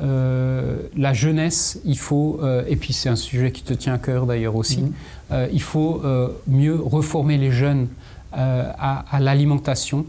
euh, 0.00 0.88
la 0.96 1.12
jeunesse, 1.12 1.80
il 1.84 1.98
faut, 1.98 2.40
euh, 2.42 2.64
et 2.66 2.76
puis 2.76 2.92
c'est 2.92 3.08
un 3.08 3.16
sujet 3.16 3.52
qui 3.52 3.62
te 3.62 3.72
tient 3.72 3.94
à 3.94 3.98
cœur 3.98 4.26
d'ailleurs 4.26 4.56
aussi, 4.56 4.82
mhm. 4.82 5.48
il 5.52 5.62
faut 5.62 6.02
mieux 6.46 6.76
reformer 6.76 7.38
les 7.38 7.50
jeunes 7.50 7.88
à, 8.32 9.04
à 9.10 9.20
l'alimentation, 9.20 10.06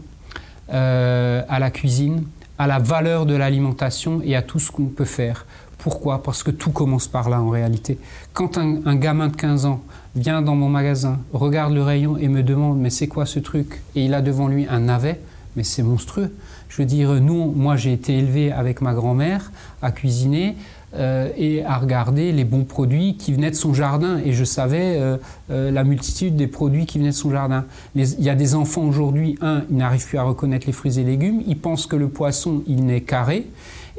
à 0.68 1.58
la 1.58 1.70
cuisine, 1.70 2.24
à 2.58 2.66
la 2.66 2.78
valeur 2.78 3.26
de 3.26 3.34
l'alimentation 3.34 4.20
et 4.24 4.36
à 4.36 4.42
tout 4.42 4.58
ce 4.58 4.70
qu'on 4.70 4.86
peut 4.86 5.04
faire. 5.04 5.46
Pourquoi? 5.78 6.22
Parce 6.22 6.42
que 6.42 6.50
tout 6.50 6.70
commence 6.70 7.06
par 7.08 7.28
là 7.28 7.40
en 7.40 7.50
réalité. 7.50 7.98
Quand 8.32 8.56
un, 8.58 8.80
un, 8.86 8.96
gamin 8.96 9.28
de 9.28 9.36
15 9.36 9.66
ans 9.66 9.82
vient 10.14 10.42
dans 10.42 10.54
mon 10.54 10.68
magasin, 10.68 11.18
regarde 11.32 11.74
le 11.74 11.82
rayon 11.82 12.16
et 12.16 12.28
me 12.28 12.42
demande 12.42 12.78
mais 12.78 12.90
c'est 12.90 13.08
quoi 13.08 13.26
ce 13.26 13.38
truc? 13.40 13.82
Et 13.94 14.04
il 14.04 14.14
a 14.14 14.22
devant 14.22 14.48
lui 14.48 14.66
un 14.68 14.80
navet, 14.80 15.20
mais 15.54 15.64
c'est 15.64 15.82
monstrueux. 15.82 16.32
Je 16.68 16.82
veux 16.82 16.86
dire, 16.86 17.10
nous, 17.20 17.52
moi 17.52 17.76
j'ai 17.76 17.92
été 17.92 18.18
élevé 18.18 18.52
avec 18.52 18.80
ma 18.80 18.94
grand-mère 18.94 19.52
à 19.82 19.90
cuisiner 19.92 20.56
euh, 20.98 21.28
et 21.36 21.62
à 21.64 21.76
regarder 21.76 22.32
les 22.32 22.44
bons 22.44 22.64
produits 22.64 23.16
qui 23.18 23.32
venaient 23.32 23.50
de 23.50 23.56
son 23.56 23.74
jardin. 23.74 24.18
Et 24.24 24.32
je 24.32 24.44
savais 24.44 24.96
euh, 24.96 25.18
euh, 25.50 25.70
la 25.70 25.84
multitude 25.84 26.36
des 26.36 26.46
produits 26.46 26.86
qui 26.86 26.98
venaient 26.98 27.10
de 27.10 27.14
son 27.14 27.30
jardin. 27.30 27.66
il 27.94 28.22
y 28.22 28.30
a 28.30 28.34
des 28.34 28.54
enfants 28.54 28.82
aujourd'hui, 28.82 29.36
un, 29.42 29.62
ils 29.68 29.76
n'arrivent 29.76 30.06
plus 30.06 30.16
à 30.16 30.22
reconnaître 30.22 30.66
les 30.66 30.72
fruits 30.72 30.98
et 30.98 31.02
légumes, 31.02 31.42
ils 31.46 31.58
pensent 31.58 31.86
que 31.86 31.96
le 31.96 32.08
poisson, 32.08 32.62
il 32.66 32.86
n'est 32.86 33.02
carré 33.02 33.46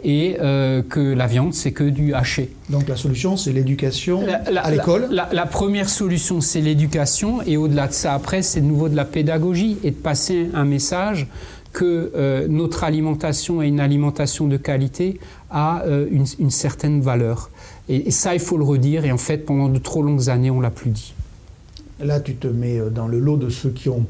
et 0.03 0.37
que 0.37 0.99
la 0.99 1.25
viande, 1.25 1.55
c'est 1.55 1.71
que 1.71 1.83
du 1.83 2.13
haché. 2.13 2.51
Donc 2.69 2.87
la 2.87 2.95
solution, 2.95 3.35
c'est 3.35 3.51
l'éducation 3.51 4.21
à 4.55 4.69
l'école 4.69 5.07
la, 5.09 5.27
la, 5.31 5.45
première 5.47 5.89
solution, 5.89 6.39
c'est 6.39 6.61
l'éducation, 6.61 7.41
et 7.41 7.57
au-delà 7.57 7.87
de 7.87 7.93
ça, 7.93 8.13
après, 8.13 8.43
c'est 8.43 8.61
de 8.61 8.67
nouveau 8.67 8.89
de 8.89 8.95
la 8.95 9.05
pédagogie 9.05 9.77
et 9.83 9.89
de 9.89 9.95
passer 9.95 10.49
un 10.53 10.65
message 10.65 11.27
que 11.77 12.11
euh, 12.15 12.47
notre 12.49 12.83
alimentation 12.83 13.61
et 13.61 13.67
une 13.67 13.79
alimentation 13.79 14.47
de 14.47 14.57
qualité 14.57 15.19
a 15.51 15.83
euh, 15.83 16.07
une, 16.09 16.49
certaine 16.49 17.01
valeur. 17.01 17.51
Et, 17.87 18.09
ça, 18.09 18.33
il 18.33 18.39
faut 18.39 18.57
le 18.57 18.63
redire, 18.63 19.05
et 19.05 19.11
en 19.11 19.19
fait, 19.19 19.45
pendant 19.45 19.69
de 19.69 19.77
trop 19.77 20.01
longues 20.01 20.27
années, 20.27 20.49
on 20.49 20.59
l'a 20.59 20.71
plus 20.71 20.89
dit. 20.89 21.13
Là, 21.99 22.19
tu 22.19 22.33
te 22.33 22.47
mets 22.47 22.79
euh, 22.79 22.89
dans 22.89 23.07
le 23.07 23.19
lot 23.19 23.37
de 23.37 23.49
ceux 23.49 23.69
qui 23.69 23.89
ont, 23.89 24.07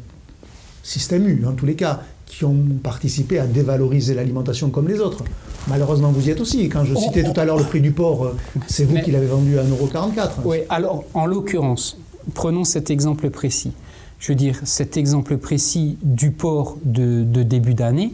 système 0.81 1.27
U, 1.27 1.45
en 1.45 1.51
tous 1.51 1.65
les 1.65 1.75
cas, 1.75 2.03
qui 2.25 2.45
ont 2.45 2.55
participé 2.81 3.37
à 3.37 3.47
dévaloriser 3.47 4.13
l'alimentation 4.13 4.69
comme 4.69 4.87
les 4.87 5.01
autres. 5.01 5.25
Malheureusement, 5.67 6.13
vous 6.13 6.25
y 6.25 6.31
êtes 6.31 6.39
aussi. 6.39 6.69
Quand 6.69 6.85
je 6.85 6.95
citais 6.95 7.23
tout 7.23 7.37
à 7.37 7.43
l'heure 7.43 7.57
le 7.57 7.65
prix 7.65 7.81
du 7.81 7.91
porc, 7.91 8.31
c'est 8.67 8.85
vous 8.85 9.01
qui 9.01 9.11
l'avez 9.11 9.27
vendu 9.27 9.59
à 9.59 9.63
1,44€. 9.63 10.29
Oui, 10.45 10.59
alors, 10.69 11.03
en 11.13 11.25
l'occurrence, 11.25 11.97
prenons 12.33 12.63
cet 12.63 12.89
exemple 12.89 13.29
précis 13.29 13.73
je 14.19 14.31
veux 14.31 14.35
dire, 14.35 14.59
cet 14.63 14.97
exemple 14.97 15.37
précis 15.37 15.97
du 16.01 16.31
port 16.31 16.77
de, 16.83 17.23
début 17.43 17.73
d'année, 17.73 18.13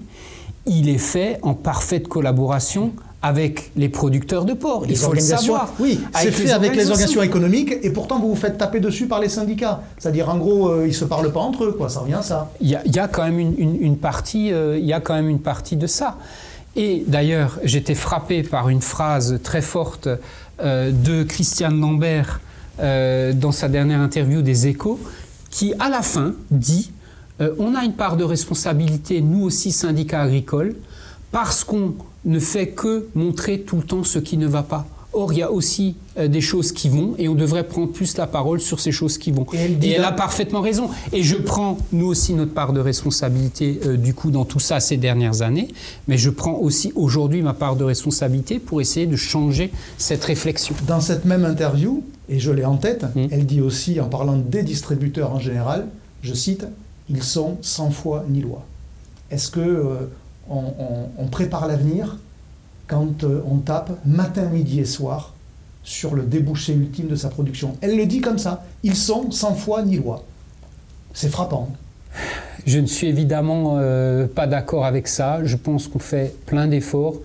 il 0.65 0.89
est 0.89 0.97
fait 0.97 1.39
en 1.41 1.53
parfaite 1.53 2.07
collaboration 2.07 2.93
avec 3.21 3.71
les 3.77 3.87
producteurs 3.87 4.43
de 4.43 4.51
porc. 4.51 4.85
il 4.89 4.97
faut 4.97 5.13
le 5.13 5.21
savoir. 5.21 5.71
Oui, 5.79 6.01
c'est 6.13 6.31
fait 6.31 6.51
avec 6.51 6.75
les 6.75 6.89
organisations 6.89 7.23
économiques 7.23 7.73
et 7.81 7.89
pourtant 7.89 8.19
vous 8.19 8.29
vous 8.29 8.35
faites 8.35 8.57
taper 8.57 8.81
dessus 8.81 9.07
par 9.07 9.21
les 9.21 9.29
syndicats. 9.29 9.81
C'est-à-dire 9.97 10.29
en 10.29 10.37
gros, 10.37 10.67
euh, 10.67 10.83
ils 10.83 10.89
ne 10.89 10.93
se 10.93 11.05
parlent 11.05 11.31
pas 11.31 11.39
entre 11.39 11.63
eux, 11.63 11.71
quoi. 11.71 11.87
Ça 11.87 12.01
revient 12.01 12.15
à 12.15 12.21
ça. 12.21 12.51
Il 12.59 12.69
y, 12.69 12.75
a, 12.75 13.07
quand 13.07 13.23
même 13.23 13.39
une, 13.39 13.97
partie, 13.97 14.51
euh, 14.51 14.77
y 14.77 14.91
a 14.91 14.99
quand 14.99 15.13
même 15.13 15.29
une 15.29 15.39
partie 15.39 15.77
de 15.77 15.87
ça. 15.87 16.17
Et 16.75 17.05
d'ailleurs, 17.07 17.59
j'étais 17.63 17.95
frappé 17.95 18.43
par 18.43 18.67
une 18.67 18.81
phrase 18.81 19.39
très 19.41 19.61
forte 19.61 20.09
euh, 20.61 20.91
de 20.91 21.23
Christiane 21.23 21.79
Lambert 21.79 22.41
dans 22.79 23.51
sa 23.51 23.69
dernière 23.69 23.99
interview 23.99 24.41
des 24.41 24.65
Échos 24.65 24.99
qui, 25.53 25.73
à 25.79 25.87
la 25.87 26.01
fin, 26.01 26.33
dit 26.49 26.91
euh, 27.39 27.53
on 27.59 27.75
a 27.75 27.83
une 27.85 27.93
part 27.93 28.17
de 28.17 28.23
responsabilité, 28.23 29.21
nous 29.21 29.43
aussi, 29.43 29.71
syndicats 29.71 30.21
agricoles, 30.21 30.75
parce 31.31 31.63
qu'on 31.63 31.93
ne 32.25 32.39
fait 32.39 32.69
que 32.69 33.07
montrer 33.13 33.61
tout 33.61 33.77
le 33.77 33.83
temps 33.83 34.03
ce 34.03 34.17
qui 34.17 34.37
ne 34.37 34.47
va 34.47 34.63
pas. 34.63 34.87
Or, 35.15 35.31
il 35.31 35.39
y 35.39 35.43
a 35.43 35.51
aussi 35.51 35.95
euh, 36.17 36.27
des 36.27 36.41
choses 36.41 36.71
qui 36.71 36.89
vont 36.89 37.13
et 37.19 37.29
on 37.29 37.35
devrait 37.35 37.67
prendre 37.67 37.91
plus 37.91 38.17
la 38.17 38.25
parole 38.25 38.59
sur 38.59 38.79
ces 38.79 38.91
choses 38.91 39.19
qui 39.19 39.31
vont. 39.31 39.45
Et 39.53 39.91
elle, 39.91 40.03
a 40.03 40.11
parfaitement 40.11 40.61
raison. 40.61 40.89
Et 41.11 41.21
je 41.21 41.35
prends, 41.35 41.77
nous 41.91 42.07
aussi, 42.07 42.33
notre 42.33 42.53
part 42.53 42.73
de 42.73 42.79
responsabilité 42.79 43.79
euh, 43.85 43.95
du 43.95 44.15
coup 44.15 44.31
dans 44.31 44.45
tout 44.45 44.59
ça 44.59 44.79
ces 44.79 44.97
dernières 44.97 45.43
années, 45.43 45.67
mais 46.07 46.17
je 46.17 46.31
prends 46.31 46.55
aussi 46.55 46.91
aujourd'hui 46.95 47.43
ma 47.43 47.53
part 47.53 47.75
de 47.75 47.83
responsabilité 47.83 48.57
pour 48.57 48.81
essayer 48.81 49.05
de 49.05 49.15
changer 49.15 49.71
cette 49.99 50.23
réflexion. 50.23 50.73
Dans 50.87 50.99
cette 50.99 51.25
même 51.25 51.45
interview, 51.45 52.03
et 52.29 52.39
je 52.39 52.51
l'ai 52.51 52.65
en 52.65 52.77
tête, 52.77 53.05
mmh. 53.15 53.27
elle 53.31 53.45
dit 53.45 53.62
aussi, 53.62 53.99
en 53.99 54.07
parlant 54.07 54.38
des 54.38 54.63
distributeurs 54.63 55.33
en 55.33 55.39
général, 55.39 55.88
je 56.21 56.33
cite, 56.33 56.65
ils 57.09 57.23
sont 57.23 57.57
sans 57.62 57.91
foi 57.91 58.25
ni 58.29 58.41
loi. 58.41 58.65
Est-ce 59.29 59.51
que 59.51 59.59
euh, 59.59 59.95
on 60.49 61.27
prépare 61.29 61.67
l'avenir 61.67 62.17
quand 62.88 63.23
euh, 63.23 63.41
on 63.49 63.57
tape 63.57 63.91
matin, 64.05 64.45
midi 64.45 64.79
et 64.79 64.86
soir 64.86 65.33
sur 65.83 66.15
le 66.15 66.23
débouché 66.23 66.73
ultime 66.73 67.07
de 67.07 67.15
sa 67.15 67.29
production? 67.29 67.75
Elle 67.81 67.97
le 67.97 68.05
dit 68.05 68.21
comme 68.21 68.38
ça. 68.38 68.63
Ils 68.83 68.95
sont 68.95 69.31
sans 69.31 69.53
foi 69.53 69.83
ni 69.83 69.97
loi. 69.97 70.23
C'est 71.13 71.29
frappant. 71.29 71.69
Je 72.65 72.79
ne 72.79 72.86
suis 72.86 73.07
évidemment 73.07 73.77
euh, 73.77 74.27
pas 74.27 74.47
d'accord 74.47 74.86
avec 74.86 75.07
ça. 75.07 75.43
Je 75.43 75.57
pense 75.57 75.88
qu'on 75.88 75.99
fait 75.99 76.33
plein 76.45 76.67
d'efforts 76.67 77.15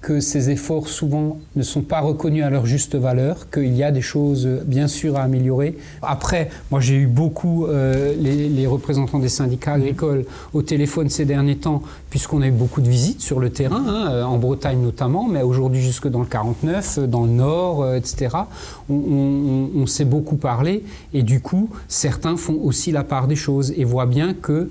que 0.00 0.20
ces 0.20 0.50
efforts 0.50 0.88
souvent 0.88 1.38
ne 1.56 1.62
sont 1.62 1.82
pas 1.82 2.00
reconnus 2.00 2.44
à 2.44 2.50
leur 2.50 2.66
juste 2.66 2.94
valeur, 2.94 3.50
qu'il 3.50 3.74
y 3.74 3.82
a 3.82 3.90
des 3.90 4.00
choses 4.00 4.46
bien 4.64 4.86
sûr 4.86 5.16
à 5.16 5.22
améliorer. 5.22 5.76
Après, 6.02 6.50
moi 6.70 6.80
j'ai 6.80 6.94
eu 6.94 7.06
beaucoup 7.06 7.66
euh, 7.66 8.14
les, 8.16 8.66
représentants 8.66 9.18
des 9.18 9.28
syndicats 9.28 9.72
agricoles 9.72 10.24
au 10.52 10.62
téléphone 10.62 11.08
ces 11.08 11.24
derniers 11.24 11.56
temps, 11.56 11.82
puisqu'on 12.10 12.42
a 12.42 12.46
eu 12.46 12.52
beaucoup 12.52 12.80
de 12.80 12.88
visites 12.88 13.20
sur 13.20 13.40
le 13.40 13.50
terrain, 13.50 13.84
hein, 13.86 14.10
euh, 14.10 14.22
en 14.22 14.38
Bretagne 14.38 14.80
notamment, 14.80 15.26
mais 15.26 15.42
aujourd'hui 15.42 15.80
jusque 15.80 16.06
dans 16.06 16.20
le 16.20 16.26
49, 16.26 16.98
euh, 16.98 17.06
dans 17.06 17.24
le 17.24 17.30
Nord, 17.30 17.94
etc. 17.94 18.36
On, 18.88 19.68
on 19.74 19.86
s'est 19.86 20.04
beaucoup 20.04 20.36
parlé 20.36 20.84
et 21.12 21.22
du 21.22 21.40
coup, 21.40 21.70
certains 21.88 22.36
font 22.36 22.58
aussi 22.62 22.92
la 22.92 23.04
part 23.04 23.26
des 23.26 23.36
choses 23.36 23.72
et 23.76 23.84
voient 23.84 24.06
bien 24.06 24.34
que 24.34 24.70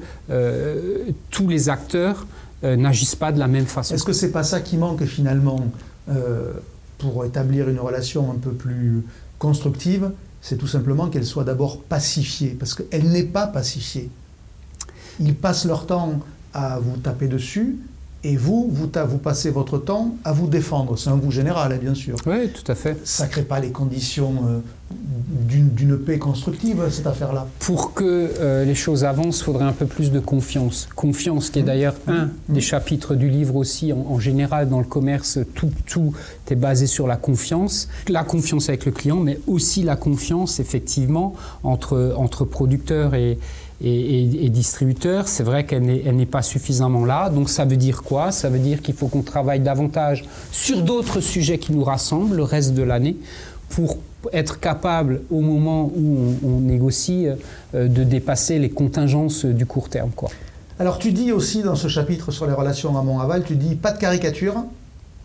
tous 1.31 1.47
les 1.47 1.69
acteurs 1.69 1.87
euh, 1.97 2.36
n'agissent 2.63 3.15
pas 3.15 3.31
de 3.31 3.39
la 3.39 3.47
même 3.47 3.65
façon. 3.65 3.93
Est-ce 3.93 4.03
que 4.03 4.13
c'est 4.13 4.31
pas 4.31 4.43
ça 4.43 4.61
qui 4.61 4.77
manque 4.77 5.03
finalement 5.05 5.67
euh, 6.09 6.53
pour 6.97 7.25
établir 7.25 7.69
une 7.69 7.79
relation 7.79 8.31
un 8.31 8.35
peu 8.35 8.51
plus 8.51 9.03
constructive 9.39 10.11
C'est 10.41 10.57
tout 10.57 10.67
simplement 10.67 11.07
qu'elle 11.07 11.25
soit 11.25 11.43
d'abord 11.43 11.81
pacifiée, 11.81 12.55
parce 12.59 12.73
qu'elle 12.73 13.09
n'est 13.09 13.23
pas 13.23 13.47
pacifiée. 13.47 14.09
Ils 15.19 15.35
passent 15.35 15.65
leur 15.65 15.85
temps 15.85 16.19
à 16.53 16.79
vous 16.79 16.97
taper 16.97 17.27
dessus, 17.27 17.77
et 18.27 18.35
vous, 18.35 18.69
vous, 18.69 18.89
vous, 19.07 19.17
passez 19.17 19.51
votre 19.51 19.77
temps 19.77 20.15
à 20.25 20.33
vous 20.33 20.47
défendre. 20.47 20.97
C'est 20.97 21.09
un 21.09 21.15
vous 21.15 21.31
général, 21.31 21.71
hein, 21.71 21.77
bien 21.81 21.95
sûr. 21.95 22.17
Oui, 22.25 22.49
tout 22.49 22.69
à 22.69 22.75
fait. 22.75 22.97
Ça 23.05 23.25
ne 23.25 23.31
crée 23.31 23.43
pas 23.43 23.61
les 23.61 23.71
conditions 23.71 24.33
euh, 24.45 24.59
d'une 25.47 25.97
paix 25.97 26.19
constructive, 26.19 26.81
cette 26.91 27.07
affaire-là. 27.07 27.47
Pour 27.59 27.93
que 27.93 28.03
euh, 28.03 28.65
les 28.65 28.75
choses 28.75 29.05
avancent, 29.05 29.39
il 29.39 29.43
faudrait 29.45 29.63
un 29.63 29.71
peu 29.71 29.85
plus 29.85 30.11
de 30.11 30.19
confiance. 30.19 30.89
Confiance 30.93 31.49
qui 31.49 31.59
est 31.59 31.61
mmh. 31.61 31.65
d'ailleurs 31.65 31.95
mmh. 32.05 32.11
un 32.11 32.25
mmh. 32.25 32.31
des 32.49 32.61
chapitres 32.61 33.15
du 33.15 33.29
livre 33.29 33.55
aussi. 33.55 33.93
En, 33.93 34.19
général, 34.19 34.67
dans 34.67 34.79
le 34.79 34.85
commerce, 34.85 35.39
tout, 35.55 35.71
tout 35.85 36.13
est 36.51 36.55
basé 36.55 36.85
sur 36.85 37.07
la 37.07 37.15
confiance. 37.15 37.87
La 38.09 38.25
confiance 38.25 38.67
avec 38.67 38.85
le 38.85 38.91
client, 38.91 39.21
mais 39.21 39.39
aussi 39.47 39.83
la 39.83 39.95
confiance, 39.95 40.59
effectivement, 40.59 41.33
entre, 41.63 42.13
entre 42.17 42.43
producteurs 42.43 43.15
et, 43.15 43.39
et, 43.79 44.49
distributeur, 44.49 45.27
c'est 45.27 45.43
vrai 45.43 45.65
qu'elle 45.65 45.83
n'est 45.83 46.25
pas 46.25 46.41
suffisamment 46.41 47.05
là. 47.05 47.29
Donc 47.29 47.49
ça 47.49 47.65
veut 47.65 47.77
dire 47.77 48.01
quoi? 48.01 48.31
Ça 48.31 48.49
veut 48.49 48.59
dire 48.59 48.81
qu'il 48.81 48.95
faut 48.95 49.07
qu'on 49.07 49.21
travaille 49.21 49.59
davantage 49.59 50.25
sur 50.51 50.81
d'autres 50.81 51.19
sujets 51.19 51.59
qui 51.59 51.73
nous 51.73 51.83
rassemblent 51.83 52.35
le 52.35 52.43
reste 52.43 52.73
de 52.73 52.81
l'année 52.81 53.17
pour 53.69 53.97
être 54.33 54.59
capable, 54.59 55.21
au 55.29 55.41
moment 55.41 55.91
où 55.95 56.35
on, 56.43 56.59
négocie, 56.59 57.27
euh, 57.75 57.87
de 57.87 58.03
dépasser 58.03 58.57
les 58.59 58.69
contingences 58.69 59.45
du 59.45 59.65
court 59.65 59.89
terme. 59.89 60.09
Alors 60.79 60.97
tu 60.97 61.11
dis 61.11 61.31
aussi 61.31 61.61
dans 61.61 61.75
ce 61.75 61.87
chapitre 61.87 62.31
sur 62.31 62.47
les 62.47 62.53
relations 62.53 62.97
amont-aval, 62.97 63.43
tu 63.43 63.55
dis 63.55 63.75
pas 63.75 63.91
de 63.91 63.99
caricature, 63.99 64.55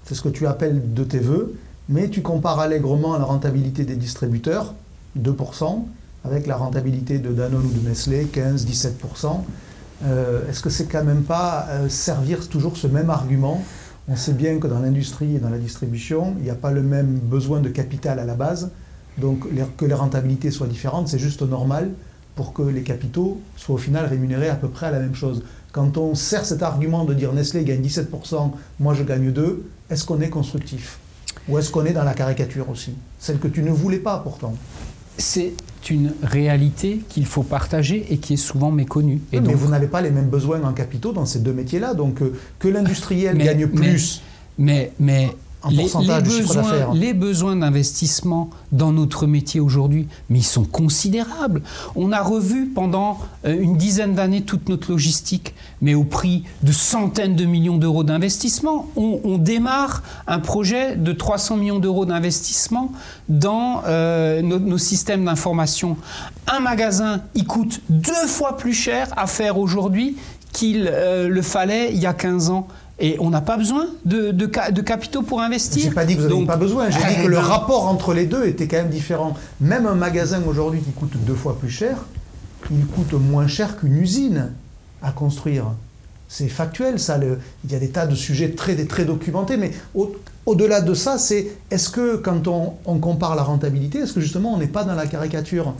c'est 0.04 0.14
ce 0.14 0.22
que 0.22 0.28
tu 0.28 0.46
appelles 0.46 0.92
de 0.92 1.04
tes 1.04 1.18
voeux, 1.18 1.54
mais 1.88 2.08
tu 2.08 2.22
compares 2.22 2.60
allègrement 2.60 3.16
la 3.16 3.24
rentabilité 3.24 3.84
des 3.84 3.96
distributeurs, 3.96 4.74
2%, 5.18 5.84
avec 6.24 6.46
la 6.46 6.56
rentabilité 6.56 7.18
de 7.18 7.32
Danone 7.32 7.66
ou 7.66 7.72
de 7.72 7.88
Nestlé, 7.88 8.26
15-17%. 8.32 9.40
Euh, 10.04 10.48
est-ce 10.48 10.60
que 10.60 10.70
c'est 10.70 10.86
quand 10.86 11.04
même 11.04 11.22
pas 11.22 11.66
euh, 11.70 11.88
servir 11.88 12.48
toujours 12.48 12.76
ce 12.76 12.86
même 12.86 13.10
argument? 13.10 13.62
On 14.08 14.16
sait 14.16 14.32
bien 14.32 14.58
que 14.58 14.66
dans 14.66 14.80
l'industrie 14.80 15.36
et 15.36 15.38
dans 15.38 15.50
la 15.50 15.58
distribution, 15.58 16.34
il 16.38 16.44
n'y 16.44 16.50
a 16.50 16.56
pas 16.56 16.72
le 16.72 16.82
même 16.82 17.18
besoin 17.18 17.60
de 17.60 17.68
capital 17.68 18.18
à 18.18 18.24
la 18.24 18.34
base, 18.34 18.70
donc 19.18 19.46
que 19.76 19.84
les 19.84 19.94
rentabilités 19.94 20.50
soient 20.50 20.66
différentes, 20.66 21.08
c'est 21.08 21.18
juste 21.18 21.42
normal 21.42 21.90
pour 22.34 22.52
que 22.52 22.62
les 22.62 22.82
capitaux 22.82 23.40
soient 23.56 23.76
au 23.76 23.78
final 23.78 24.06
rémunérés 24.06 24.48
à 24.48 24.56
peu 24.56 24.68
près 24.68 24.86
à 24.86 24.90
la 24.90 24.98
même 24.98 25.14
chose. 25.14 25.44
Quand 25.70 25.98
on 25.98 26.14
sert 26.14 26.44
cet 26.44 26.62
argument 26.62 27.04
de 27.04 27.14
dire 27.14 27.32
Nestlé 27.32 27.64
gagne 27.64 27.82
17%, 27.82 28.50
moi 28.80 28.94
je 28.94 29.04
gagne 29.04 29.30
2, 29.30 29.64
est-ce 29.90 30.04
qu'on 30.04 30.20
est 30.20 30.30
constructif? 30.30 30.98
Ou 31.48 31.58
est-ce 31.58 31.70
qu'on 31.70 31.84
est 31.84 31.92
dans 31.92 32.04
la 32.04 32.14
caricature 32.14 32.68
aussi? 32.70 32.94
Celle 33.18 33.38
que 33.38 33.48
tu 33.48 33.62
ne 33.62 33.70
voulais 33.70 33.98
pas 33.98 34.18
pourtant. 34.18 34.54
Une 35.90 36.12
réalité 36.22 37.00
qu'il 37.08 37.26
faut 37.26 37.42
partager 37.42 38.06
et 38.10 38.18
qui 38.18 38.34
est 38.34 38.36
souvent 38.38 38.70
méconnue. 38.70 39.20
Et 39.32 39.40
mais 39.40 39.54
vous 39.54 39.68
n'avez 39.68 39.86
pas 39.86 40.00
les 40.00 40.10
mêmes 40.10 40.28
besoins 40.28 40.62
en 40.62 40.72
capitaux 40.72 41.12
dans 41.12 41.26
ces 41.26 41.40
deux 41.40 41.52
métiers-là. 41.52 41.94
Donc 41.94 42.22
euh, 42.22 42.32
que 42.58 42.68
l'industriel 42.68 43.36
gagne 43.38 43.66
plus. 43.66 44.22
Mais, 44.58 44.92
mais, 45.00 45.30
les, 45.70 45.84
besoins, 45.84 46.94
les 46.94 47.14
besoins 47.14 47.56
d'investissement 47.56 48.50
dans 48.72 48.92
notre 48.92 49.26
métier 49.26 49.60
aujourd'hui, 49.60 50.08
mais 50.28 50.38
ils 50.38 50.44
sont 50.44 50.64
considérables. 50.64 51.62
On 51.94 52.12
a 52.12 52.22
revu 52.22 52.66
pendant 52.66 53.18
euh, 53.44 53.56
une 53.60 53.76
dizaine 53.76 54.14
d'années 54.14 54.42
toute 54.42 54.68
notre 54.68 54.90
logistique, 54.90 55.54
mais 55.80 55.94
au 55.94 56.04
prix 56.04 56.44
de 56.62 56.72
centaines 56.72 57.36
de 57.36 57.44
millions 57.44 57.76
d'euros 57.76 58.04
d'investissement. 58.04 58.88
On, 58.96 59.38
démarre 59.38 60.02
un 60.26 60.38
projet 60.38 60.94
de 60.96 61.12
300 61.12 61.56
millions 61.56 61.78
d'euros 61.78 62.06
d'investissement 62.06 62.92
dans 63.28 63.82
euh, 63.86 64.42
nos, 64.42 64.78
systèmes 64.78 65.24
d'information. 65.24 65.96
Un 66.46 66.60
magasin, 66.60 67.22
il 67.34 67.46
coûte 67.46 67.80
deux 67.88 68.26
fois 68.26 68.56
plus 68.56 68.74
cher 68.74 69.08
à 69.16 69.26
faire 69.26 69.58
aujourd'hui 69.58 70.16
qu'il 70.52 70.88
euh, 70.92 71.28
le 71.28 71.42
fallait 71.42 71.92
il 71.92 71.98
y 71.98 72.06
a 72.06 72.12
15 72.12 72.50
ans. 72.50 72.68
Et 73.04 73.16
on 73.18 73.30
n'a 73.30 73.40
pas 73.40 73.56
besoin 73.56 73.88
de, 74.04 74.30
de, 74.30 74.46
capitaux 74.46 75.22
pour 75.22 75.40
investir. 75.40 75.82
Je 75.82 75.88
n'ai 75.88 75.94
pas 75.94 76.04
dit 76.04 76.14
que 76.16 76.20
vous 76.20 76.28
n'avez 76.28 76.46
pas 76.46 76.56
besoin, 76.56 76.88
j'ai 76.88 76.98
dit 76.98 77.22
que 77.24 77.28
le 77.28 77.38
rapport 77.38 77.88
entre 77.88 78.14
les 78.14 78.26
deux 78.26 78.46
était 78.46 78.68
quand 78.68 78.76
même 78.76 78.90
différent. 78.90 79.34
Même 79.60 79.86
un 79.86 79.96
magasin 79.96 80.40
aujourd'hui 80.46 80.80
qui 80.80 80.92
coûte 80.92 81.16
deux 81.26 81.34
fois 81.34 81.58
plus 81.58 81.68
cher, 81.68 81.98
il 82.70 82.86
coûte 82.86 83.12
moins 83.14 83.48
cher 83.48 83.76
qu'une 83.76 83.96
usine 83.96 84.52
à 85.02 85.10
construire. 85.10 85.66
C'est 86.28 86.46
factuel, 86.48 87.00
ça. 87.00 87.18
il 87.64 87.72
y 87.72 87.74
a 87.74 87.80
des 87.80 87.90
tas 87.90 88.06
de 88.06 88.14
sujets 88.14 88.52
très, 88.52 88.76
très 88.86 89.04
documentés, 89.04 89.56
mais 89.56 89.72
au, 89.96 90.54
delà 90.54 90.80
de 90.80 90.94
ça, 90.94 91.18
c'est 91.18 91.48
est-ce 91.72 91.90
que 91.90 92.16
quand 92.16 92.46
on, 92.46 92.74
on 92.86 92.98
compare 92.98 93.34
la 93.34 93.42
rentabilité, 93.42 93.98
est-ce 93.98 94.12
que 94.12 94.20
justement 94.20 94.54
on 94.54 94.58
n'est 94.58 94.68
pas 94.68 94.84
dans 94.84 94.94
la 94.94 95.08
caricature? 95.08 95.74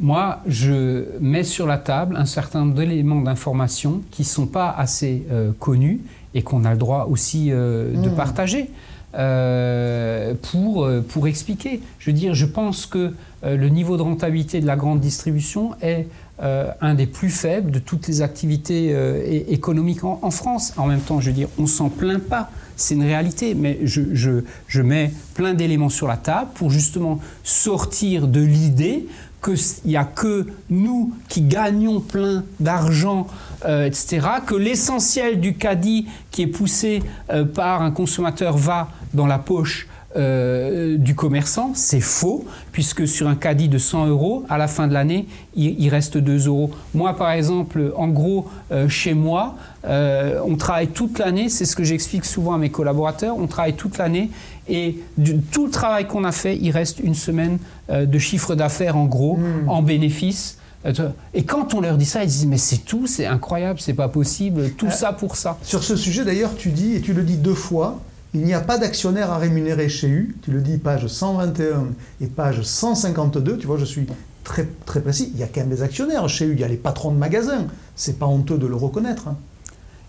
Moi, 0.00 0.40
je 0.46 1.04
mets 1.20 1.44
sur 1.44 1.66
la 1.66 1.78
table 1.78 2.16
un 2.16 2.24
certain 2.24 2.60
nombre 2.60 2.74
d'éléments 2.74 3.20
d'information 3.20 4.02
qui 4.10 4.22
ne 4.22 4.26
sont 4.26 4.46
pas 4.46 4.70
assez 4.70 5.24
euh, 5.30 5.52
connus 5.58 6.00
et 6.34 6.42
qu'on 6.42 6.64
a 6.64 6.72
le 6.72 6.78
droit 6.78 7.08
aussi 7.10 7.48
euh, 7.50 7.92
de 7.92 8.08
hmm. 8.08 8.14
partager 8.14 8.70
euh, 9.14 10.34
pour, 10.50 10.88
pour 11.08 11.28
expliquer. 11.28 11.82
Je 11.98 12.10
veux 12.10 12.16
dire, 12.16 12.34
je 12.34 12.46
pense 12.46 12.86
que 12.86 13.12
le 13.44 13.68
niveau 13.68 13.96
de 13.96 14.02
rentabilité 14.02 14.60
de 14.60 14.66
la 14.66 14.76
grande 14.76 15.00
distribution 15.00 15.72
est 15.82 16.06
un 16.40 16.94
des 16.94 17.06
plus 17.06 17.28
faibles 17.28 17.72
de 17.72 17.80
toutes 17.80 18.06
les 18.06 18.22
activités 18.22 18.96
économiques 19.48 20.04
en, 20.04 20.30
France. 20.30 20.72
En 20.76 20.86
même 20.86 21.00
temps, 21.00 21.20
je 21.20 21.26
veux 21.26 21.34
dire, 21.34 21.48
on 21.58 21.66
s'en 21.66 21.88
plaint 21.88 22.22
pas. 22.22 22.50
C'est 22.76 22.94
une 22.94 23.02
réalité, 23.02 23.54
mais 23.54 23.80
je, 23.82 24.02
je, 24.12 24.44
je 24.68 24.80
mets 24.80 25.12
plein 25.34 25.54
d'éléments 25.54 25.88
sur 25.88 26.06
la 26.06 26.16
table 26.16 26.50
pour 26.54 26.70
justement 26.70 27.18
sortir 27.42 28.28
de 28.28 28.40
l'idée 28.40 29.06
qu'il 29.42 29.90
n'y 29.90 29.96
a 29.96 30.04
que 30.04 30.46
nous 30.70 31.12
qui 31.28 31.42
gagnons 31.42 32.00
plein 32.00 32.44
d'argent, 32.60 33.26
euh, 33.64 33.86
etc., 33.86 34.26
que 34.46 34.54
l'essentiel 34.54 35.40
du 35.40 35.54
caddie 35.54 36.06
qui 36.30 36.42
est 36.42 36.46
poussé 36.46 37.02
euh, 37.30 37.44
par 37.44 37.82
un 37.82 37.90
consommateur 37.90 38.56
va 38.56 38.88
dans 39.14 39.26
la 39.26 39.38
poche 39.38 39.88
euh, 40.16 40.96
du 40.96 41.14
commerçant, 41.14 41.72
c'est 41.74 42.00
faux, 42.00 42.44
puisque 42.72 43.06
sur 43.06 43.28
un 43.28 43.34
caddie 43.34 43.68
de 43.68 43.78
100 43.78 44.06
euros, 44.06 44.44
à 44.48 44.58
la 44.58 44.68
fin 44.68 44.88
de 44.88 44.92
l'année, 44.92 45.26
il, 45.54 45.88
reste 45.88 46.18
2 46.18 46.46
euros. 46.46 46.70
Moi, 46.94 47.16
par 47.16 47.30
exemple, 47.30 47.92
en 47.96 48.08
gros, 48.08 48.48
chez 48.88 49.14
moi, 49.14 49.56
on 49.84 50.56
travaille 50.56 50.88
toute 50.88 51.18
l'année, 51.18 51.48
c'est 51.48 51.64
ce 51.64 51.76
que 51.76 51.84
j'explique 51.84 52.24
souvent 52.24 52.54
à 52.54 52.58
mes 52.58 52.70
collaborateurs, 52.70 53.36
on 53.36 53.46
travaille 53.46 53.74
toute 53.74 53.98
l'année 53.98 54.30
et 54.68 54.98
tout 55.50 55.66
le 55.66 55.70
travail 55.70 56.06
qu'on 56.06 56.24
a 56.24 56.32
fait, 56.32 56.56
il 56.56 56.70
reste 56.70 57.00
une 57.00 57.14
semaine 57.14 57.58
euh, 57.90 58.06
de 58.06 58.18
chiffre 58.18 58.54
d'affaires 58.54 58.96
en 58.96 59.06
gros, 59.06 59.36
hmm. 59.36 59.68
en 59.68 59.82
bénéfice. 59.82 60.58
Euh, 60.86 60.92
et 61.34 61.44
quand 61.44 61.74
on 61.74 61.80
leur 61.80 61.96
dit 61.96 62.04
ça, 62.04 62.22
ils 62.22 62.28
disent 62.28 62.46
mais 62.46 62.58
c'est 62.58 62.78
tout, 62.78 63.06
c'est 63.06 63.26
incroyable, 63.26 63.80
c'est 63.80 63.94
pas 63.94 64.08
possible, 64.08 64.70
tout 64.70 64.86
euh, 64.86 64.90
ça 64.90 65.12
pour 65.12 65.36
ça. 65.36 65.58
Sur 65.62 65.82
ce 65.82 65.96
sujet 65.96 66.24
d'ailleurs, 66.24 66.54
tu 66.56 66.70
dis, 66.70 66.94
et 66.94 67.00
tu 67.00 67.12
le 67.12 67.22
dis 67.22 67.36
deux 67.36 67.54
fois, 67.54 68.00
il 68.34 68.42
n'y 68.42 68.54
a 68.54 68.60
pas 68.60 68.78
d'actionnaire 68.78 69.30
à 69.30 69.38
rémunérer 69.38 69.88
chez 69.88 70.08
U. 70.08 70.36
Tu 70.42 70.50
le 70.50 70.60
dis 70.60 70.78
page 70.78 71.06
121 71.06 71.88
et 72.20 72.26
page 72.26 72.62
152. 72.62 73.58
Tu 73.58 73.66
vois, 73.66 73.76
je 73.76 73.84
suis 73.84 74.06
très, 74.44 74.66
très 74.86 75.00
précis. 75.00 75.30
Il 75.34 75.40
y 75.40 75.42
a 75.42 75.46
quand 75.46 75.60
même 75.60 75.70
des 75.70 75.82
actionnaires 75.82 76.28
chez 76.28 76.46
U. 76.46 76.52
Il 76.52 76.60
y 76.60 76.64
a 76.64 76.68
les 76.68 76.76
patrons 76.76 77.12
de 77.12 77.18
magasins. 77.18 77.66
C'est 77.94 78.18
pas 78.18 78.26
honteux 78.26 78.58
de 78.58 78.66
le 78.66 78.76
reconnaître. 78.76 79.28
Hein 79.28 79.36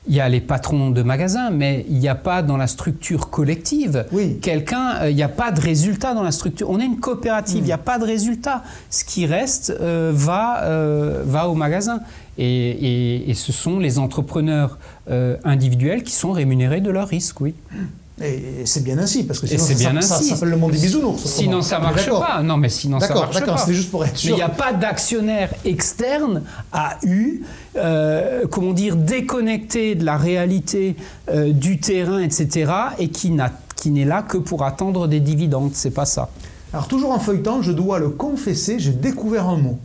il 0.08 0.16
y 0.16 0.20
a 0.20 0.28
les 0.28 0.42
patrons 0.42 0.90
de 0.90 1.02
magasins, 1.02 1.50
mais 1.50 1.86
il 1.90 1.98
n'y 1.98 2.10
a 2.10 2.16
pas 2.16 2.42
dans 2.42 2.58
la 2.58 2.68
structure 2.68 3.30
collective 3.30 4.06
quelqu'un, 4.42 4.96
euh, 5.02 5.10
il 5.10 5.16
n'y 5.16 5.24
a 5.24 5.30
pas 5.30 5.52
de 5.52 5.62
résultat 5.62 6.14
dans 6.14 6.24
la 6.24 6.32
structure. 6.32 6.70
On 6.70 6.80
est 6.80 6.86
une 6.86 7.00
coopérative, 7.00 7.60
il 7.60 7.64
n'y 7.64 7.72
a 7.72 7.78
pas 7.78 8.00
de 8.00 8.06
résultat. 8.06 8.64
Ce 8.90 9.06
qui 9.06 9.26
reste 9.26 9.74
euh, 9.80 10.12
va, 10.14 10.64
euh, 10.64 11.24
va 11.26 11.48
au 11.48 11.56
magasin. 11.56 12.02
Et, 12.38 13.30
et, 13.30 13.34
ce 13.36 13.52
sont 13.52 13.78
les 13.78 14.00
entrepreneurs 14.00 14.80
individuels 15.44 16.02
qui 16.02 16.14
sont 16.14 16.32
rémunérés 16.32 16.82
de 16.82 16.90
leurs 16.90 17.08
risques, 17.08 17.40
oui. 17.42 17.54
Et 18.22 18.66
c'est 18.66 18.84
bien 18.84 19.00
ainsi, 19.00 19.24
parce 19.24 19.40
que 19.40 19.48
sinon 19.48 19.64
ça, 19.64 19.74
bien 19.74 20.02
ça, 20.02 20.22
s'appelle 20.22 20.50
le 20.50 20.58
monde 20.58 20.72
des 20.72 20.78
bisounours. 20.78 21.26
Sinon 21.26 21.64
ça 21.64 21.80
marche 21.80 22.08
pas. 22.08 22.44
Non, 22.44 22.58
mais 22.58 22.70
sinon 22.70 23.00
ça 23.00 23.12
marche 23.14 23.34
pas. 23.34 23.40
D'accord, 23.40 23.60
c'était 23.60 23.74
juste 23.74 23.90
pour 23.90 24.06
être 24.06 24.16
sûr. 24.16 24.30
Mais 24.30 24.36
il 24.36 24.38
n'y 24.38 24.44
a 24.44 24.50
pas 24.50 24.72
d'actionnaire 24.72 25.52
externe 25.66 26.44
à 26.72 26.98
eu, 27.04 27.42
euh, 27.76 28.46
comment 28.52 28.74
dire, 28.74 28.98
déconnecté 28.98 29.96
de 29.96 30.06
la 30.06 30.18
réalité 30.18 30.96
euh, 31.30 31.52
du 31.52 31.80
terrain, 31.80 32.20
etc., 32.20 32.72
et 33.00 33.10
qui 33.10 33.32
n'est 33.32 34.06
là 34.06 34.22
que 34.22 34.38
pour 34.38 34.64
attendre 34.64 35.08
des 35.08 35.20
dividendes. 35.20 35.72
C'est 35.74 35.90
pas 35.90 36.06
ça. 36.06 36.30
Alors 36.72 36.88
toujours 36.88 37.12
en 37.12 37.20
feuilletant, 37.20 37.64
je 37.64 37.72
dois 37.72 37.98
le 37.98 38.10
confesser, 38.10 38.78
j'ai 38.78 38.92
découvert 38.92 39.48
un 39.48 39.58
mot. 39.58 39.80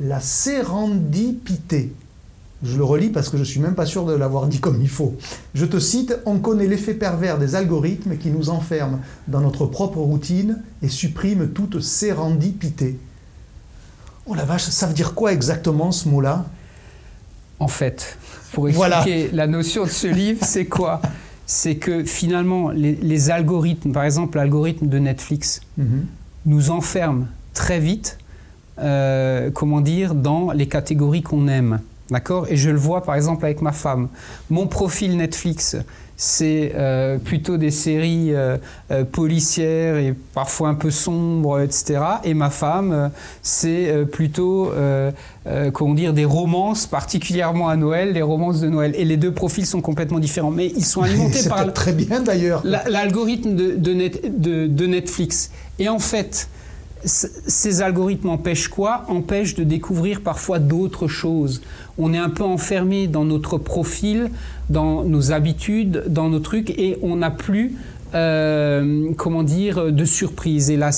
La 0.00 0.20
sérendipité. 0.20 1.92
Je 2.62 2.76
le 2.76 2.84
relis 2.84 3.08
parce 3.08 3.30
que 3.30 3.38
je 3.38 3.42
ne 3.42 3.46
suis 3.46 3.60
même 3.60 3.74
pas 3.74 3.86
sûr 3.86 4.04
de 4.04 4.12
l'avoir 4.12 4.46
dit 4.46 4.60
comme 4.60 4.80
il 4.82 4.88
faut. 4.88 5.16
Je 5.54 5.64
te 5.64 5.78
cite, 5.78 6.18
on 6.26 6.38
connaît 6.38 6.66
l'effet 6.66 6.92
pervers 6.92 7.38
des 7.38 7.54
algorithmes 7.54 8.16
qui 8.18 8.28
nous 8.28 8.50
enferment 8.50 9.00
dans 9.28 9.40
notre 9.40 9.64
propre 9.64 9.98
routine 9.98 10.62
et 10.82 10.88
suppriment 10.88 11.48
toute 11.48 11.80
sérendipité. 11.80 12.98
Oh 14.26 14.34
la 14.34 14.44
vache, 14.44 14.64
ça 14.64 14.86
veut 14.86 14.94
dire 14.94 15.14
quoi 15.14 15.32
exactement 15.32 15.90
ce 15.90 16.08
mot-là? 16.08 16.44
En 17.58 17.68
fait, 17.68 18.18
pour 18.52 18.68
expliquer 18.68 19.30
la 19.32 19.46
notion 19.46 19.84
de 19.84 19.90
ce 19.90 20.06
livre, 20.06 20.44
c'est 20.44 20.66
quoi? 20.66 21.00
C'est 21.46 21.76
que 21.76 22.04
finalement, 22.04 22.70
les, 22.70 23.30
algorithmes, 23.30 23.92
par 23.92 24.04
exemple 24.04 24.36
l'algorithme 24.36 24.86
de 24.86 24.98
Netflix, 24.98 25.62
mhm. 25.78 26.06
nous 26.46 26.70
enferment 26.70 27.26
très 27.54 27.80
vite, 27.80 28.18
euh, 28.78 29.50
comment 29.50 29.80
dire, 29.80 30.14
dans 30.14 30.52
les 30.52 30.68
catégories 30.68 31.22
qu'on 31.22 31.48
aime. 31.48 31.80
D'accord? 32.10 32.46
Et 32.48 32.56
je 32.56 32.70
le 32.70 32.78
vois 32.78 33.02
par 33.02 33.14
exemple 33.14 33.44
avec 33.44 33.62
ma 33.62 33.72
femme. 33.72 34.08
Mon 34.50 34.66
profil 34.66 35.16
Netflix, 35.16 35.76
c'est 36.20 36.72
euh, 36.74 37.16
plutôt 37.16 37.56
des 37.56 37.70
séries 37.70 38.34
euh, 38.34 38.58
euh, 38.90 39.04
policières 39.04 39.96
et 39.96 40.14
parfois 40.34 40.68
un 40.68 40.74
peu 40.74 40.90
sombres, 40.90 41.60
etc. 41.60 41.98
Et 42.24 42.34
ma 42.34 42.50
femme, 42.50 43.10
c'est 43.40 44.04
plutôt, 44.12 44.70
comment 45.72 45.94
dire, 45.94 46.12
des 46.12 46.26
romances, 46.26 46.86
particulièrement 46.86 47.70
à 47.70 47.76
Noël, 47.76 48.12
des 48.12 48.20
romances 48.20 48.60
de 48.60 48.68
Noël. 48.68 48.92
Et 48.96 49.06
les 49.06 49.16
deux 49.16 49.32
profils 49.32 49.64
sont 49.64 49.80
complètement 49.80 50.18
différents, 50.18 50.50
mais 50.50 50.66
ils 50.66 50.84
sont 50.84 51.00
alimentés 51.00 51.48
par 51.48 51.72
très 51.72 51.92
bien 51.92 52.20
d'ailleurs 52.20 52.62
l'algorithme 52.64 53.54
de, 53.54 53.76
de, 53.76 54.66
de, 54.66 54.86
Netflix. 54.86 55.50
Et 55.78 55.88
en 55.88 55.98
fait, 55.98 56.50
ces 57.04 57.82
algorithmes 57.82 58.28
empêchent 58.28 58.68
quoi? 58.68 59.04
Empêchent 59.08 59.54
de 59.54 59.64
découvrir 59.64 60.20
parfois 60.20 60.58
d'autres 60.58 61.08
choses. 61.08 61.62
On 61.98 62.12
est 62.12 62.18
un 62.18 62.30
peu 62.30 62.44
enfermé 62.44 63.06
dans 63.06 63.24
notre 63.24 63.58
profil, 63.58 64.30
dans 64.68 65.04
nos 65.04 65.32
habitudes, 65.32 66.04
dans 66.08 66.28
nos 66.28 66.40
trucs, 66.40 66.70
et 66.70 66.98
on 67.02 67.16
n'a 67.16 67.30
plus 67.30 67.74
euh, 68.14 69.10
comment 69.16 69.42
dire, 69.44 69.92
de 69.92 70.04
surprise. 70.04 70.70
Et 70.70 70.76
la 70.76 70.92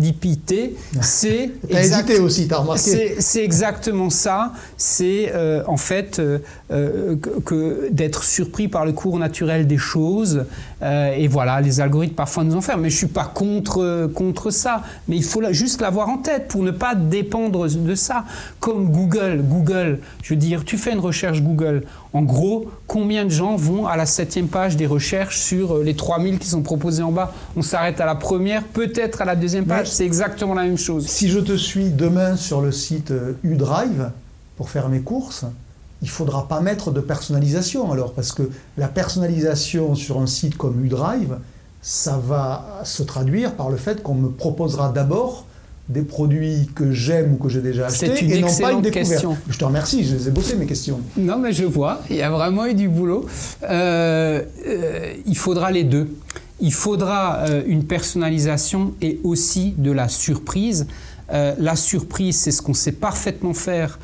sérendipité, 0.00 0.74
c'est... 1.00 1.50
hésité 1.68 2.18
aussi, 2.18 2.48
t'as 2.48 2.58
remarqué 2.58 3.16
C'est 3.18 3.44
exactement 3.44 4.10
ça. 4.10 4.52
C'est 4.76 5.32
euh, 5.34 5.62
en 5.66 5.76
fait 5.76 6.18
euh, 6.20 7.16
que, 7.44 7.88
d'être 7.90 8.24
surpris 8.24 8.68
par 8.68 8.84
le 8.84 8.92
cours 8.92 9.18
naturel 9.18 9.66
des 9.66 9.78
choses. 9.78 10.44
et 10.82 11.28
voilà, 11.28 11.60
les 11.60 11.80
algorithmes 11.80 12.14
parfois 12.14 12.44
nous 12.44 12.56
enferment. 12.56 12.82
Mais 12.82 12.90
je 12.90 12.96
suis 12.96 13.06
pas 13.06 13.24
contre, 13.24 14.10
contre 14.14 14.50
ça. 14.50 14.82
Mais 15.08 15.16
il 15.16 15.24
faut 15.24 15.42
juste 15.52 15.80
l'avoir 15.80 16.08
en 16.08 16.18
tête 16.18 16.48
pour 16.48 16.62
ne 16.62 16.70
pas 16.70 16.94
dépendre 16.94 17.68
de 17.68 17.94
ça. 17.94 18.24
Comme 18.60 18.90
Google. 18.90 19.42
Google, 19.42 20.00
je 20.22 20.34
veux 20.34 20.40
dire, 20.40 20.64
tu 20.64 20.78
fais 20.78 20.92
une 20.92 21.00
recherche 21.00 21.42
Google. 21.42 21.82
En 22.12 22.22
gros, 22.22 22.68
combien 22.88 23.24
de 23.24 23.30
gens 23.30 23.54
vont 23.54 23.86
à 23.86 23.96
la 23.96 24.04
septième 24.04 24.48
page 24.48 24.76
des 24.76 24.86
recherches 24.86 25.38
sur 25.38 25.78
les 25.78 25.94
3000 25.94 26.38
qui 26.38 26.48
sont 26.48 26.62
proposés 26.62 27.04
en 27.04 27.12
bas? 27.12 27.32
On 27.56 27.62
s'arrête 27.62 28.00
à 28.00 28.06
la 28.06 28.16
première, 28.16 28.64
peut-être 28.64 29.22
à 29.22 29.24
la 29.24 29.36
deuxième 29.36 29.64
page, 29.64 29.89
c'est 29.90 30.06
exactement 30.06 30.54
la 30.54 30.62
même 30.62 30.78
chose. 30.78 31.06
Si 31.06 31.28
je 31.28 31.38
te 31.38 31.56
suis 31.56 31.90
demain 31.90 32.36
sur 32.36 32.60
le 32.60 32.72
site 32.72 33.12
U-Drive 33.42 34.10
pour 34.56 34.70
faire 34.70 34.88
mes 34.88 35.00
courses, 35.00 35.44
il 36.02 36.06
ne 36.06 36.10
faudra 36.10 36.48
pas 36.48 36.60
mettre 36.60 36.90
de 36.90 37.00
personnalisation 37.00 37.92
alors, 37.92 38.12
parce 38.14 38.32
que 38.32 38.50
la 38.78 38.88
personnalisation 38.88 39.94
sur 39.94 40.18
un 40.20 40.26
site 40.26 40.56
comme 40.56 40.84
U-Drive, 40.84 41.36
ça 41.82 42.18
va 42.22 42.80
se 42.84 43.02
traduire 43.02 43.54
par 43.54 43.70
le 43.70 43.76
fait 43.76 44.02
qu'on 44.02 44.14
me 44.14 44.28
proposera 44.28 44.90
d'abord 44.90 45.46
des 45.88 46.02
produits 46.02 46.70
que 46.74 46.92
j'aime 46.92 47.34
ou 47.34 47.36
que 47.36 47.48
j'ai 47.48 47.60
déjà 47.60 47.86
achetés 47.86 48.24
une 48.24 48.30
et 48.30 48.40
non 48.40 48.48
pas 48.60 48.72
une 48.72 48.80
découverte. 48.80 49.08
Question. 49.08 49.36
Je 49.48 49.58
te 49.58 49.64
remercie, 49.64 50.04
je 50.04 50.14
les 50.14 50.28
ai 50.28 50.30
bossées 50.30 50.54
mes 50.54 50.66
questions. 50.66 51.00
Non 51.16 51.36
mais 51.36 51.52
je 51.52 51.64
vois, 51.64 52.00
il 52.08 52.16
y 52.16 52.22
a 52.22 52.30
vraiment 52.30 52.64
eu 52.66 52.74
du 52.74 52.88
boulot. 52.88 53.26
Euh, 53.64 54.42
euh, 54.66 55.14
il 55.26 55.36
faudra 55.36 55.70
les 55.72 55.82
deux. 55.84 56.08
Il 56.60 56.72
faudra 56.72 57.38
euh, 57.38 57.62
une 57.66 57.84
personnalisation 57.84 58.94
et 59.00 59.18
aussi 59.24 59.74
de 59.78 59.92
la 59.92 60.08
surprise. 60.08 60.86
la 61.30 61.76
surprise, 61.76 62.36
c'est 62.40 62.50
ce 62.50 62.60
qu'on 62.60 62.74
sait 62.74 62.90
parfaitement 62.92 63.54
faire 63.54 64.00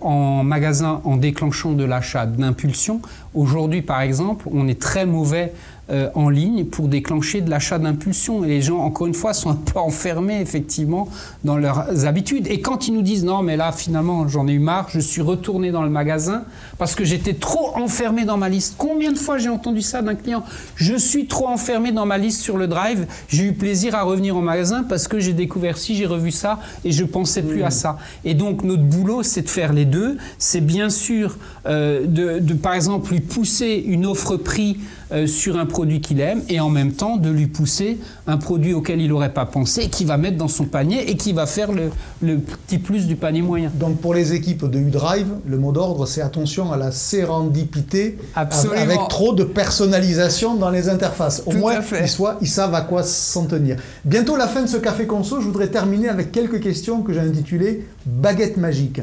en 0.00 0.42
magasin 0.44 1.02
en 1.04 1.18
déclenchant 1.18 1.72
de 1.72 1.84
l'achat 1.84 2.24
d'impulsion. 2.24 3.02
Aujourd'hui, 3.34 3.82
par 3.82 4.00
exemple, 4.00 4.48
on 4.50 4.66
est 4.66 4.80
très 4.80 5.04
mauvais 5.04 5.52
euh, 5.90 6.08
en 6.14 6.30
ligne 6.30 6.64
pour 6.64 6.88
déclencher 6.88 7.40
de 7.40 7.50
l'achat 7.50 7.78
d'impulsion. 7.78 8.44
Et 8.44 8.48
les 8.48 8.62
gens, 8.62 8.78
encore 8.78 9.06
une 9.06 9.14
fois, 9.14 9.34
sont 9.34 9.50
un 9.50 9.54
peu 9.54 9.78
enfermés 9.78 10.40
effectivement 10.40 11.08
dans 11.44 11.56
leurs 11.56 12.06
habitudes. 12.06 12.46
Et 12.46 12.60
quand 12.60 12.88
ils 12.88 12.94
nous 12.94 13.02
disent 13.02 13.24
non, 13.24 13.42
mais 13.42 13.56
là 13.56 13.70
finalement 13.72 14.26
j'en 14.28 14.48
ai 14.48 14.52
eu 14.52 14.58
marre, 14.58 14.88
je 14.90 15.00
suis 15.00 15.20
retourné 15.22 15.70
dans 15.70 15.82
le 15.82 15.90
magasin 15.90 16.44
parce 16.78 16.94
que 16.94 17.04
j'étais 17.04 17.34
trop 17.34 17.76
enfermé 17.76 18.24
dans 18.24 18.36
ma 18.36 18.48
liste. 18.48 18.76
Combien 18.78 19.12
de 19.12 19.18
fois 19.18 19.38
j'ai 19.38 19.48
entendu 19.48 19.82
ça 19.82 20.02
d'un 20.02 20.14
client? 20.14 20.42
Je 20.76 20.94
suis 20.96 21.26
trop 21.26 21.48
enfermé 21.48 21.92
dans 21.92 22.06
ma 22.06 22.18
liste 22.18 22.40
sur 22.40 22.56
le 22.56 22.66
drive, 22.66 23.06
j'ai 23.28 23.44
eu 23.44 23.52
plaisir 23.52 23.94
à 23.94 24.02
revenir 24.02 24.36
au 24.36 24.40
magasin 24.40 24.84
parce 24.88 25.08
que 25.08 25.20
j'ai 25.20 25.32
découvert 25.32 25.76
ci, 25.76 25.94
j'ai 25.94 26.06
revu 26.06 26.30
ça 26.30 26.60
et 26.84 26.92
je 26.92 27.04
pensais 27.04 27.42
plus 27.42 27.62
à 27.62 27.70
ça. 27.70 27.98
Et 28.24 28.34
donc 28.34 28.64
notre 28.64 28.82
boulot, 28.82 29.22
c'est 29.22 29.42
de 29.42 29.48
faire 29.48 29.72
les 29.72 29.84
deux. 29.84 30.16
C'est 30.38 30.60
bien 30.60 30.88
sûr 30.88 31.36
euh, 31.66 32.06
de, 32.06 32.38
de, 32.38 32.54
par 32.54 32.74
exemple, 32.74 33.12
lui 33.12 33.20
pousser 33.20 33.84
une 33.86 34.06
offre 34.06 34.36
prix 34.36 34.78
euh, 35.14 35.26
sur 35.26 35.56
un 35.58 35.66
produit 35.66 36.00
qu'il 36.00 36.20
aime 36.20 36.42
et 36.48 36.58
en 36.58 36.70
même 36.70 36.92
temps 36.92 37.16
de 37.16 37.30
lui 37.30 37.46
pousser 37.46 37.98
un 38.26 38.36
produit 38.36 38.74
auquel 38.74 39.00
il 39.00 39.08
n'aurait 39.08 39.32
pas 39.32 39.46
pensé, 39.46 39.88
qu'il 39.88 40.08
va 40.08 40.16
mettre 40.16 40.36
dans 40.36 40.48
son 40.48 40.64
panier 40.64 41.08
et 41.08 41.16
qui 41.16 41.32
va 41.32 41.46
faire 41.46 41.70
le, 41.70 42.38
petit 42.38 42.78
plus 42.78 43.06
du 43.06 43.14
panier 43.14 43.42
moyen. 43.42 43.70
Donc 43.74 44.00
pour 44.00 44.12
les 44.12 44.32
équipes 44.32 44.64
de 44.64 44.78
U-Drive, 44.78 45.28
le 45.46 45.58
mot 45.58 45.70
d'ordre 45.70 46.06
c'est 46.06 46.20
attention 46.20 46.72
à 46.72 46.76
la 46.76 46.90
sérendipité 46.90 48.18
avec 48.34 48.98
trop 49.08 49.32
de 49.32 49.44
personnalisation 49.44 50.56
dans 50.56 50.70
les 50.70 50.88
interfaces. 50.88 51.44
Au 51.46 51.52
moins, 51.52 51.74
ils, 51.92 52.06
ils 52.40 52.48
savent 52.48 52.74
à 52.74 52.80
quoi 52.80 53.04
s'en 53.04 53.46
tenir. 53.46 53.76
Bientôt 54.04 54.36
la 54.36 54.48
fin 54.48 54.62
de 54.62 54.68
ce 54.68 54.78
café 54.78 55.06
conso, 55.06 55.40
je 55.40 55.46
voudrais 55.46 55.68
terminer 55.68 56.08
avec 56.08 56.32
quelques 56.32 56.60
questions 56.60 57.02
que 57.02 57.12
j'ai 57.12 57.20
intitulées 57.20 57.86
baguette 58.04 58.56
magique. 58.56 59.00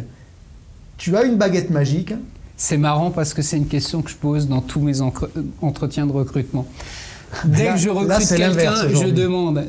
Tu 0.98 1.16
as 1.16 1.24
une 1.24 1.38
baguette 1.38 1.70
magique 1.70 2.14
c'est 2.62 2.78
marrant 2.78 3.10
parce 3.10 3.34
que 3.34 3.42
c'est 3.42 3.58
une 3.58 3.66
question 3.66 4.04
que 4.04 4.12
je 4.12 4.16
pose 4.16 4.48
dans 4.48 4.62
tous 4.62 4.82
mes 4.82 5.02
entretiens 5.02 6.06
de 6.06 6.12
recrutement. 6.12 6.68
Dès 7.44 7.70
que 7.70 7.78
je 7.78 7.90
recrute 7.90 8.28
quelqu'un, 8.28 8.88
je 8.88 9.10
demande 9.10 9.66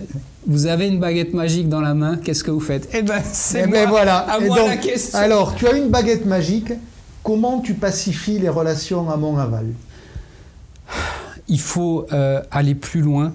vous 0.47 0.67
avez 0.67 0.89
une 0.89 1.01
baguette 1.01 1.33
magique 1.33 1.71
dans 1.71 1.81
la 1.81 1.95
main, 1.95 2.19
qu'est-ce 2.19 2.45
que 2.45 2.51
vous 2.51 2.61
faites 2.61 2.91
Eh 2.93 3.01
bien, 3.01 3.23
c'est 3.25 3.65
eh 3.67 3.71
ben 3.71 3.89
voilà. 3.89 4.19
à 4.19 4.41
moi 4.41 4.67
la 4.67 4.77
question. 4.77 5.19
Alors, 5.19 5.55
tu 5.55 5.67
as 5.67 5.73
une 5.75 5.89
baguette 5.89 6.27
magique, 6.27 6.71
comment 7.23 7.61
tu 7.61 7.73
pacifies 7.73 8.39
les 8.39 8.51
relations 8.51 9.09
amont-aval 9.09 9.69
Il 11.49 11.61
faut 11.61 12.07
euh, 12.13 12.43
aller 12.51 12.75
plus 12.75 13.01
loin 13.01 13.33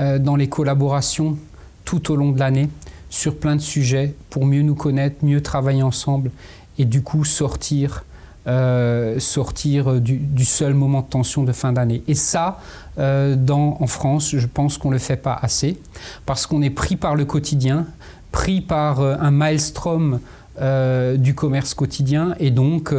euh, 0.00 0.18
dans 0.18 0.34
les 0.34 0.48
collaborations 0.48 1.38
tout 1.84 2.10
au 2.10 2.16
long 2.16 2.32
de 2.32 2.40
l'année 2.40 2.68
sur 3.10 3.36
plein 3.36 3.54
de 3.54 3.60
sujets 3.60 4.14
pour 4.28 4.44
mieux 4.44 4.62
nous 4.62 4.74
connaître, 4.74 5.24
mieux 5.24 5.40
travailler 5.40 5.84
ensemble 5.84 6.32
et 6.78 6.84
du 6.84 7.02
coup 7.02 7.24
sortir 7.24 8.02
euh, 8.48 9.18
sortir 9.18 10.00
du, 10.00 10.44
seul 10.46 10.72
moment 10.72 11.02
de 11.02 11.06
tension 11.06 11.44
de 11.44 11.52
fin 11.52 11.74
d'année. 11.74 12.02
Et 12.08 12.14
ça, 12.14 12.60
euh, 12.98 13.36
dans, 13.36 13.76
en 13.78 13.86
France, 13.86 14.34
je 14.34 14.46
pense 14.46 14.78
qu'on 14.78 14.88
ne 14.88 14.94
le 14.94 14.98
fait 14.98 15.18
pas 15.18 15.38
assez, 15.42 15.78
parce 16.24 16.46
qu'on 16.46 16.62
est 16.62 16.70
pris 16.70 16.96
par 16.96 17.14
le 17.14 17.26
quotidien, 17.26 17.84
pris 18.32 18.62
par 18.62 19.00
euh, 19.00 19.16
un 19.20 19.30
maelstrom 19.30 20.20
du 21.18 21.36
commerce 21.36 21.72
quotidien, 21.72 22.34
et 22.40 22.50
donc 22.50 22.92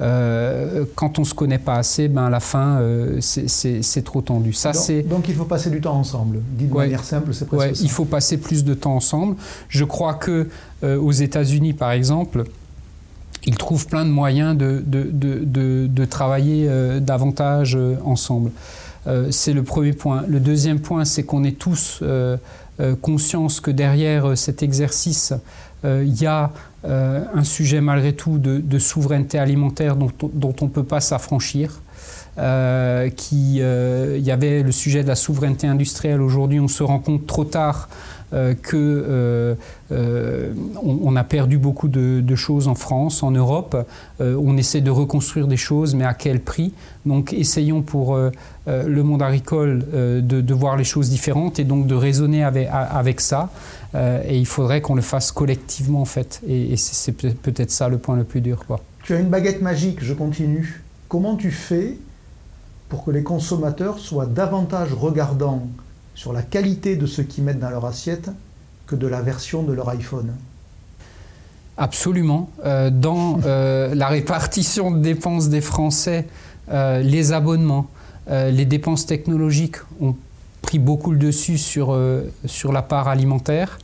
quand 0.00 1.18
on 1.18 1.20
ne 1.20 1.24
se 1.24 1.34
connaît 1.34 1.60
pas 1.60 1.74
assez, 1.74 2.08
ben, 2.08 2.24
à 2.24 2.30
la 2.30 2.40
fin, 2.40 2.80
c'est 3.20 4.04
trop 4.04 4.22
tendu. 4.22 4.52
Ça, 4.52 4.72
donc, 4.72 5.06
donc, 5.06 5.28
il 5.28 5.36
faut 5.36 5.44
passer 5.44 5.70
du 5.70 5.80
temps 5.80 5.94
ensemble. 5.94 6.40
Dit 6.58 6.66
de 6.66 6.74
manière 6.74 7.04
simple, 7.04 7.32
c'est 7.32 7.46
presque 7.46 7.64
ouais, 7.64 7.72
Il 7.80 7.90
faut 7.90 8.06
passer 8.06 8.38
plus 8.38 8.64
de 8.64 8.74
temps 8.74 8.96
ensemble. 8.96 9.36
Je 9.68 9.84
crois 9.84 10.14
que 10.14 10.48
aux 10.82 11.12
États-Unis, 11.12 11.74
par 11.74 11.92
exemple, 11.92 12.42
ils 13.46 13.56
trouvent 13.56 13.86
plein 13.86 14.04
de 14.04 14.10
moyens 14.10 14.56
de, 14.56 16.04
travailler 16.04 16.66
euh, 16.68 17.00
davantage 17.00 17.76
euh, 17.76 17.96
ensemble. 18.04 18.50
Euh, 19.06 19.28
c'est 19.30 19.52
le 19.52 19.62
premier 19.62 19.92
point. 19.92 20.24
Le 20.28 20.40
deuxième 20.40 20.80
point, 20.80 21.04
c'est 21.04 21.22
qu'on 21.22 21.44
est 21.44 21.58
tous 21.58 22.02
conscients 23.00 23.46
que 23.62 23.70
derrière 23.70 24.36
cet 24.36 24.62
exercice, 24.62 25.32
il 25.84 26.20
y 26.20 26.26
a 26.26 26.50
un 26.84 27.44
sujet 27.44 27.80
malgré 27.80 28.12
tout 28.12 28.38
de, 28.38 28.78
souveraineté 28.78 29.38
alimentaire 29.38 29.96
dont, 29.96 30.10
dont 30.34 30.54
on 30.60 30.64
ne 30.66 30.70
peut 30.70 30.84
pas 30.84 31.00
s'affranchir. 31.00 31.80
qui, 33.16 33.56
il 33.56 34.22
y 34.22 34.30
avait 34.30 34.62
le 34.62 34.72
sujet 34.72 35.02
de 35.02 35.08
la 35.08 35.14
souveraineté 35.14 35.66
industrielle. 35.66 36.20
Aujourd'hui, 36.20 36.60
on 36.60 36.68
se 36.68 36.82
rend 36.82 36.98
compte 36.98 37.26
trop 37.26 37.44
tard 37.44 37.88
euh, 38.32 38.54
que 38.60 38.76
euh, 38.76 39.54
euh, 39.92 40.52
on, 40.82 41.14
a 41.14 41.22
perdu 41.22 41.58
beaucoup 41.58 41.86
de, 41.86 42.34
choses 42.34 42.66
en 42.66 42.74
France, 42.74 43.22
en 43.22 43.30
Europe. 43.30 43.76
on 44.20 44.56
essaie 44.56 44.80
de 44.80 44.90
reconstruire 44.90 45.46
des 45.46 45.56
choses, 45.56 45.94
mais 45.94 46.04
à 46.04 46.12
quel 46.12 46.40
prix? 46.40 46.72
Donc 47.06 47.32
essayons 47.32 47.82
pour 47.82 48.18
le 48.66 49.02
monde 49.02 49.22
agricole 49.22 49.84
de, 49.92 50.54
voir 50.54 50.76
les 50.76 50.84
choses 50.84 51.08
différentes 51.08 51.58
et 51.58 51.64
donc 51.64 51.86
de 51.86 51.94
raisonner 51.94 52.42
avec, 52.42 53.20
ça. 53.20 53.50
et 53.94 54.36
il 54.36 54.46
faudrait 54.46 54.80
qu'on 54.80 54.96
le 54.96 55.02
fasse 55.02 55.30
collectivement 55.30 56.00
en 56.02 56.06
fait. 56.06 56.42
Et, 56.48 56.76
c'est 56.76 57.12
peut-être 57.12 57.70
ça 57.70 57.88
le 57.88 57.98
point 57.98 58.16
le 58.16 58.24
plus 58.24 58.40
dur. 58.40 58.64
Tu 59.04 59.14
as 59.14 59.20
une 59.20 59.28
baguette 59.28 59.62
magique, 59.62 60.02
je 60.02 60.12
continue. 60.12 60.82
Comment 61.08 61.36
tu 61.36 61.52
fais 61.52 61.96
pour 62.88 63.04
que 63.04 63.12
les 63.12 63.22
consommateurs 63.22 63.98
soient 63.98 64.26
davantage 64.26 64.92
regardants 64.92 65.68
sur 66.16 66.32
la 66.32 66.42
qualité 66.42 66.96
de 66.96 67.06
ce 67.06 67.22
qu'ils 67.22 67.44
mettent 67.44 67.60
dans 67.60 67.70
leur 67.70 67.84
assiette 67.84 68.30
que 68.88 68.96
de 68.96 69.06
la 69.06 69.20
version 69.22 69.62
de 69.62 69.72
leur 69.72 69.88
iPhone. 69.90 70.32
Absolument. 71.76 72.50
Euh, 72.64 72.90
dans 72.90 73.38
euh, 73.44 73.94
la 73.94 74.08
répartition 74.08 74.90
de 74.90 74.98
dépenses 74.98 75.48
des 75.48 75.60
Français, 75.60 76.26
euh, 76.70 77.00
les 77.00 77.32
abonnements, 77.32 77.86
les 78.28 78.64
dépenses 78.64 79.06
technologiques 79.06 79.76
ont 80.00 80.16
pris 80.60 80.80
beaucoup 80.80 81.12
le 81.12 81.16
dessus 81.16 81.58
sur, 81.58 81.96
sur 82.44 82.72
la 82.72 82.82
part 82.82 83.06
alimentaire. 83.06 83.78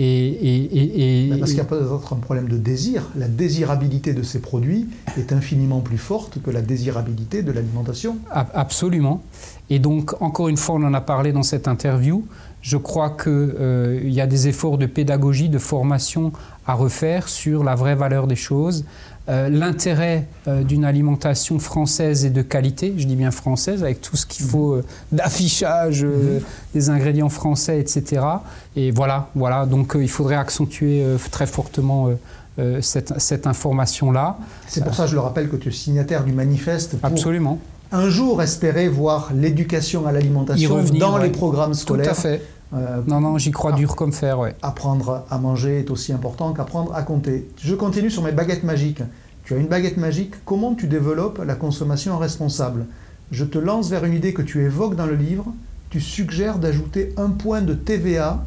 Et, 0.00 1.28
Parce 1.38 1.50
qu'il 1.50 1.58
y 1.58 1.60
a 1.60 1.64
peut-être 1.64 2.12
un 2.12 2.16
problème 2.16 2.48
de 2.48 2.56
désir. 2.56 3.08
La 3.16 3.26
désirabilité 3.26 4.12
de 4.12 4.22
ces 4.22 4.40
produits 4.40 4.86
est 5.16 5.32
infiniment 5.32 5.80
plus 5.80 5.98
forte 5.98 6.40
que 6.40 6.50
la 6.50 6.62
désirabilité 6.62 7.42
de 7.42 7.50
l'alimentation. 7.50 8.16
Absolument. 8.30 9.22
Et 9.70 9.80
donc, 9.80 10.14
encore 10.22 10.48
une 10.48 10.56
fois, 10.56 10.76
on 10.76 10.84
en 10.84 10.94
a 10.94 11.00
parlé 11.00 11.32
dans 11.32 11.42
cette 11.42 11.66
interview. 11.66 12.24
Je 12.62 12.76
crois 12.76 13.10
qu'il 13.10 13.32
euh, 13.32 14.00
y 14.04 14.20
a 14.20 14.26
des 14.26 14.48
efforts 14.48 14.78
de 14.78 14.86
pédagogie, 14.86 15.48
de 15.48 15.58
formation 15.58 16.32
à 16.66 16.74
refaire 16.74 17.28
sur 17.28 17.64
la 17.64 17.74
vraie 17.74 17.94
valeur 17.94 18.26
des 18.26 18.36
choses, 18.36 18.84
euh, 19.28 19.48
l'intérêt 19.48 20.26
euh, 20.46 20.62
d'une 20.62 20.84
alimentation 20.84 21.58
française 21.58 22.24
et 22.24 22.30
de 22.30 22.42
qualité, 22.42 22.94
je 22.96 23.06
dis 23.06 23.16
bien 23.16 23.30
française, 23.30 23.82
avec 23.82 24.00
tout 24.00 24.16
ce 24.16 24.26
qu'il 24.26 24.44
mhm. 24.46 24.50
faut 24.50 24.80
d'affichage, 25.12 26.04
mhm. 26.04 26.40
des 26.74 26.90
ingrédients 26.90 27.28
français, 27.28 27.80
etc. 27.80 28.22
Et 28.76 28.90
voilà, 28.90 29.28
voilà. 29.34 29.66
Donc 29.66 29.96
il 30.00 30.08
faudrait 30.08 30.36
accentuer 30.36 31.04
très 31.30 31.46
fortement 31.46 32.08
cette, 32.80 33.20
cette 33.20 33.46
information-là. 33.46 34.38
C'est 34.66 34.82
pour 34.82 34.94
ça, 34.94 35.06
je 35.06 35.14
le 35.14 35.20
rappelle, 35.20 35.48
que 35.48 35.56
tu 35.56 35.68
es 35.68 35.72
signataire 35.72 36.24
du 36.24 36.32
manifeste. 36.32 36.96
Pour 36.98 37.10
Absolument 37.10 37.58
un 37.90 38.10
jour 38.10 38.42
espérer 38.42 38.88
voir 38.88 39.30
l'éducation 39.34 40.06
à 40.06 40.12
l'alimentation 40.12 40.82
dans 40.98 41.16
les 41.16 41.30
programmes 41.30 41.74
scolaires. 41.74 42.04
Tout 42.06 42.10
à 42.10 42.14
fait. 42.14 42.42
Euh, 42.74 43.02
non, 43.06 43.20
non, 43.20 43.38
j'y 43.38 43.50
crois 43.50 43.72
dur 43.72 43.96
comme 43.96 44.12
fer, 44.12 44.38
ouais. 44.38 44.54
Apprendre 44.62 45.24
à 45.30 45.38
manger 45.38 45.80
est 45.80 45.90
aussi 45.90 46.12
important 46.12 46.52
qu'apprendre 46.52 46.94
à 46.94 47.02
compter. 47.02 47.48
Je 47.58 47.74
continue 47.74 48.10
sur 48.10 48.22
mes 48.22 48.32
baguettes 48.32 48.64
magiques. 48.64 49.02
Tu 49.44 49.54
as 49.54 49.56
une 49.56 49.66
baguette 49.66 49.96
magique, 49.96 50.34
comment 50.44 50.74
tu 50.74 50.86
développes 50.86 51.40
la 51.44 51.54
consommation 51.54 52.18
responsable? 52.18 52.84
Je 53.30 53.44
te 53.44 53.58
lance 53.58 53.88
vers 53.88 54.04
une 54.04 54.14
idée 54.14 54.34
que 54.34 54.42
tu 54.42 54.62
évoques 54.62 54.96
dans 54.96 55.06
le 55.06 55.14
livre. 55.14 55.46
Tu 55.90 56.00
suggères 56.00 56.58
d'ajouter 56.58 57.14
un 57.16 57.30
point 57.30 57.62
de 57.62 57.72
TVA 57.72 58.44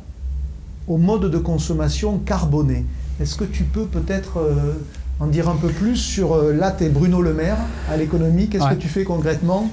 au 0.88 0.98
mode 0.98 1.32
de 1.32 1.38
consommation 1.40 2.20
carboné. 2.20 2.86
Est-ce 3.20 3.36
que 3.36 3.44
tu 3.44 3.64
peux 3.64 3.86
peut-être 3.86 4.38
euh, 4.38 4.74
en 5.20 5.28
dire 5.28 5.50
un 5.50 5.56
peu 5.56 5.70
plus 5.70 5.96
sur, 5.98 6.34
euh, 6.34 6.54
là, 6.54 6.72
tu 6.72 6.84
es 6.84 6.90
Bruno 6.90 7.22
Le 7.22 7.34
Maire 7.34 7.58
à 7.90 7.98
l'économie, 7.98 8.50
qu'est-ce 8.50 8.70
que 8.70 8.76
tu 8.76 8.88
fais 8.88 9.04
concrètement? 9.04 9.70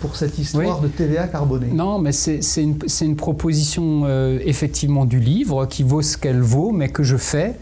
Pour 0.00 0.16
cette 0.16 0.38
histoire 0.38 0.80
de 0.80 0.88
TVA 0.88 1.28
carbonée. 1.28 1.68
Non, 1.72 1.98
mais 1.98 2.12
c'est 2.12 2.40
une, 2.56 2.78
une, 3.00 3.16
proposition 3.16 4.02
euh, 4.04 4.38
effectivement 4.44 5.04
du 5.04 5.20
livre 5.20 5.66
qui 5.66 5.82
vaut 5.82 6.02
ce 6.02 6.16
qu'elle 6.16 6.40
vaut, 6.40 6.72
mais 6.72 6.88
que 6.88 7.02
je 7.02 7.16
fais, 7.16 7.54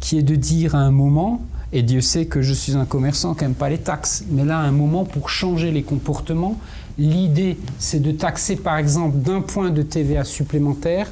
qui 0.00 0.18
est 0.18 0.22
de 0.22 0.34
dire 0.34 0.74
à 0.74 0.78
un 0.78 0.90
moment, 0.90 1.42
et 1.72 1.82
Dieu 1.82 2.00
sait 2.00 2.26
que 2.26 2.42
je 2.42 2.52
suis 2.52 2.76
un 2.76 2.84
commerçant 2.84 3.34
qui 3.34 3.44
n'aime 3.44 3.54
pas 3.54 3.68
les 3.68 3.78
taxes, 3.78 4.24
mais 4.30 4.44
là, 4.44 4.58
à 4.58 4.62
un 4.62 4.72
moment, 4.72 5.04
pour 5.04 5.30
changer 5.30 5.70
les 5.70 5.82
comportements, 5.82 6.58
l'idée, 6.98 7.56
c'est 7.78 8.00
de 8.00 8.12
taxer 8.12 8.56
par 8.56 8.76
exemple 8.76 9.16
d'un 9.18 9.40
point 9.40 9.70
de 9.70 9.82
TVA 9.82 10.24
supplémentaire 10.24 11.08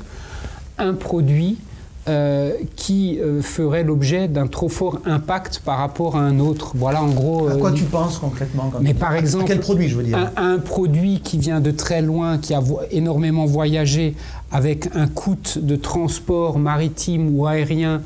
un 0.79 0.95
produit 0.95 1.59
euh, 2.09 2.53
qui 2.77 3.19
euh, 3.21 3.43
ferait 3.43 3.85
l'objet 3.85 4.27
d'un 4.27 4.47
trop 4.47 4.71
fort 4.71 5.01
impact 5.05 5.61
par 5.63 5.77
rapport 5.77 6.17
à 6.17 6.21
un 6.21 6.41
autre. 6.41 6.73
Voilà 6.75 7.03
en 7.03 7.11
gros. 7.11 7.49
à 7.49 7.57
quoi 7.57 7.71
euh, 7.71 7.75
tu 7.75 7.85
penses 7.85 8.17
concrètement 8.17 8.73
Mais 8.81 8.95
par 8.95 9.15
exemple, 9.15 9.45
quel 9.47 9.61
produit 9.61 9.89
je 9.89 9.97
veux 9.97 10.03
dire 10.03 10.31
un, 10.37 10.59
produit 10.59 11.21
qui 11.21 11.37
vient 11.37 11.61
de 11.61 11.71
très 11.71 12.01
loin, 12.01 12.39
qui 12.39 12.55
a 12.55 12.63
énormément 12.91 13.45
voyagé, 13.45 14.15
avec 14.51 14.89
un 14.95 15.09
coût 15.09 15.37
de 15.57 15.77
transport 15.77 16.59
maritime 16.59 17.37
ou 17.37 17.47
aérien 17.47 18.01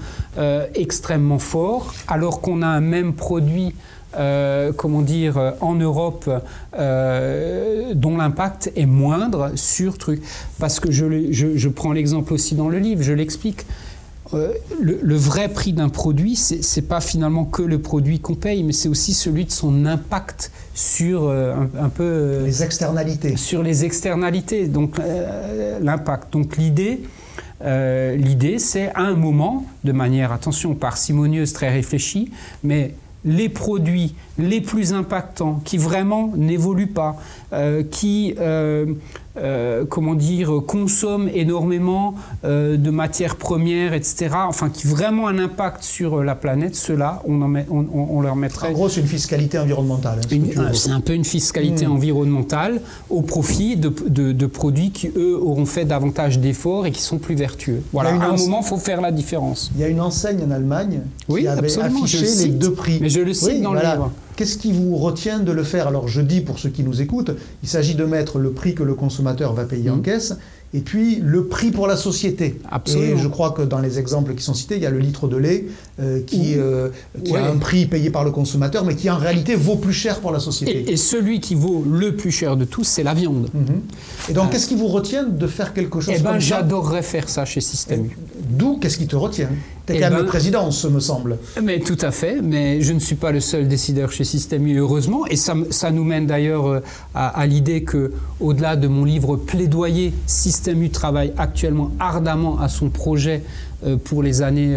extrêmement 0.74 1.38
fort, 1.38 1.94
alors 2.08 2.40
qu'on 2.40 2.62
a 2.62 2.66
un 2.66 2.80
même 2.80 3.14
produit 3.14 3.74
euh, 4.16 4.72
comment 4.72 5.02
dire, 5.02 5.38
euh, 5.38 5.50
en 5.60 5.74
Europe 5.74 6.30
euh, 6.78 7.92
dont 7.94 8.16
l'impact 8.16 8.70
est 8.76 8.86
moindre 8.86 9.50
sur 9.56 9.98
truc. 9.98 10.22
Parce 10.60 10.78
que 10.78 10.92
je, 10.92 11.32
je, 11.32 11.68
prends 11.68 11.92
l'exemple 11.92 12.32
aussi 12.32 12.54
dans 12.54 12.68
le 12.68 12.78
livre, 12.78 13.02
je 13.02 13.12
l'explique. 13.12 13.66
Le, 14.32 15.16
vrai 15.16 15.48
prix 15.48 15.72
d'un 15.72 15.88
produit, 15.88 16.36
c'est 16.36 16.88
pas 16.88 17.00
finalement 17.00 17.44
que 17.44 17.62
le 17.62 17.78
produit 17.78 18.20
qu'on 18.20 18.34
paye, 18.34 18.62
mais 18.62 18.72
c'est 18.72 18.88
aussi 18.88 19.14
celui 19.14 19.44
de 19.44 19.50
son 19.50 19.86
impact 19.86 20.50
sur 20.74 21.30
un, 21.30 21.88
peu 21.88 22.42
les 22.44 22.62
externalités. 22.62 23.36
Sur 23.36 23.62
les 23.62 23.84
externalités, 23.84 24.66
donc 24.66 24.96
l'impact. 25.80 26.32
Donc 26.32 26.56
l'idée, 26.56 27.02
l'idée, 27.62 28.58
c'est 28.58 28.88
à 28.94 29.02
un 29.02 29.14
moment, 29.14 29.66
de 29.84 29.92
manière 29.92 30.32
attention 30.32 30.74
parcimonieuse, 30.74 31.52
très 31.52 31.70
réfléchie, 31.70 32.32
mais 32.62 32.94
les 33.24 33.48
produits 33.48 34.14
les 34.38 34.60
plus 34.60 34.92
impactants, 34.92 35.60
qui 35.64 35.78
vraiment 35.78 36.32
n'évoluent 36.36 36.88
pas, 36.88 37.16
euh, 37.16 37.43
qui, 37.90 38.34
euh, 38.40 38.86
euh, 39.36 39.84
comment 39.84 40.14
dire, 40.14 40.52
consomment 40.66 41.28
énormément 41.32 42.14
de 42.44 42.90
matières 42.90 43.36
premières, 43.36 43.94
etc., 43.94 44.30
enfin, 44.46 44.70
qui 44.70 44.86
vraiment 44.86 45.28
un 45.28 45.38
impact 45.38 45.82
sur 45.82 46.22
la 46.22 46.34
planète, 46.34 46.76
ceux-là, 46.76 47.22
on, 47.26 47.42
on, 47.42 48.20
leur 48.20 48.36
mettrait... 48.36 48.68
En 48.68 48.72
gros, 48.72 48.88
c'est 48.88 49.00
une 49.00 49.06
fiscalité 49.06 49.58
environnementale. 49.58 50.20
Hein, 50.32 50.70
c'est 50.72 50.90
un 50.90 51.00
peu 51.00 51.14
une 51.14 51.24
fiscalité 51.24 51.86
hmm. 51.86 51.92
environnementale 51.92 52.80
au 53.10 53.22
profit 53.22 53.76
de, 53.76 54.46
produits 54.46 54.90
qui, 54.90 55.10
eux, 55.16 55.38
auront 55.40 55.66
fait 55.66 55.84
davantage 55.84 56.38
d'efforts 56.38 56.86
et 56.86 56.90
qui 56.90 57.02
sont 57.02 57.18
plus 57.18 57.34
vertueux. 57.34 57.82
Voilà, 57.92 58.10
à 58.10 58.12
un 58.12 58.36
moment, 58.36 58.60
il 58.62 58.66
faut 58.66 58.78
faire 58.78 59.00
la 59.00 59.10
différence. 59.10 59.70
Il 59.74 59.80
y 59.80 59.84
a 59.84 59.88
une 59.88 60.00
enseigne 60.00 60.42
en 60.46 60.50
Allemagne 60.50 61.00
qui 61.28 61.48
avait 61.48 61.78
affiché 61.78 62.26
les 62.44 62.48
deux 62.48 62.72
prix. 62.72 62.98
Mais 63.00 63.08
je 63.08 63.20
le 63.20 63.34
cite 63.34 63.62
dans 63.62 63.72
le 63.72 63.80
livre. 63.80 64.12
Qu'est-ce 64.36 64.58
qui 64.58 64.72
vous 64.72 64.96
retient 64.96 65.38
de 65.38 65.52
le 65.52 65.62
faire? 65.62 65.86
Alors 65.86 66.08
je 66.08 66.20
dis 66.20 66.40
pour 66.40 66.58
ceux 66.58 66.70
qui 66.70 66.82
nous 66.82 67.00
écoutent, 67.00 67.30
il 67.62 67.68
s'agit 67.68 67.94
de 67.94 68.04
mettre 68.04 68.38
le 68.38 68.50
prix 68.50 68.74
que 68.74 68.82
le 68.82 68.94
consommateur 68.94 69.52
va 69.52 69.64
payer 69.64 69.90
en 69.90 69.96
mmh. 69.96 70.02
caisse 70.02 70.34
et 70.74 70.80
puis 70.80 71.20
le 71.22 71.46
prix 71.46 71.70
pour 71.70 71.86
la 71.86 71.96
société. 71.96 72.58
Absolument. 72.70 73.16
Et 73.16 73.22
je 73.22 73.28
crois 73.28 73.52
que 73.52 73.62
dans 73.62 73.78
les 73.78 74.00
exemples 74.00 74.34
qui 74.34 74.42
sont 74.42 74.54
cités, 74.54 74.74
il 74.74 74.82
y 74.82 74.86
a 74.86 74.90
le 74.90 74.98
litre 74.98 75.28
de 75.28 75.36
lait 75.36 75.66
euh, 76.00 76.20
qui, 76.26 76.54
euh, 76.56 76.88
a 77.32 77.38
un 77.38 77.58
prix 77.58 77.86
payé 77.86 78.10
par 78.10 78.24
le 78.24 78.32
consommateur, 78.32 78.84
mais 78.84 78.96
qui 78.96 79.08
en 79.08 79.16
réalité 79.16 79.54
vaut 79.54 79.76
plus 79.76 79.92
cher 79.92 80.18
pour 80.18 80.32
la 80.32 80.40
société. 80.40 80.90
Et, 80.90 80.96
celui 80.96 81.38
qui 81.38 81.54
vaut 81.54 81.84
le 81.88 82.16
plus 82.16 82.32
cher 82.32 82.56
de 82.56 82.64
tous, 82.64 82.82
c'est 82.82 83.04
la 83.04 83.14
viande. 83.14 83.50
Mhm. 83.54 83.82
Et 84.30 84.32
donc, 84.32 84.46
euh, 84.46 84.48
qu'est-ce 84.50 84.66
qui 84.66 84.74
vous 84.74 84.88
retient 84.88 85.22
de 85.22 85.46
faire 85.46 85.74
quelque 85.74 86.00
chose 86.00 86.14
eh 86.16 86.20
ben, 86.20 86.40
J'adorerais 86.40 87.02
faire 87.02 87.28
ça 87.28 87.44
chez 87.44 87.60
Système 87.60 88.06
U. 88.06 88.18
D'où 88.50 88.78
qu'est-ce 88.78 88.98
qui 88.98 89.06
te 89.06 89.14
retient? 89.14 89.50
Tu 89.86 89.92
es 89.92 89.96
eh 89.96 90.00
quand 90.00 90.06
même 90.06 90.14
ben, 90.14 90.20
le 90.20 90.26
président, 90.26 90.70
ce 90.70 90.88
me 90.88 91.00
semble. 91.00 91.38
Mais 91.62 91.78
tout 91.78 91.98
à 92.00 92.10
fait, 92.10 92.40
mais 92.42 92.80
je 92.80 92.92
ne 92.92 92.98
suis 92.98 93.16
pas 93.16 93.32
le 93.32 93.40
seul 93.40 93.68
décideur 93.68 94.12
chez 94.12 94.24
Système 94.24 94.66
U, 94.66 94.78
heureusement. 94.78 95.26
Et 95.26 95.36
ça, 95.36 95.54
ça 95.70 95.90
nous 95.90 96.04
mène 96.04 96.26
d'ailleurs 96.26 96.82
à, 97.14 97.28
à 97.28 97.46
l'idée 97.46 97.82
que, 97.82 98.12
au-delà 98.40 98.76
de 98.76 98.88
mon 98.88 99.04
livre 99.04 99.36
Plaidoyer, 99.36 100.14
Système 100.26 100.82
U 100.82 100.90
travaille 100.90 101.34
actuellement 101.36 101.90
ardemment 102.00 102.58
à 102.60 102.68
son 102.68 102.88
projet 102.88 103.42
euh, 103.42 103.73
pour 104.04 104.22
les 104.22 104.42
années 104.42 104.76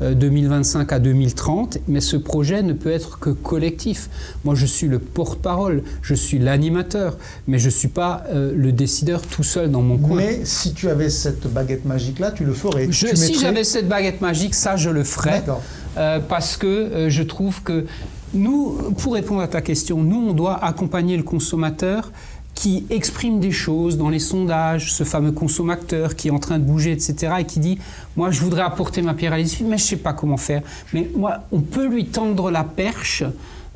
2025 0.00 0.80
euh, 0.80 0.94
euh, 0.94 0.96
à 0.96 0.98
2030, 0.98 1.78
mais 1.88 2.00
ce 2.00 2.16
projet 2.16 2.62
ne 2.62 2.72
peut 2.72 2.90
être 2.90 3.18
que 3.18 3.30
collectif. 3.30 4.08
Moi, 4.44 4.54
je 4.54 4.66
suis 4.66 4.88
le 4.88 4.98
porte-parole, 4.98 5.82
je 6.02 6.14
suis 6.14 6.38
l'animateur, 6.38 7.16
mais 7.46 7.58
je 7.58 7.66
ne 7.66 7.70
suis 7.70 7.88
pas 7.88 8.24
le 8.32 8.72
décideur 8.72 9.22
tout 9.22 9.42
seul 9.42 9.70
dans 9.70 9.82
mon 9.82 9.98
coin. 9.98 10.16
Mais 10.16 10.40
si 10.44 10.72
tu 10.72 10.88
avais 10.88 11.10
cette 11.10 11.46
baguette 11.52 11.84
magique-là, 11.84 12.32
tu 12.32 12.44
le 12.44 12.52
ferais. 12.52 12.88
si 12.92 13.38
j'avais 13.38 13.64
cette 13.64 13.88
baguette 13.88 14.20
magique, 14.20 14.54
ça, 14.54 14.76
je 14.76 14.90
le 14.90 15.04
ferais. 15.04 15.42
parce 16.28 16.56
que 16.56 17.08
je 17.08 17.22
trouve 17.22 17.62
que 17.62 17.86
nous, 18.32 18.92
pour 18.98 19.14
répondre 19.14 19.40
à 19.40 19.48
ta 19.48 19.60
question, 19.60 20.02
nous, 20.02 20.28
on 20.28 20.32
doit 20.32 20.64
accompagner 20.64 21.16
le 21.16 21.22
consommateur 21.22 22.12
qui 22.54 22.86
exprime 22.90 23.40
des 23.40 23.52
choses 23.52 23.96
dans 23.96 24.10
les 24.10 24.18
sondages, 24.18 24.92
ce 24.92 25.04
fameux 25.04 25.32
consommateur 25.32 26.14
qui 26.14 26.28
est 26.28 26.30
en 26.30 26.38
train 26.38 26.58
de 26.58 26.64
bouger, 26.64 26.92
etc., 26.92 27.34
et 27.40 27.44
qui 27.44 27.60
dit 27.60 27.78
Moi, 28.16 28.30
je 28.30 28.40
voudrais 28.40 28.62
apporter 28.62 29.02
ma 29.02 29.14
pierre 29.14 29.32
à 29.32 29.38
l'édifice, 29.38 29.66
mais 29.66 29.78
je 29.78 29.84
ne 29.84 29.88
sais 29.88 29.96
pas 29.96 30.12
comment 30.12 30.36
faire. 30.36 30.62
Mais 30.92 31.10
moi, 31.16 31.44
on 31.52 31.60
peut 31.60 31.88
lui 31.88 32.06
tendre 32.06 32.50
la 32.50 32.64
perche 32.64 33.24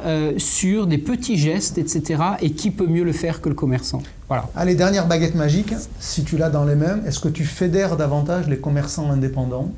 euh, 0.05 0.35
sur 0.39 0.87
des 0.87 0.99
petits 0.99 1.39
gestes, 1.39 1.79
etc., 1.79 2.23
et 2.43 2.51
qui 2.51 2.71
peut 2.71 2.87
mieux 2.87 3.05
le 3.05 3.13
faire 3.13 3.41
que 3.41 3.49
le 3.49 3.55
commerçant 3.55 4.03
Voilà. 4.29 4.51
Allez, 4.57 4.75
dernière 4.75 5.07
baguette 5.07 5.35
magique, 5.35 5.73
si 6.01 6.25
tu 6.25 6.37
l'as 6.37 6.51
dans 6.51 6.65
les 6.65 6.75
mains, 6.75 6.99
est-ce 7.07 7.21
que 7.21 7.29
tu 7.29 7.45
fédères 7.45 7.97
davantage 7.97 8.49
les 8.49 8.59
commerçants 8.59 9.11
indépendants 9.11 9.73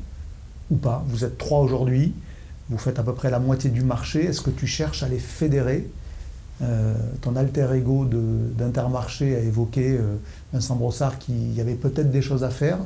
ou 0.70 0.76
pas? 0.76 1.04
Vous 1.08 1.24
êtes 1.24 1.38
trois 1.38 1.60
aujourd'hui, 1.60 2.12
vous 2.70 2.78
faites 2.78 2.98
à 2.98 3.02
peu 3.02 3.12
près 3.12 3.30
la 3.30 3.38
moitié 3.38 3.70
du 3.70 3.82
marché, 3.82 4.24
est-ce 4.24 4.40
que 4.40 4.50
tu 4.50 4.66
cherches 4.66 5.02
à 5.02 5.08
les 5.08 5.18
fédérer? 5.18 5.86
Euh, 6.62 6.94
ton 7.20 7.36
alter 7.36 7.68
ego 7.74 8.06
d'Intermarché 8.56 9.36
a 9.36 9.40
évoqué 9.40 9.90
euh, 9.90 10.16
Vincent 10.52 10.76
Brossard 10.76 11.18
qu'il 11.18 11.52
y 11.54 11.60
avait 11.60 11.74
peut-être 11.74 12.10
des 12.10 12.22
choses 12.22 12.44
à 12.44 12.50
faire. 12.50 12.78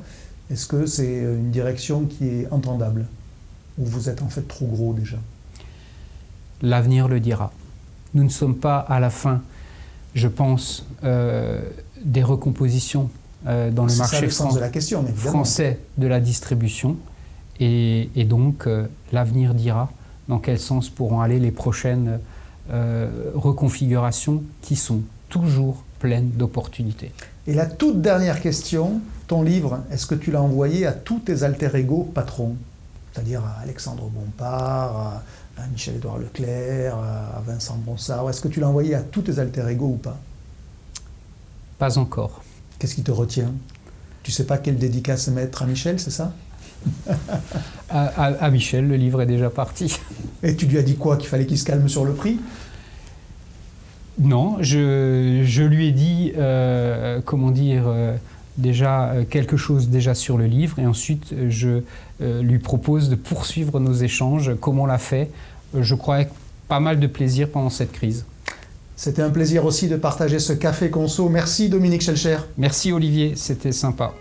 Est-ce 0.50 0.66
que 0.66 0.86
c'est 0.86 1.18
une 1.18 1.50
direction 1.50 2.06
qui 2.06 2.26
est 2.26 2.48
entendable? 2.50 3.06
Ou 3.78 3.84
vous 3.84 4.08
êtes 4.08 4.22
en 4.22 4.28
fait 4.28 4.46
trop 4.48 4.66
gros 4.66 4.92
déjà? 4.92 5.18
L'avenir 6.62 7.06
le 7.06 7.20
dira. 7.20 7.52
Nous 8.14 8.24
ne 8.24 8.28
sommes 8.28 8.56
pas 8.56 8.78
à 8.78 8.98
la 8.98 9.10
fin, 9.10 9.40
je 10.14 10.26
pense, 10.26 10.84
euh, 11.04 11.62
des 12.04 12.24
recompositions 12.24 13.10
dans 13.44 13.86
le 13.86 13.96
marché 13.96 14.26
de 14.26 14.58
la 14.60 14.68
question, 14.68 15.02
français 15.16 15.78
de 15.96 16.06
la 16.06 16.20
distribution. 16.20 16.96
Et, 17.58 18.10
et 18.14 18.24
donc, 18.24 18.68
l'avenir 19.12 19.54
dira 19.54 19.90
dans 20.28 20.38
quel 20.38 20.58
sens 20.58 20.90
pourront 20.90 21.22
aller 21.22 21.38
les 21.38 21.50
prochaines 21.50 22.18
reconfigurations 22.68 24.42
qui 24.62 24.76
sont 24.76 25.02
toujours 25.28 25.84
pleines 25.98 26.30
d'opportunités. 26.30 27.12
Et 27.46 27.54
la 27.54 27.66
toute 27.66 28.00
dernière 28.00 28.40
question, 28.40 29.00
ton 29.26 29.42
livre, 29.42 29.80
est-ce 29.90 30.06
que 30.06 30.14
tu 30.14 30.30
l'as 30.30 30.42
envoyé 30.42 30.86
à 30.86 30.92
tous 30.92 31.20
tes 31.20 31.42
alter-ego 31.42 32.10
patrons? 32.14 32.56
C'est-à-dire 33.12 33.42
à 33.44 33.62
Alexandre 33.62 34.08
Bompard, 34.08 35.22
à, 35.56 35.66
Michel-Édouard 35.72 36.18
Leclerc, 36.18 36.96
à 36.96 37.42
Vincent 37.46 37.76
Bronsard 37.76 38.30
Est-ce 38.30 38.40
que 38.40 38.48
tu 38.48 38.60
l'as 38.60 38.68
envoyé 38.68 38.94
à 38.94 39.02
tous 39.02 39.22
tes 39.22 39.38
alter-ego 39.38 39.86
ou 39.86 39.96
pas? 39.96 40.18
Pas 41.78 41.98
encore. 41.98 42.42
Qu'est-ce 42.78 42.94
qui 42.94 43.02
te 43.02 43.10
retient? 43.10 43.52
Tu 44.22 44.32
sais 44.32 44.44
pas 44.44 44.58
quelle 44.58 44.76
dédicace 44.76 45.28
mettre 45.28 45.62
à 45.62 45.66
Michel, 45.66 45.98
c'est 45.98 46.10
ça? 46.10 46.32
à, 47.90 48.24
à, 48.24 48.50
Michel, 48.50 48.88
le 48.88 48.96
livre 48.96 49.22
est 49.22 49.26
déjà 49.26 49.50
parti. 49.50 49.98
Et 50.42 50.56
tu 50.56 50.66
lui 50.66 50.78
as 50.78 50.82
dit 50.82 50.96
quoi 50.96 51.16
Qu'il 51.16 51.28
fallait 51.28 51.46
qu'il 51.46 51.58
se 51.58 51.64
calme 51.64 51.88
sur 51.88 52.04
le 52.04 52.12
prix? 52.12 52.38
Non, 54.20 54.58
je, 54.60 55.42
je, 55.44 55.62
lui 55.62 55.88
ai 55.88 55.92
dit, 55.92 56.32
euh, 56.36 57.20
comment 57.24 57.50
dire, 57.50 57.84
euh, 57.86 58.16
déjà 58.58 59.10
euh, 59.10 59.24
quelque 59.24 59.56
chose 59.56 59.88
déjà 59.88 60.14
sur 60.14 60.36
le 60.36 60.46
livre, 60.46 60.78
et 60.78 60.86
ensuite 60.86 61.34
je 61.48 61.82
lui 62.20 62.58
propose 62.58 63.08
de 63.08 63.14
poursuivre 63.14 63.80
nos 63.80 63.94
échanges, 63.94 64.54
comme 64.60 64.78
on 64.78 64.84
l'a 64.84 64.98
fait, 64.98 65.30
je 65.74 65.94
crois, 65.94 66.16
avec 66.16 66.28
pas 66.68 66.80
mal 66.80 67.00
de 67.00 67.06
plaisir 67.06 67.48
pendant 67.48 67.70
cette 67.70 67.92
crise. 67.92 68.26
C'était 68.94 69.22
un 69.22 69.30
plaisir 69.30 69.64
aussi 69.64 69.88
de 69.88 69.96
partager 69.96 70.38
ce 70.38 70.52
café 70.52 70.90
conso. 70.90 71.30
Merci 71.30 71.70
Dominique 71.70 72.02
Schelcher. 72.02 72.36
Merci 72.58 72.92
Olivier, 72.92 73.32
c'était 73.36 73.72
sympa. 73.72 74.12